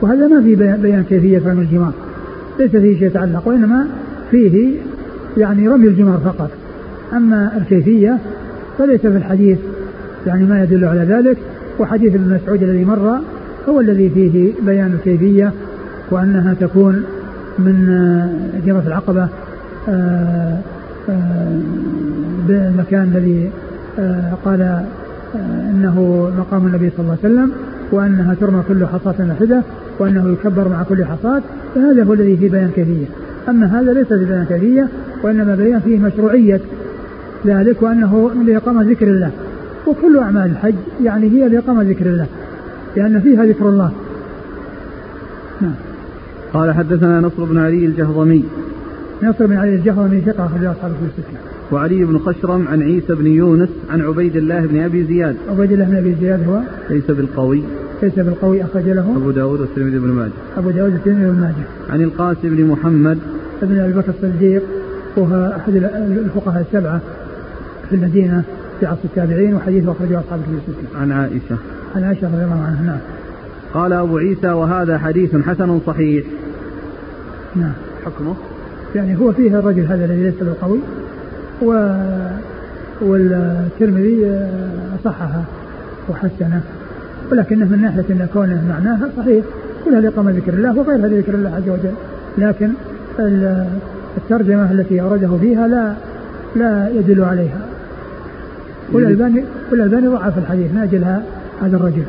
وهذا 0.00 0.28
ما 0.28 0.42
في 0.42 0.54
بيان 0.54 1.04
كيفية 1.08 1.42
رمي 1.46 1.62
الجمار. 1.62 1.92
ليس 2.58 2.70
فيه 2.70 2.98
شيء 2.98 3.06
يتعلق 3.06 3.48
وإنما 3.48 3.86
فيه 4.30 4.76
يعني 5.36 5.68
رمي 5.68 5.88
الجمار 5.88 6.18
فقط. 6.18 6.50
أما 7.12 7.56
الكيفية 7.56 8.18
فليس 8.78 9.00
في 9.00 9.16
الحديث 9.16 9.58
يعني 10.26 10.44
ما 10.44 10.62
يدل 10.62 10.84
على 10.84 11.00
ذلك. 11.00 11.38
وحديث 11.78 12.14
ابن 12.14 12.34
مسعود 12.34 12.62
الذي 12.62 12.84
مر 12.84 13.20
هو 13.68 13.80
الذي 13.80 14.10
فيه 14.10 14.52
بيان 14.62 14.92
الكيفية 14.92 15.52
وأنها 16.10 16.54
تكون 16.54 17.04
من 17.58 17.86
جمرة 18.66 18.82
العقبة 18.86 19.28
آه، 19.88 20.58
آه، 21.08 21.58
بالمكان 22.48 23.02
الذي 23.02 23.50
آه، 23.98 24.32
قال 24.44 24.84
إنه 25.70 26.28
مقام 26.38 26.66
النبي 26.66 26.90
صلى 26.90 27.00
الله 27.00 27.18
عليه 27.24 27.34
وسلم 27.34 27.52
وأنها 27.92 28.34
ترمى 28.34 28.62
كل 28.68 28.86
حصاة 28.86 29.14
واحدة 29.28 29.62
وأنه 29.98 30.32
يكبر 30.32 30.68
مع 30.68 30.82
كل 30.82 31.04
حصاة. 31.04 31.42
فهذا 31.74 32.04
هو 32.04 32.12
الذي 32.12 32.36
فيه 32.36 32.50
بيان 32.50 32.70
كيفية. 32.74 33.06
أما 33.48 33.80
هذا 33.80 33.92
ليس 33.92 34.06
في 34.06 34.24
بيان 34.24 34.44
كيفية 34.44 34.88
وإنما 35.22 35.54
بيان 35.54 35.80
فيه 35.80 35.98
مشروعية 35.98 36.60
ذلك 37.46 37.82
وأنه 37.82 38.30
لإقامة 38.46 38.82
ذكر 38.82 39.06
الله. 39.06 39.30
وكل 39.86 40.18
أعمال 40.18 40.50
الحج 40.50 40.74
يعني 41.02 41.30
هي 41.30 41.48
لإقامة 41.48 41.82
ذكر 41.82 42.06
الله 42.06 42.26
لأن 42.96 43.20
فيها 43.20 43.44
ذكر 43.44 43.68
الله. 43.68 43.92
نعم. 45.60 45.74
قال 46.52 46.74
حدثنا 46.74 47.20
نصر 47.20 47.44
بن 47.44 47.58
علي 47.58 47.86
الجهضمي. 47.86 48.44
نصر 49.22 49.46
بن 49.46 49.56
علي 49.56 49.74
الجهضمي 49.74 50.20
ثقة 50.20 50.46
أخرج 50.46 50.64
أصحاب 50.64 50.90
الكتب 50.90 51.24
وعلي 51.72 52.04
بن 52.04 52.18
خشرم 52.18 52.68
عن 52.68 52.82
عيسى 52.82 53.14
بن 53.14 53.26
يونس 53.26 53.68
عن 53.90 54.00
عبيد 54.00 54.36
الله 54.36 54.66
بن 54.66 54.80
أبي 54.80 55.04
زياد. 55.04 55.36
عبيد 55.48 55.72
الله 55.72 55.84
بن 55.84 55.96
أبي 55.96 56.16
زياد 56.20 56.48
هو؟ 56.48 56.60
ليس 56.90 57.04
بالقوي. 57.10 57.62
ليس 58.02 58.14
بالقوي 58.14 58.64
أخرج 58.64 58.88
له 58.88 59.16
أبو 59.16 59.30
داود 59.30 59.60
والترمذي 59.60 59.98
بن 59.98 60.08
ماجه. 60.08 60.32
أبو 60.56 60.70
داود 60.70 60.92
والترمذي 60.92 61.26
بن 61.26 61.40
ماجه. 61.40 61.64
عن 61.90 62.02
القاسم 62.02 62.56
بن 62.56 62.64
محمد. 62.64 63.18
ابن 63.62 63.78
أبي 63.78 63.92
بكر 63.92 64.12
الصديق 64.22 64.62
وهو 65.16 65.56
أحد 65.56 65.76
الفقهاء 66.24 66.66
السبعة 66.68 67.00
في 67.88 67.96
المدينة. 67.96 68.42
في 68.84 68.90
عصر 68.90 69.04
التابعين 69.04 69.54
وحديثه 69.54 69.92
أخرجه 69.92 70.20
أصحاب 70.20 70.40
الكتب 70.40 70.96
عن 71.00 71.12
عائشة. 71.12 71.56
عن 71.96 72.04
عائشة 72.04 72.26
رضي 72.26 72.44
الله 72.44 72.64
عنها 72.66 72.82
نعم. 72.82 72.98
قال 73.74 73.92
أبو 73.92 74.18
عيسى 74.18 74.48
وهذا 74.48 74.98
حديث 74.98 75.36
حسن 75.36 75.80
صحيح. 75.86 76.24
نعم. 77.56 77.72
حكمه؟ 78.06 78.34
يعني 78.94 79.18
هو 79.18 79.32
فيه 79.32 79.58
الرجل 79.58 79.86
هذا 79.86 80.04
الذي 80.04 80.22
ليس 80.22 80.34
بالقوي 80.34 80.78
و 81.62 81.96
والترمذي 83.00 84.48
صححه 85.04 85.42
وحسنه. 86.08 86.60
ولكنه 87.32 87.68
من 87.68 87.82
ناحية 87.82 88.04
إن 88.10 88.28
كونه 88.32 88.64
معناها 88.68 89.10
صحيح. 89.16 89.44
كلها 89.84 90.00
لإقامة 90.00 90.30
ذكر 90.30 90.54
الله 90.54 90.78
وغير 90.78 90.98
هذا 90.98 91.18
ذكر 91.18 91.34
الله 91.34 91.50
عز 91.54 91.68
وجل. 91.68 91.94
لكن 92.38 92.70
الترجمة 94.16 94.72
التي 94.72 95.00
أورده 95.00 95.36
فيها 95.40 95.68
لا 95.68 95.94
لا 96.56 96.88
يدل 96.88 97.24
عليها. 97.24 97.73
والألباني 98.92 99.44
والألباني 99.70 100.08
ضعف 100.08 100.38
الحديث 100.38 100.72
من 100.72 100.78
أجل 100.78 101.04
هذا 101.62 101.76
الرجل. 101.76 102.04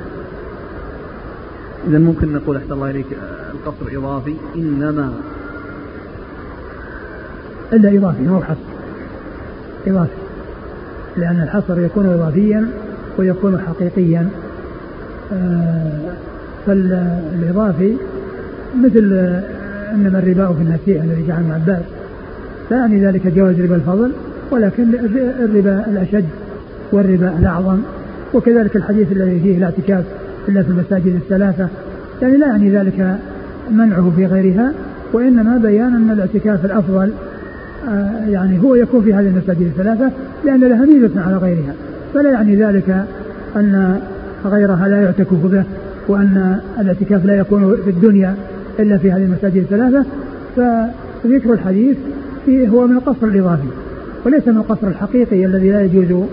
إذا 1.88 1.98
ممكن 1.98 2.34
نقول 2.34 2.58
أحسن 2.58 2.72
الله 2.72 2.90
إليك 2.90 3.06
القصر 3.54 3.98
إضافي 3.98 4.36
إنما 4.56 5.14
إلا 7.74 7.98
إضافي 7.98 8.22
ما 8.22 8.32
هو 8.32 8.42
حصر. 8.42 8.76
إضافي. 9.88 10.12
لأن 11.18 11.42
الحصر 11.42 11.80
يكون 11.80 12.06
إضافيا 12.06 12.68
ويكون 13.18 13.60
حقيقيا. 13.60 14.30
آه، 15.34 16.14
فالإضافي 16.66 17.96
مثل 18.84 19.14
إنما 19.94 20.20
الربا 20.20 20.54
في 20.54 20.62
النسيئة 20.62 21.04
الذي 21.04 21.28
جعل 21.28 21.40
ابن 21.40 21.52
عباس. 21.52 21.84
لا 22.72 22.78
يعني 22.78 23.06
ذلك 23.06 23.28
جواز 23.28 23.62
ربا 23.62 23.76
الفضل 23.76 24.12
ولكن 24.52 24.96
الربا 25.40 25.86
الأشد. 25.88 26.26
والربا 26.92 27.34
الأعظم 27.40 27.80
وكذلك 28.34 28.76
الحديث 28.76 29.12
الذي 29.12 29.40
فيه 29.40 29.58
الاعتكاف 29.58 30.04
إلا 30.50 30.64
في 30.64 30.70
المساجد 30.70 31.16
الثلاثة. 31.16 31.68
يعني 32.22 32.38
لا 32.38 32.48
يعني 32.48 32.70
ذلك 32.70 33.18
منعه 33.72 34.12
في 34.16 34.26
غيرها 34.26 34.72
وإنما 35.14 35.58
بيان 35.58 35.96
أن 35.96 36.12
الاعتكاف 36.12 36.66
الأفضل 36.66 37.12
آه، 37.90 38.12
يعني 38.28 38.64
هو 38.64 38.76
يكون 38.76 39.02
في 39.02 39.14
هذه 39.14 39.28
المساجد 39.28 39.62
الثلاثة 39.62 40.12
لأن 40.46 40.60
لها 40.60 40.86
ميزة 40.86 41.22
على 41.22 41.38
غيرها. 41.38 41.74
فلا 42.14 42.32
يعني 42.32 42.56
ذلك 42.56 43.06
أن 43.56 44.00
غيرها 44.46 44.88
لا 44.88 45.02
يعتكف 45.02 45.46
به 45.46 45.64
وأن 46.08 46.60
الاعتكاف 46.80 47.26
لا 47.26 47.36
يكون 47.36 47.78
في 47.84 47.90
الدنيا 47.90 48.36
إلا 48.80 48.98
في 48.98 49.12
هذه 49.12 49.24
المساجد 49.24 49.58
الثلاثة. 49.58 50.06
فذكر 50.56 51.54
الحديث 51.54 51.98
هو 52.50 52.88
من 52.88 52.98
القصر 52.98 53.28
الإضافي 53.28 53.68
وليس 54.26 54.48
من 54.48 54.58
القصر 54.58 54.88
الحقيقي 54.88 55.46
الذي 55.46 55.72
لا 55.72 55.82
يجوز 55.82 56.28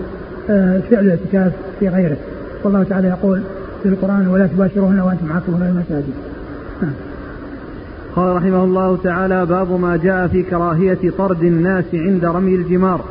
فعل 0.47 1.05
الاعتكاف 1.05 1.53
في 1.79 1.87
غيره. 1.87 2.17
والله 2.63 2.83
تعالى 2.83 3.07
يقول 3.07 3.41
في 3.83 3.89
القرآن 3.89 4.27
ولا 4.27 4.47
تباشرون 4.47 4.99
وأنتم 4.99 5.33
عاكفون 5.33 5.61
المساجد. 5.61 6.13
نعم. 6.81 6.91
قال 8.15 8.35
رحمه 8.35 8.63
الله 8.63 8.97
تعالى 8.97 9.45
باب 9.45 9.79
ما 9.79 9.97
جاء 9.97 10.27
في 10.27 10.43
كراهية 10.43 11.11
طرد 11.17 11.43
الناس 11.43 11.85
عند 11.93 12.25
رمي 12.25 12.55
الجمار. 12.55 13.01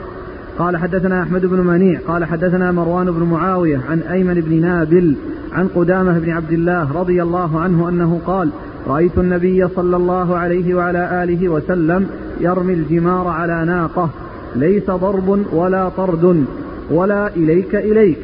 قال 0.59 0.77
حدثنا 0.77 1.23
أحمد 1.23 1.47
بن 1.47 1.61
منيع 1.61 2.01
قال 2.09 2.25
حدثنا 2.25 2.73
مروان 2.73 3.11
بن 3.11 3.23
معاوية 3.23 3.81
عن 3.91 3.99
أيمن 3.99 4.35
بن 4.35 4.61
نابل 4.61 5.17
عن 5.53 5.69
قدامة 5.69 6.19
بن 6.19 6.31
عبد 6.31 6.53
الله 6.53 6.93
رضي 6.93 7.23
الله 7.23 7.61
عنه 7.61 7.89
أنه 7.89 8.21
قال 8.27 8.51
رأيت 8.87 9.19
النبي 9.19 9.69
صلى 9.69 9.97
الله 9.97 10.37
عليه 10.37 10.75
وعلى 10.75 11.25
آله 11.25 11.49
وسلم 11.49 12.07
يرمي 12.41 12.73
الجمار 12.73 13.29
على 13.29 13.65
ناقة 13.65 14.11
ليس 14.57 14.91
ضرب 14.91 15.47
ولا 15.53 15.89
طرد. 15.89 16.45
ولا 16.91 17.29
إليك 17.37 17.75
إليك. 17.75 18.19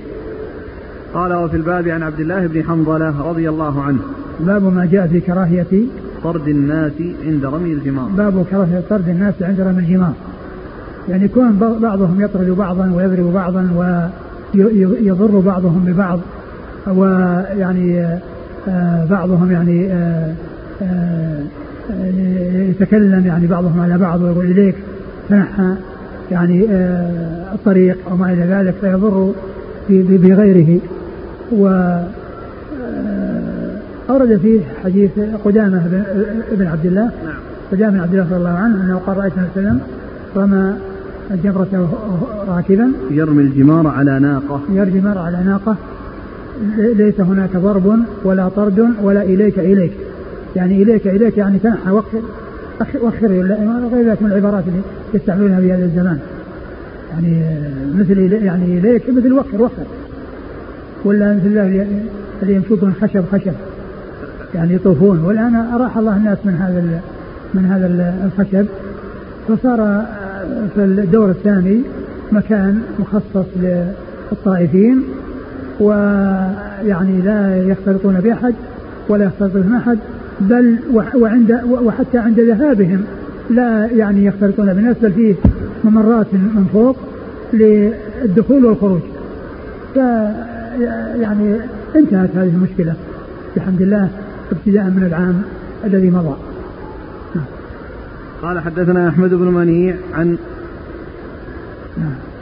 قال 1.14 1.34
وفي 1.34 1.56
الباب 1.56 1.88
عن 1.88 2.02
عبد 2.02 2.20
الله 2.20 2.46
بن 2.46 2.62
حنظلة 2.62 3.28
رضي 3.28 3.48
الله 3.48 3.82
عنه. 3.82 4.00
باب 4.40 4.74
ما 4.74 4.88
جاء 4.92 5.06
في 5.06 5.20
كراهية 5.20 5.86
طرد 6.24 6.48
الناس 6.48 6.92
عند 7.26 7.44
رمي 7.44 7.72
الجمار 7.72 8.08
باب 8.08 8.46
كراهة 8.50 8.82
طرد 8.90 9.08
الناس 9.08 9.34
عند 9.42 9.60
رمي 9.60 9.78
الجمار 9.78 10.12
يعني 11.08 11.24
يكون 11.24 11.78
بعضهم 11.82 12.20
يطرد 12.20 12.50
بعضا 12.50 12.92
ويضرب 12.94 13.32
بعضا 13.32 13.70
ويضر 14.54 15.40
بعضهم 15.40 15.84
ببعض 15.86 16.20
ويعني 16.86 18.18
آه، 18.68 19.04
بعضهم 19.10 19.50
يعني 19.50 19.92
آه، 19.92 20.34
آه، 20.82 21.42
يتكلم 22.54 23.26
يعني 23.26 23.46
بعضهم 23.46 23.80
على 23.80 23.98
بعض 23.98 24.22
ويقول 24.22 24.46
إليك. 24.46 24.74
تنحى 25.28 25.74
يعني 26.30 26.66
الطريق 27.54 27.96
أو 28.10 28.16
ما 28.16 28.32
إلى 28.32 28.42
ذلك 28.42 28.74
فيضر 28.80 29.32
بغيره. 29.90 30.80
و 31.52 31.92
أورد 34.10 34.36
فيه 34.36 34.60
حديث 34.84 35.10
قدامة 35.44 36.04
بن 36.52 36.66
عبد 36.66 36.86
الله. 36.86 37.04
نعم. 37.04 37.34
قدامة 37.72 37.90
بن 37.90 38.00
عبد 38.00 38.12
الله 38.12 38.24
رضي 38.24 38.36
الله 38.36 38.50
عنه 38.50 38.84
أنه 38.84 39.00
قال 39.06 39.16
رأيت 39.16 39.32
النبي 39.36 39.50
صلى 39.54 39.64
الله 39.64 39.70
عليه 39.70 39.80
وسلم 39.80 39.80
رمى 40.36 40.76
الجمرة 41.30 41.88
راكبا. 42.48 42.92
يرمي 43.10 43.42
الجمار 43.42 43.86
على 43.86 44.18
ناقة. 44.18 44.60
يرمي 44.70 44.82
الجمار 44.82 45.18
على 45.18 45.38
ناقة. 45.44 45.76
ليس 46.76 47.20
هناك 47.20 47.56
ضرب 47.56 47.98
ولا 48.24 48.48
طرد 48.48 48.88
ولا 49.02 49.22
إليك 49.22 49.58
إليك. 49.58 49.92
يعني 50.56 50.82
إليك 50.82 51.06
إليك 51.06 51.38
يعني 51.38 51.58
تنحى 51.58 51.90
وخر 51.90 52.18
وخر 53.02 53.26
غير 53.92 54.08
ذلك 54.08 54.22
من 54.22 54.32
العبارات 54.32 54.64
اللي 54.68 54.80
يستعملونها 55.14 55.60
في 55.60 55.72
هذا 55.72 55.84
الزمان. 55.84 56.18
يعني 57.10 57.42
مثل 57.94 58.32
يعني 58.32 58.78
إليك 58.78 59.10
مثل 59.10 59.32
وخر 59.32 59.62
وخر 59.62 59.82
ولا 61.04 61.34
مثل 61.34 61.46
الله 61.46 61.86
اللي 62.42 62.54
يمشون 62.54 62.94
خشب 63.02 63.24
خشب. 63.32 63.52
يعني 64.54 64.74
يطوفون. 64.74 65.24
والآن 65.24 65.54
أراح 65.54 65.98
الله 65.98 66.16
الناس 66.16 66.38
من 66.44 66.54
هذا 66.54 67.00
من 67.54 67.64
هذا 67.64 68.14
الخشب. 68.26 68.66
فصار 69.48 70.06
في 70.74 70.84
الدور 70.84 71.30
الثاني 71.30 71.80
مكان 72.32 72.82
مخصص 72.98 73.46
للطائفين. 73.56 75.02
ويعني 75.80 77.22
لا 77.24 77.62
يختلطون 77.62 78.20
بأحد 78.20 78.54
ولا 79.08 79.24
يختلطون 79.24 79.62
بأحد 79.62 79.98
بل 80.40 80.78
وعند 81.14 81.60
وحتى 81.64 82.18
عند 82.18 82.40
ذهابهم. 82.40 83.04
لا 83.50 83.88
يعني 83.96 84.24
يختلطون 84.24 84.74
بالناس 84.74 84.96
بل 85.02 85.12
فيه 85.12 85.34
ممرات 85.84 86.26
من 86.34 86.66
فوق 86.72 86.96
للدخول 87.52 88.64
والخروج. 88.64 89.00
ف 89.94 89.96
يعني 91.20 91.56
انتهت 91.96 92.30
هذه 92.36 92.48
المشكلة. 92.48 92.94
بحمد 93.56 93.82
الله 93.82 94.08
ابتداء 94.52 94.84
من 94.84 95.06
العام 95.06 95.42
الذي 95.84 96.10
مضى. 96.10 96.36
قال 98.42 98.60
حدثنا 98.60 99.08
أحمد 99.08 99.34
بن 99.34 99.46
منيع 99.46 99.94
عن 100.14 100.38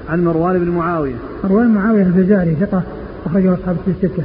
عن 0.09 0.25
مروان 0.25 0.59
بن 0.59 0.71
معاوية. 0.71 1.15
مروان 1.45 1.69
معاوية 1.69 2.03
الفزاري 2.03 2.57
ثقة 2.61 2.83
أخرجه 3.27 3.55
أصحاب 3.55 3.77
الستة. 3.89 4.23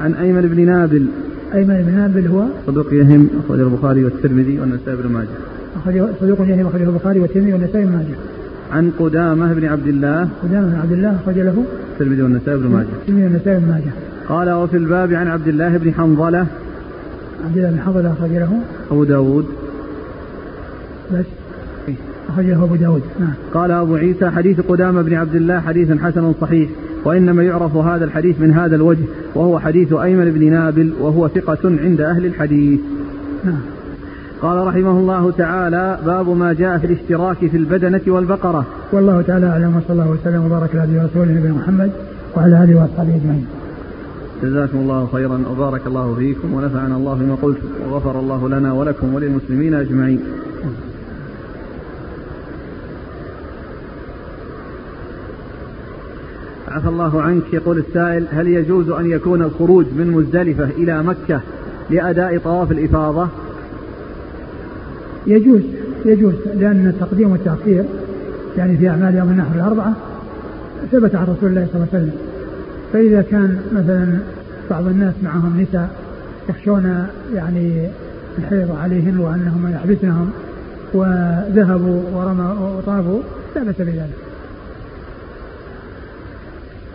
عن 0.00 0.14
أيمن 0.14 0.42
بن 0.42 0.66
نابل 0.66 1.06
ايمن 1.54 1.82
بن 1.86 1.94
نابل 1.94 2.26
هو 2.26 2.44
صدوق 2.66 2.92
يهم 2.92 3.30
أخرجه 3.44 3.62
البخاري 3.62 4.04
والترمذي 4.04 4.60
والنسائي 4.60 4.96
بن 4.96 5.08
ماجه. 5.08 5.26
أخرجه 5.76 6.08
صدوق 6.20 6.40
يهم 6.40 6.66
أخرجه 6.66 6.82
البخاري 6.82 7.20
والترمذي 7.20 7.52
والنسائي 7.52 7.84
بن 7.84 7.92
ماجه. 7.92 8.16
عن 8.72 8.90
قدامة 8.98 9.52
بن 9.52 9.64
عبد 9.64 9.86
الله. 9.86 10.28
قدامة 10.42 10.66
بن 10.68 10.78
عبد 10.80 10.92
الله 10.92 11.16
أخرج 11.16 11.38
له 11.38 11.64
الترمذي 11.92 12.22
والنسائي 12.22 12.58
بن 12.58 12.66
ماجه. 12.66 12.86
الترمذي 13.00 13.24
والنسائي 13.24 13.58
بن 13.58 13.68
ماجه. 13.68 13.92
قال 14.28 14.50
وفي 14.50 14.76
الباب 14.76 15.12
عن 15.12 15.28
عبد 15.28 15.48
الله 15.48 15.76
بن 15.76 15.94
حنظلة. 15.94 16.46
عبد 17.44 17.56
الله 17.56 17.70
بن 17.70 17.80
حنظلة 17.80 18.12
أخرج 18.12 18.30
له. 18.30 18.60
أبو 18.90 19.04
داود. 19.04 19.46
بس. 21.14 21.24
أخرجه 22.28 22.64
أبو 22.64 22.76
داود. 22.76 23.02
نعم. 23.20 23.32
قال 23.54 23.70
أبو 23.70 23.96
عيسى 23.96 24.30
حديث 24.30 24.60
قدامة 24.60 25.02
بن 25.02 25.14
عبد 25.14 25.34
الله 25.34 25.60
حديث 25.60 25.92
حسن 25.92 26.32
صحيح. 26.40 26.70
وإنما 27.04 27.42
يعرف 27.42 27.76
هذا 27.76 28.04
الحديث 28.04 28.40
من 28.40 28.50
هذا 28.50 28.76
الوجه 28.76 29.04
وهو 29.34 29.58
حديث 29.58 29.92
أيمن 29.92 30.30
بن 30.30 30.50
نابل 30.50 30.92
وهو 31.00 31.28
ثقة 31.28 31.58
عند 31.64 32.00
أهل 32.00 32.26
الحديث. 32.26 32.80
نعم. 33.44 33.60
قال 34.42 34.66
رحمه 34.66 34.90
الله 34.90 35.30
تعالى 35.30 35.98
باب 36.06 36.28
ما 36.28 36.52
جاء 36.52 36.78
في 36.78 36.86
الاشتراك 36.86 37.36
في 37.36 37.56
البدنة 37.56 38.00
والبقرة. 38.06 38.66
والله 38.92 39.22
تعالى 39.22 39.46
أعلم 39.46 39.76
وصلى 39.76 39.90
الله 39.90 40.10
وسلم 40.10 40.44
وبارك 40.44 40.76
على 40.76 40.98
ورسوله 40.98 41.32
نبينا 41.32 41.54
محمد 41.54 41.90
وعلى 42.36 42.64
آله 42.64 42.80
وأصحابه 42.80 43.16
أجمعين. 43.16 43.46
جزاكم 44.42 44.78
الله 44.78 45.08
خيرا 45.12 45.40
وبارك 45.50 45.86
الله 45.86 46.14
فيكم 46.14 46.54
ونفعنا 46.54 46.96
الله 46.96 47.14
بما 47.14 47.34
قلتم 47.42 47.68
وغفر 47.90 48.20
الله 48.20 48.48
لنا 48.48 48.72
ولكم 48.72 49.14
وللمسلمين 49.14 49.74
أجمعين. 49.74 50.20
عفى 56.68 56.88
الله 56.88 57.22
عنك. 57.22 57.42
يقول 57.52 57.78
السائل 57.78 58.26
هل 58.32 58.48
يجوز 58.48 58.90
أن 58.90 59.10
يكون 59.10 59.42
الخروج 59.42 59.86
من 59.96 60.10
مزدلفة 60.10 60.64
إلى 60.64 61.02
مكة 61.02 61.40
لأداء 61.90 62.38
طواف 62.38 62.72
الإفاضة؟ 62.72 63.28
يجوز 65.26 65.60
يجوز 66.04 66.34
لأن 66.54 66.86
التقديم 66.86 67.30
والتأخير 67.30 67.84
يعني 68.56 68.76
في 68.76 68.88
أعمال 68.88 69.14
يوم 69.14 69.28
النحر 69.28 69.54
الأربعة 69.54 69.92
ثبت 70.92 71.14
عن 71.14 71.22
رسول 71.22 71.50
الله 71.50 71.66
صلى 71.72 71.74
الله 71.74 71.88
عليه 71.92 72.04
وسلم. 72.04 72.12
فإذا 72.92 73.22
كان 73.22 73.60
مثلا 73.72 74.18
بعض 74.70 74.86
الناس 74.86 75.14
معهم 75.22 75.60
نساء 75.60 75.90
يخشون 76.48 77.06
يعني 77.34 77.88
الحيض 78.38 78.76
عليهن 78.82 79.18
وأنهم 79.18 79.72
يحبسنهم 79.74 80.30
وذهبوا 80.94 82.00
ورموا 82.14 82.78
وطافوا 82.78 83.20
لا 83.56 83.62
بأس 83.62 83.76
بذلك. 83.78 84.25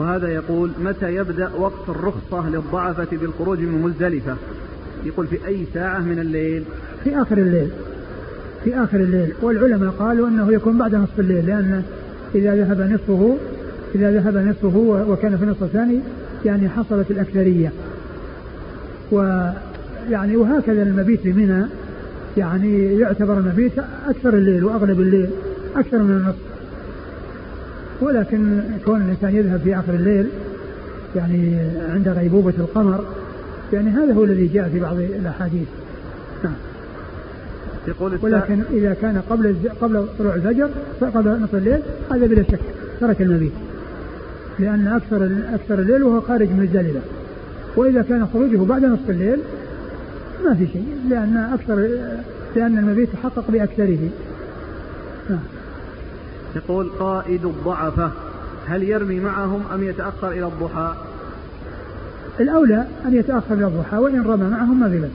وهذا 0.02 0.28
يقول 0.28 0.72
متى 0.84 1.16
يبدأ 1.16 1.50
وقت 1.58 1.90
الرخصة 1.90 2.50
للضعفة 2.50 3.18
بالخروج 3.18 3.60
من 3.60 3.82
مزدلفة؟ 3.82 4.36
يقول 5.06 5.28
في 5.28 5.48
أي 5.48 5.66
ساعة 5.74 6.00
من 6.00 6.20
الليل؟ 6.20 6.64
في 7.04 7.22
آخر 7.22 7.38
الليل. 7.38 7.70
في 8.64 8.76
آخر 8.76 8.98
الليل. 8.98 9.34
والعلماء 9.42 9.90
قالوا 9.90 10.28
أنه 10.28 10.54
يكون 10.54 10.78
بعد 10.78 10.96
نصف 10.96 11.20
الليل 11.20 11.46
لأن 11.46 11.84
إذا 12.36 12.56
ذهب 12.56 12.82
نصفه 12.82 13.38
إذا 13.96 14.12
ذهب 14.12 14.38
نصفه 14.38 15.06
وكان 15.10 15.38
في 15.38 15.44
النصف 15.44 15.64
الثاني 15.64 16.00
يعني 16.46 16.70
حصلت 16.70 17.12
الأكثرية. 17.12 17.72
ويعني 19.12 20.36
وهكذا 20.36 20.84
المبيت 20.84 21.20
بمنى 21.24 21.66
يعني 22.38 23.00
يعتبر 23.00 23.38
المبيت 23.38 23.74
أكثر 24.08 24.34
الليل 24.34 24.64
وأغلب 24.64 25.00
الليل 25.00 25.30
أكثر 25.76 25.98
من 25.98 26.12
النصف. 26.12 26.51
ولكن 28.02 28.62
كون 28.86 29.02
الإنسان 29.02 29.36
يذهب 29.36 29.60
في 29.60 29.76
آخر 29.76 29.94
الليل 29.94 30.28
يعني 31.16 31.58
عند 31.90 32.08
غيبوبة 32.08 32.54
القمر 32.60 33.06
يعني 33.74 33.90
هذا 33.90 34.14
هو 34.14 34.24
الذي 34.24 34.48
جاء 34.48 34.70
في 34.70 34.80
بعض 34.80 34.98
الأحاديث. 35.00 35.68
نعم. 36.44 36.54
يقول 37.88 38.20
ولكن 38.22 38.62
إذا 38.72 38.94
كان 39.02 39.22
قبل 39.30 39.56
قبل 39.82 40.08
طلوع 40.20 40.36
الفجر 40.36 40.70
قبل 41.02 41.42
نصف 41.42 41.56
الليل 41.56 41.80
هذا 42.12 42.26
بلا 42.26 42.44
شك 42.44 42.60
ترك 43.00 43.22
المبيت. 43.22 43.52
لأن 44.60 44.88
أكثر 44.88 45.30
أكثر 45.54 45.80
الليل 45.80 46.04
وهو 46.04 46.22
خارج 46.22 46.50
من 46.50 46.62
الزللة 46.62 47.02
وإذا 47.76 48.02
كان 48.02 48.28
خروجه 48.34 48.58
بعد 48.58 48.86
نصف 48.86 49.10
الليل 49.10 49.40
ما 50.46 50.54
في 50.54 50.68
شيء 50.68 50.86
لأن 51.10 51.38
أكثر 51.38 51.76
لأن 52.56 52.78
المبيت 52.78 53.10
تحقق 53.14 53.52
بأكثره. 53.52 54.10
نعم. 55.30 55.40
يقول 56.56 56.90
قائد 57.00 57.46
الضعفة. 57.46 58.12
هل 58.68 58.84
يرمي 58.84 59.20
معهم 59.20 59.64
أم 59.74 59.84
يتأخر 59.84 60.32
إلى 60.32 60.46
الضحى؟ 60.46 60.94
الأولى 62.40 62.88
أن 63.06 63.14
يتأخر 63.14 63.54
إلى 63.54 63.68
الضحى 63.68 63.98
وإن 63.98 64.22
رمى 64.22 64.50
معهم 64.50 64.80
ما 64.80 64.90
في 64.90 65.10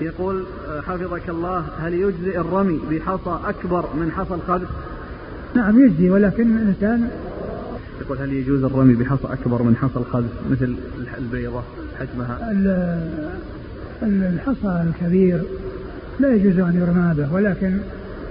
يقول 0.00 0.44
حفظك 0.86 1.28
الله 1.28 1.64
هل 1.78 1.94
يجزئ 1.94 2.40
الرمي 2.40 2.80
بحصى 2.90 3.38
أكبر 3.44 3.88
من 3.94 4.12
حصى 4.12 4.34
الخبز؟ 4.34 4.66
نعم 5.54 5.84
يجزي 5.84 6.10
ولكن 6.10 6.56
الإنسان 6.56 7.10
يقول 8.00 8.18
هل 8.18 8.32
يجوز 8.32 8.64
الرمي 8.64 8.94
بحصى 8.94 9.24
أكبر 9.24 9.62
من 9.62 9.76
حصى 9.76 9.96
الخبز 9.96 10.30
مثل 10.50 10.76
البيضة 11.18 11.62
حجمها؟ 11.98 12.52
الحصى 14.02 14.84
الكبير 14.88 15.42
لا 16.20 16.34
يجوز 16.34 16.58
أن 16.58 16.74
يرمى 16.80 17.14
به 17.14 17.34
ولكن 17.34 17.78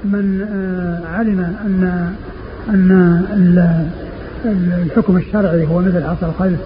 من 0.05 0.41
آه، 0.53 1.17
علم 1.17 1.39
أن 1.39 2.13
أن 2.69 3.89
الحكم 4.85 5.17
الشرعي 5.17 5.67
هو 5.67 5.79
مثل 5.79 6.03
حصى 6.03 6.25
الخلف 6.25 6.59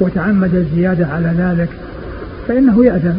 وتعمد 0.00 0.54
الزيادة 0.54 1.06
على 1.06 1.34
ذلك 1.38 1.68
فإنه 2.48 2.84
يأثم 2.84 3.16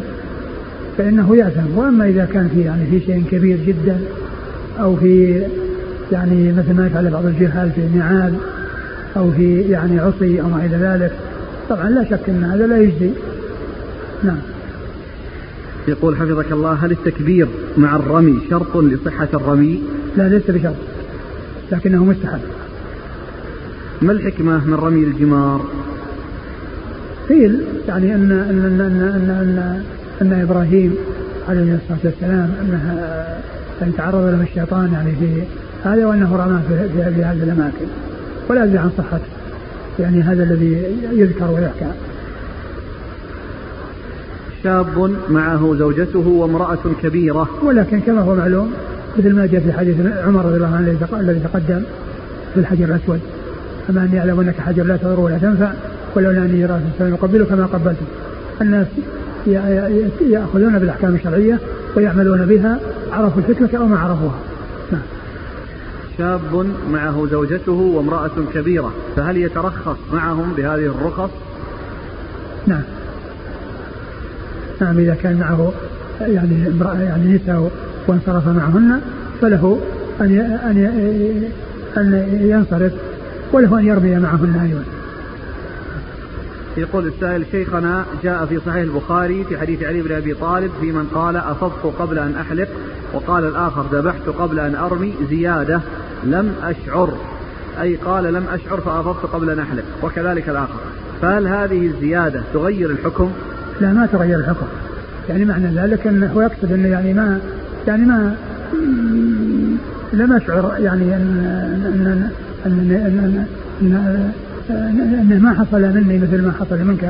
فإنه 0.98 1.36
يأثم. 1.36 1.78
وأما 1.78 2.06
إذا 2.06 2.24
كان 2.24 2.48
في 2.48 2.60
يعني 2.60 2.86
في 2.86 3.00
شيء 3.00 3.24
كبير 3.30 3.58
جدا 3.66 3.98
أو 4.80 4.96
في 4.96 5.42
يعني 6.12 6.52
مثل 6.52 6.74
ما 6.74 6.86
يفعل 6.86 7.10
بعض 7.10 7.26
الجهال 7.26 7.70
في 7.70 7.80
النعال 7.80 8.34
أو 9.16 9.30
في 9.30 9.60
يعني 9.60 10.00
عصي 10.00 10.40
أو 10.40 10.48
ما 10.48 10.64
إلى 10.64 10.76
ذلك 10.76 11.12
طبعا 11.68 11.90
لا 11.90 12.04
شك 12.04 12.28
أن 12.28 12.44
هذا 12.44 12.66
لا 12.66 12.78
يجزي. 12.78 13.10
نعم. 14.24 14.53
يقول 15.88 16.16
حفظك 16.16 16.52
الله 16.52 16.72
هل 16.72 16.90
التكبير 16.90 17.48
مع 17.76 17.96
الرمي 17.96 18.40
شرط 18.50 18.76
لصحة 18.76 19.28
الرمي؟ 19.34 19.82
لا 20.16 20.28
ليس 20.28 20.50
بشرط 20.50 20.74
لكنه 21.72 22.04
مستحب 22.04 22.40
ما 24.02 24.12
الحكمة 24.12 24.64
من 24.66 24.74
رمي 24.74 25.04
الجمار؟ 25.04 25.64
قيل 27.28 27.60
يعني 27.88 28.14
أن 28.14 28.32
أن 28.32 28.64
أن 28.64 28.80
أن, 28.80 29.02
أن, 29.02 29.30
أن, 29.30 29.82
أن 30.22 30.40
إبراهيم 30.40 30.94
عليه 31.48 31.60
الصلاة 31.60 31.98
والسلام 32.04 32.54
أنه 32.60 33.04
أن 33.82 33.92
تعرض 33.96 34.24
له 34.24 34.42
الشيطان 34.42 34.92
يعني 34.92 35.12
في 35.12 35.42
هذا 35.84 36.06
وأنه 36.06 36.36
رماه 36.36 36.60
في, 36.68 36.88
في, 36.88 37.14
في 37.14 37.24
هذه 37.24 37.42
الأماكن 37.42 37.86
ولا 38.48 38.64
أدري 38.64 38.78
عن 38.78 38.90
صحة 38.98 39.20
يعني 40.00 40.22
هذا 40.22 40.42
الذي 40.42 40.82
يذكر 41.12 41.50
ويحكى 41.50 41.90
شاب 44.64 45.16
معه 45.28 45.74
زوجته 45.78 46.28
وامرأة 46.28 46.78
كبيرة. 47.02 47.48
ولكن 47.62 48.00
كما 48.00 48.20
هو 48.20 48.34
معلوم 48.34 48.72
مثل 49.18 49.32
ما 49.34 49.46
جاء 49.46 49.60
في 49.60 49.72
حديث 49.72 49.96
عمر 50.26 50.44
رضي 50.44 50.56
الله 50.56 50.76
عنه 50.76 50.96
الذي 51.20 51.40
تقدم 51.40 51.82
في 52.54 52.60
الحجر 52.60 52.84
الأسود. 52.84 53.20
أما 53.90 54.02
أني 54.02 54.18
أعلم 54.18 54.40
أنك 54.40 54.60
حجر 54.60 54.82
لا 54.82 54.96
تضر 54.96 55.20
ولا 55.20 55.38
تنفع 55.38 55.72
ولولا 56.16 56.38
أني 56.38 56.68
صلى 56.98 57.08
يقبلك 57.08 57.46
كما 57.48 57.66
قبلته. 57.66 58.06
الناس 58.60 58.86
يأخذون 60.20 60.78
بالأحكام 60.78 61.14
الشرعية 61.14 61.58
ويعملون 61.96 62.46
بها 62.46 62.78
عرفوا 63.12 63.42
الحكمة 63.42 63.80
أو 63.80 63.86
ما 63.86 63.98
عرفوها. 63.98 64.38
نعم. 64.92 65.02
شاب 66.18 66.66
معه 66.92 67.26
زوجته 67.30 67.72
وامرأة 67.72 68.30
كبيرة 68.54 68.92
فهل 69.16 69.36
يترخص 69.36 69.96
معهم 70.12 70.52
بهذه 70.56 70.86
الرخص؟ 70.86 71.30
نعم. 72.66 72.82
نعم 74.80 74.98
إذا 74.98 75.14
كان 75.14 75.36
معه 75.36 75.72
يعني 76.20 76.68
امرأة 76.68 77.00
يعني 77.00 77.34
نساء 77.34 77.70
وانصرف 78.08 78.48
معهن 78.48 79.00
فله 79.40 79.80
أن 80.20 80.38
أن 80.40 80.78
أن 81.96 82.38
ينصرف 82.40 82.92
وله 83.52 83.78
أن 83.78 83.86
يرمي 83.86 84.18
معهن 84.18 84.60
أيضا. 84.62 84.84
يقول 86.76 87.06
السائل 87.06 87.44
شيخنا 87.50 88.04
جاء 88.22 88.46
في 88.46 88.60
صحيح 88.66 88.82
البخاري 88.82 89.44
في 89.44 89.58
حديث 89.58 89.82
علي 89.82 90.02
بن 90.02 90.12
أبي 90.12 90.34
طالب 90.34 90.70
في 90.80 90.92
من 90.92 91.06
قال 91.14 91.36
افضت 91.36 91.94
قبل 91.98 92.18
أن 92.18 92.34
أحلق 92.40 92.68
وقال 93.12 93.44
الآخر 93.44 93.86
ذبحت 93.92 94.28
قبل 94.38 94.60
أن 94.60 94.74
أرمي 94.74 95.14
زيادة 95.30 95.80
لم 96.24 96.54
أشعر 96.62 97.14
أي 97.80 97.96
قال 97.96 98.24
لم 98.24 98.44
أشعر 98.52 98.80
فافضت 98.80 99.26
قبل 99.26 99.50
أن 99.50 99.58
أحلق 99.58 99.84
وكذلك 100.02 100.48
الآخر 100.48 100.80
فهل 101.22 101.46
هذه 101.46 101.86
الزيادة 101.86 102.42
تغير 102.54 102.90
الحكم؟ 102.90 103.32
لا 103.80 103.92
ما 103.92 104.06
تغير 104.06 104.38
الحكم 104.38 104.66
يعني 105.28 105.44
معنى 105.44 105.66
ذلك 105.66 106.06
انه 106.06 106.32
هو 106.36 106.40
يقصد 106.40 106.72
أنه 106.72 106.88
يعني 106.88 107.14
ما 107.14 107.38
يعني 107.86 108.04
ما 108.04 108.34
لم 110.12 110.32
اشعر 110.32 110.74
يعني 110.78 111.16
أن 111.16 111.28
أن 111.94 112.30
أن, 112.66 112.76
أن, 112.76 113.46
أن 113.82 114.30
أنه 115.20 115.38
ما 115.38 115.54
حصل 115.54 115.80
مني 115.80 116.18
مثل 116.18 116.42
ما 116.42 116.52
حصل 116.52 116.78
منك 116.78 117.02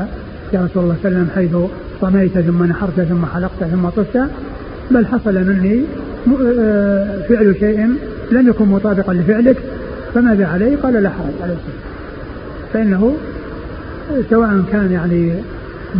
يا 0.53 0.61
رسول 0.61 0.83
الله 0.83 0.95
صلى 1.03 1.09
الله 1.09 1.17
عليه 1.17 1.17
وسلم 1.17 1.29
حيث 1.35 1.55
رميت 2.03 2.39
ثم 2.39 2.63
نحرت 2.63 3.01
ثم 3.01 3.25
حلقت 3.25 3.63
ثم 3.71 3.89
طفت 3.89 4.29
بل 4.91 5.05
حصل 5.05 5.33
مني 5.33 5.83
فعل 7.29 7.55
شيء 7.59 7.95
لم 8.31 8.47
يكن 8.47 8.65
مطابقا 8.65 9.13
لفعلك 9.13 9.57
فماذا 10.13 10.47
عليه؟ 10.47 10.77
قال 10.77 10.93
لا 10.93 11.09
حرج 11.09 11.33
عليه 11.43 11.53
الصلاه 11.53 11.85
فإنه 12.73 13.15
سواء 14.29 14.63
كان 14.71 14.91
يعني 14.91 15.33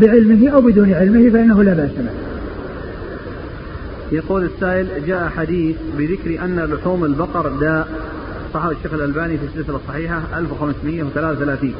بعلمه 0.01 0.49
أو 0.49 0.61
بدون 0.61 0.93
علمه 0.93 1.29
فإنه 1.29 1.63
لا 1.63 1.73
بأس 1.73 1.89
به. 1.89 2.09
يقول 4.11 4.43
السائل 4.43 4.87
جاء 5.07 5.29
حديث 5.37 5.75
بذكر 5.97 6.45
أن 6.45 6.59
لحوم 6.59 7.05
البقر 7.05 7.49
داء. 7.59 7.87
صححه 8.53 8.71
الشيخ 8.71 8.93
الألباني 8.93 9.37
في 9.37 9.43
السلسلة 9.45 9.75
الصحيحة 9.75 10.21
1533 10.37 11.73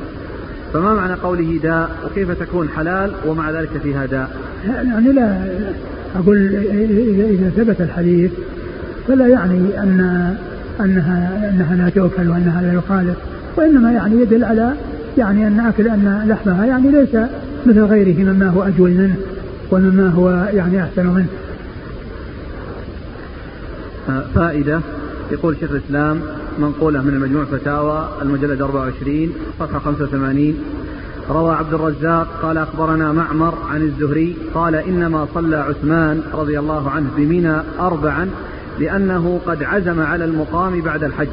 فما 0.74 0.94
معنى 0.94 1.14
قوله 1.14 1.60
داء؟ 1.64 1.90
وكيف 2.06 2.32
تكون 2.32 2.70
حلال؟ 2.70 3.12
ومع 3.28 3.52
ذلك 3.52 3.70
فيها 3.84 4.06
داء. 4.06 4.38
يعني 4.68 5.12
لا 5.12 5.38
أقول 6.16 6.38
إذا 7.30 7.50
ثبت 7.50 7.82
الحديث 7.82 8.32
فلا 9.08 9.28
يعني 9.28 9.80
أن 9.80 10.36
أنها 10.80 11.50
أنها 11.54 11.76
لا 11.76 11.90
تؤكل 11.90 12.30
وأنها 12.30 12.62
لا 12.62 12.74
يخالف 12.74 13.18
وإنما 13.58 13.92
يعني 13.92 14.22
يدل 14.22 14.44
على 14.44 14.74
يعني 15.18 15.48
أن 15.48 15.60
أكل 15.60 15.88
أن 15.88 16.26
لحمها 16.30 16.66
يعني 16.66 16.92
ليس 16.92 17.18
مثل 17.66 17.84
غيره 17.84 18.32
مما 18.32 18.50
هو 18.50 18.64
أجول 18.64 18.92
منه 18.92 19.16
ومما 19.72 20.10
هو 20.10 20.30
يعني 20.54 20.84
أحسن 20.84 21.08
منه. 21.08 21.28
فائدة 24.36 24.80
يقول 25.32 25.58
شيخ 25.60 25.72
الإسلام 25.72 26.22
منقولة 26.60 27.02
من 27.02 27.14
المجموع 27.14 27.46
فتاوى 27.46 28.10
المجلد 28.22 28.62
24 28.62 29.30
صفحة 29.60 29.80
85 29.80 30.56
روى 31.30 31.56
عبد 31.56 31.74
الرزاق 31.74 32.28
قال 32.42 32.58
أخبرنا 32.58 33.12
معمر 33.12 33.54
عن 33.70 33.82
الزهري 33.82 34.36
قال 34.54 34.76
إنما 34.76 35.28
صلى 35.34 35.56
عثمان 35.56 36.22
رضي 36.34 36.60
الله 36.60 36.90
عنه 36.90 37.10
بمنى 37.18 37.56
أربعا 37.80 38.30
لأنه 38.80 39.40
قد 39.48 39.64
عزم 39.64 40.02
على 40.02 40.26
المقام 40.26 40.82
بعد 40.82 41.04
الحج. 41.04 41.28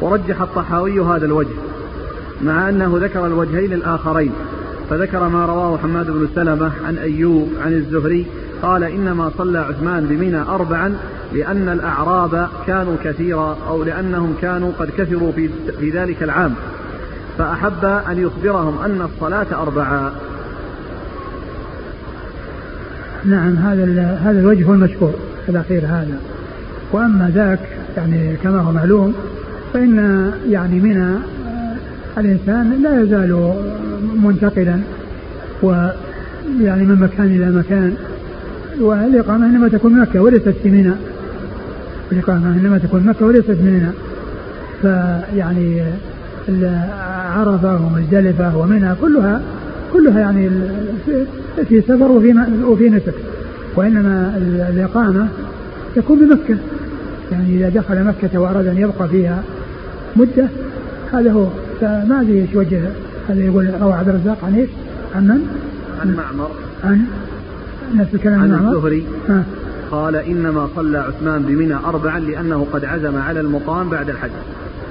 ورجح 0.00 0.40
الطحاوي 0.40 1.00
هذا 1.00 1.26
الوجه. 1.26 1.65
مع 2.42 2.68
أنه 2.68 2.98
ذكر 3.02 3.26
الوجهين 3.26 3.72
الآخرين 3.72 4.32
فذكر 4.90 5.28
ما 5.28 5.46
رواه 5.46 5.78
حماد 5.78 6.10
بن 6.10 6.28
سلمة 6.34 6.72
عن 6.86 6.98
أيوب 6.98 7.48
عن 7.64 7.72
الزهري 7.72 8.26
قال 8.62 8.84
إنما 8.84 9.30
صلى 9.38 9.58
عثمان 9.58 10.06
بمنى 10.06 10.40
أربعا 10.40 10.96
لأن 11.32 11.68
الأعراب 11.68 12.48
كانوا 12.66 12.96
كثيرا 13.04 13.58
أو 13.68 13.84
لأنهم 13.84 14.34
كانوا 14.42 14.72
قد 14.78 14.90
كثروا 14.98 15.32
في, 15.32 15.50
في 15.80 15.90
ذلك 15.90 16.22
العام. 16.22 16.54
فأحب 17.38 17.84
أن 17.84 18.18
يخبرهم 18.18 18.78
أن 18.84 19.08
الصلاة 19.14 19.46
أربعا. 19.62 20.12
نعم 23.24 23.56
هذا 23.56 23.84
هذا 24.22 24.40
الوجه 24.40 24.72
المشكور 24.72 25.14
الأخير 25.48 25.86
هذا. 25.86 26.20
وأما 26.92 27.30
ذاك 27.34 27.60
يعني 27.96 28.36
كما 28.36 28.60
هو 28.60 28.72
معلوم 28.72 29.14
فإن 29.72 30.32
يعني 30.48 30.80
من 30.80 31.22
الإنسان 32.18 32.82
لا 32.82 33.02
يزال 33.02 33.54
منتقلا 34.22 34.78
ويعني 35.62 36.84
من 36.84 36.98
مكان 37.00 37.26
إلى 37.26 37.50
مكان 37.50 37.94
والإقامة 38.80 39.46
إنما 39.46 39.68
تكون 39.68 40.00
مكة 40.00 40.22
وليست 40.22 40.54
في 40.62 40.70
منى. 40.70 40.92
الإقامة 42.12 42.48
إنما 42.48 42.78
تكون 42.78 43.02
مكة 43.04 43.26
وليست 43.26 43.50
منى. 43.50 43.90
فيعني 44.82 45.82
عرفة 47.36 47.86
ومزدلفة 47.86 48.56
ومنى 48.56 48.94
كلها 49.00 49.40
كلها 49.92 50.20
يعني 50.20 50.50
في 51.68 51.80
سفر 51.80 52.12
وفي 52.12 52.34
وفي 52.64 52.90
نسك. 52.90 53.14
وإنما 53.76 54.36
الإقامة 54.70 55.28
تكون 55.96 56.18
بمكة 56.18 56.56
يعني 57.32 57.56
إذا 57.56 57.68
دخل 57.68 58.04
مكة 58.04 58.38
وأراد 58.40 58.66
أن 58.66 58.78
يبقى 58.78 59.08
فيها 59.08 59.42
مدة 60.16 60.48
هذا 61.12 61.32
هو. 61.32 61.46
فما 61.80 62.20
أدري 62.20 62.40
إيش 62.40 62.54
وجه 62.54 62.80
هذا 63.28 63.40
يقول 63.40 63.74
روى 63.80 63.92
عبد 63.92 64.08
الرزاق 64.08 64.38
عن 64.44 64.54
إيش؟ 64.54 64.70
عن 65.14 65.28
من؟ 65.28 65.46
عن 66.00 66.14
معمر. 66.14 66.50
عن 66.84 67.06
نفس 67.94 68.14
الكلام 68.14 68.40
عن 68.40 68.68
الزهري. 68.68 69.06
قال 69.90 70.16
إنما 70.16 70.68
صلى 70.76 70.98
عثمان 70.98 71.42
بمنى 71.42 71.74
أربعا 71.74 72.18
لأنه 72.18 72.66
قد 72.72 72.84
عزم 72.84 73.16
على 73.16 73.40
المقام 73.40 73.88
بعد 73.90 74.10
الحج. 74.10 74.30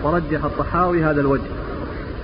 ورجح 0.04 0.46
الطحاوي 0.46 1.04
هذا 1.04 1.22
الوجه. 1.22 1.42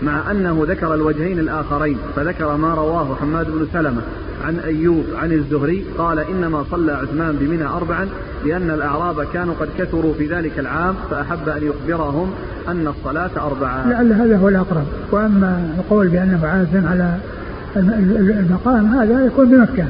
مع 0.02 0.32
أنه 0.32 0.66
ذكر 0.68 0.94
الوجهين 0.94 1.40
الآخرين 1.40 1.98
فذكر 2.16 2.58
ما 2.58 2.74
رواه 2.74 3.16
حماد 3.16 3.46
بن 3.52 3.68
سلمة 3.74 4.02
عن 4.46 4.60
أيوب 4.60 5.06
عن 5.16 5.32
الزهري 5.32 5.86
قال 5.98 6.20
إنما 6.20 6.66
صلى 6.72 6.92
عثمان 6.92 7.36
بمنى 7.36 7.66
أربعا 7.66 8.08
لأن 8.46 8.70
الأعراب 8.70 9.24
كانوا 9.34 9.54
قد 9.60 9.70
كثروا 9.78 10.14
في 10.14 10.28
ذلك 10.28 10.60
العام 10.60 10.96
فأحب 11.12 11.50
أن 11.50 11.64
يخبرهم 11.64 12.32
أن 12.68 12.88
الصلاة 12.88 13.32
أربعة 13.38 13.90
لعل 13.90 14.14
هذا 14.14 14.38
هو 14.38 14.48
الأقرب. 14.48 14.86
وأما 15.12 15.76
القول 15.78 16.08
بأنه 16.08 16.48
عازم 16.48 16.88
على 16.88 17.18
المقام 17.76 18.86
هذا 18.86 19.26
يكون 19.26 19.50
بمكة. 19.50 19.86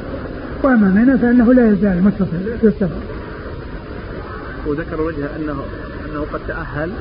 وأما 0.63 0.87
منى 0.87 1.17
فإنه 1.17 1.53
لا 1.53 1.69
يزال 1.69 2.03
متصل 2.03 2.57
في 2.61 2.67
السفر 2.67 3.01
وذكر 4.67 5.01
وجه 5.01 5.25
أنه 5.35 5.63
أنه 6.09 6.25
قد 6.33 6.39
تأهل. 6.47 6.91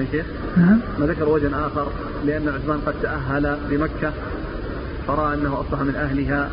يا 0.00 0.06
شيخ 0.12 0.26
نعم. 0.56 0.78
ما 0.98 1.06
ذكر 1.06 1.28
وجه 1.28 1.48
آخر 1.66 1.88
لأن 2.26 2.48
عثمان 2.48 2.78
قد 2.86 2.94
تأهل 3.02 3.56
بمكة 3.70 4.12
فرأى 5.06 5.34
أنه 5.34 5.60
أصبح 5.60 5.80
من 5.80 5.94
أهلها. 5.94 6.50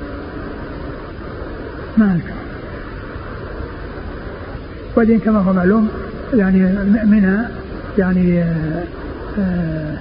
ما 1.98 2.14
أذكر. 2.16 2.34
وبعدين 4.95 5.20
كما 5.20 5.39
هو 5.39 5.54
معلوم 5.54 5.89
يعني 6.34 6.60
منى 7.06 7.38
يعني 7.98 8.43
آه، 9.39 9.98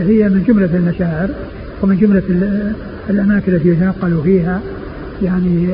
هي 0.00 0.28
من 0.28 0.44
جملة 0.48 0.76
المشاعر 0.76 1.28
ومن 1.82 1.96
جملة 1.96 2.22
الأماكن 3.10 3.52
التي 3.52 3.68
يتنقل 3.68 4.20
فيها 4.24 4.60
يعني 5.22 5.68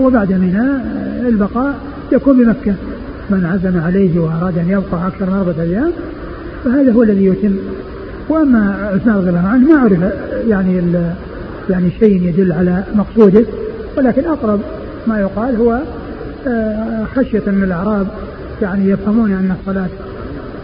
وبعد 0.00 0.32
منى 0.32 0.80
البقاء 1.28 1.74
يكون 2.12 2.44
بمكة. 2.44 2.74
من 3.30 3.46
عزم 3.46 3.80
عليه 3.80 4.20
وأراد 4.20 4.58
أن 4.58 4.68
يبقى 4.68 5.06
أكثر 5.06 5.26
من 5.30 5.36
أربعة 5.36 5.62
أيام 5.62 5.92
فهذا 6.64 6.92
هو 6.92 7.02
الذي 7.02 7.24
يتم. 7.24 7.56
وأما 8.28 8.90
عثمان 8.94 9.16
رضي 9.16 9.28
الله 9.28 9.48
عنه 9.48 9.72
ما 9.72 9.80
عرف 9.80 10.12
يعني 10.48 10.82
يعني 11.70 11.90
شيء 12.00 12.22
يدل 12.22 12.52
على 12.52 12.84
مقصوده 12.94 13.44
ولكن 13.96 14.24
أقرب 14.24 14.60
ما 15.06 15.20
يقال 15.20 15.56
هو 15.56 15.80
آه، 16.46 17.04
خشية 17.16 17.42
من 17.46 17.62
الأعراب 17.64 18.06
يعني 18.62 18.90
يفهمون 18.90 19.32
أن 19.32 19.56
الصلاة 19.60 19.88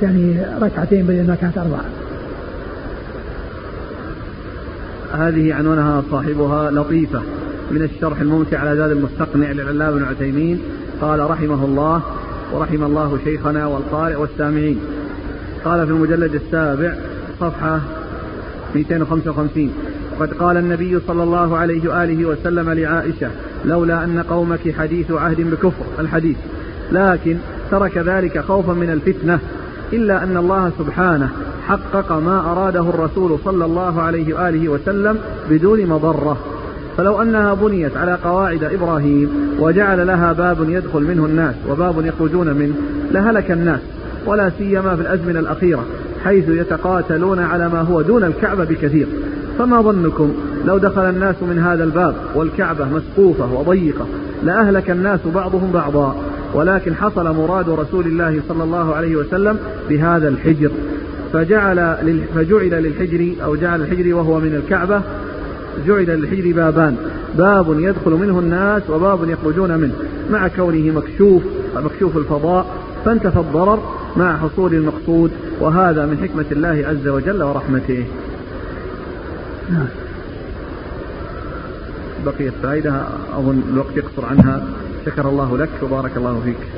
يعني 0.03 0.37
ركعتين 0.61 1.07
بدل 1.07 1.27
ما 1.27 1.35
كانت 1.35 1.59
أربعة. 1.59 1.85
هذه 5.13 5.55
عنوانها 5.55 6.03
صاحبها 6.11 6.71
لطيفة. 6.71 7.21
من 7.71 7.83
الشرح 7.83 8.21
الممتع 8.21 8.59
على 8.59 8.77
زاد 8.77 8.91
المستقنع 8.91 9.53
للعلامة 9.53 9.97
بن 9.97 10.05
عثيمين 10.05 10.59
قال 11.01 11.31
رحمه 11.31 11.65
الله 11.65 12.03
ورحم 12.53 12.85
الله 12.85 13.19
شيخنا 13.25 13.67
والقارئ 13.67 14.17
والسامعين. 14.17 14.81
قال 15.65 15.87
في 15.87 15.93
المجلد 15.93 16.35
السابع 16.35 16.95
صفحة 17.41 17.81
255 18.75 19.73
وقد 20.19 20.33
قال 20.33 20.57
النبي 20.57 20.99
صلى 21.07 21.23
الله 21.23 21.57
عليه 21.57 21.91
وآله 21.91 22.25
وسلم 22.25 22.71
لعائشة 22.71 23.31
لولا 23.65 24.05
أن 24.05 24.25
قومك 24.31 24.75
حديث 24.79 25.11
عهد 25.11 25.41
بكفر 25.41 25.85
الحديث 25.99 26.37
لكن 26.93 27.37
ترك 27.71 27.99
ذلك 27.99 28.39
خوفا 28.39 28.73
من 28.73 28.91
الفتنة 28.91 29.39
إلا 29.93 30.23
أن 30.23 30.37
الله 30.37 30.73
سبحانه 30.79 31.29
حقق 31.69 32.13
ما 32.13 32.53
أراده 32.53 32.81
الرسول 32.81 33.39
صلى 33.45 33.65
الله 33.65 34.03
عليه 34.03 34.35
وآله 34.35 34.69
وسلم 34.69 35.19
بدون 35.51 35.87
مضرة. 35.87 36.39
فلو 36.97 37.23
أنها 37.23 37.55
بنيت 37.55 37.97
على 37.97 38.19
قواعد 38.25 38.65
إبراهيم 38.65 39.31
وجعل 39.61 40.07
لها 40.07 40.33
باب 40.33 40.71
يدخل 40.71 41.01
منه 41.01 41.27
الناس 41.27 41.55
وباب 41.69 42.07
يخرجون 42.07 42.55
منه 42.55 42.75
لهلك 43.13 43.51
الناس 43.51 43.81
ولا 44.27 44.51
سيما 44.59 44.97
في 44.97 45.03
الأزمنة 45.03 45.41
الأخيرة 45.41 45.85
حيث 46.25 46.49
يتقاتلون 46.49 47.39
على 47.39 47.69
ما 47.69 47.81
هو 47.81 48.03
دون 48.03 48.25
الكعبة 48.25 48.65
بكثير. 48.65 49.07
فما 49.59 49.81
ظنكم؟ 49.81 50.33
لو 50.65 50.79
دخل 50.79 51.03
الناس 51.03 51.35
من 51.43 51.59
هذا 51.59 51.85
الباب 51.85 52.15
والكعبة 52.35 52.85
مسقوفة 52.85 53.53
وضيقة 53.53 54.07
لأهلك 54.43 54.91
الناس 54.91 55.21
بعضهم 55.35 55.71
بعضا. 55.73 56.17
ولكن 56.55 56.95
حصل 56.95 57.37
مراد 57.37 57.69
رسول 57.69 58.07
الله 58.07 58.41
صلى 58.49 58.65
الله 58.65 58.95
عليه 58.95 59.17
وسلم 59.17 59.59
بهذا 59.89 60.29
الحجر. 60.29 60.71
فجعل 61.33 61.97
فجعل 62.35 62.83
للحجر 62.83 63.33
أو 63.45 63.57
جعل 63.57 63.81
الحجر 63.81 64.15
وهو 64.15 64.41
من 64.41 64.55
الكعبة 64.55 65.03
جعل 65.87 66.05
للحجر 66.05 66.53
بابان. 66.53 66.97
باب 67.35 67.81
يدخل 67.81 68.11
منه 68.11 68.39
الناس 68.39 68.91
وباب 68.91 69.31
يخرجون 69.31 69.77
منه. 69.77 69.95
مع 70.31 70.49
كونه 70.49 70.95
مكشوف 70.95 71.43
مكشوف 71.77 72.17
الفضاء 72.17 72.67
فانتفى 73.05 73.39
الضرر 73.39 73.83
مع 74.17 74.37
حصول 74.37 74.75
المقصود. 74.75 75.31
وهذا 75.61 76.07
من 76.07 76.19
حكمة 76.23 76.45
الله 76.53 76.85
عز 76.89 77.09
وجل 77.09 77.43
ورحمته. 77.43 78.05
بقيت 82.27 82.53
فائدة 82.63 83.03
أظن 83.37 83.63
الوقت 83.73 83.97
يقصر 83.97 84.27
عنها. 84.27 84.67
شكر 85.07 85.29
الله 85.29 85.59
لك 85.59 85.71
وبارك 85.83 86.17
الله 86.17 86.41
فيك. 86.45 86.75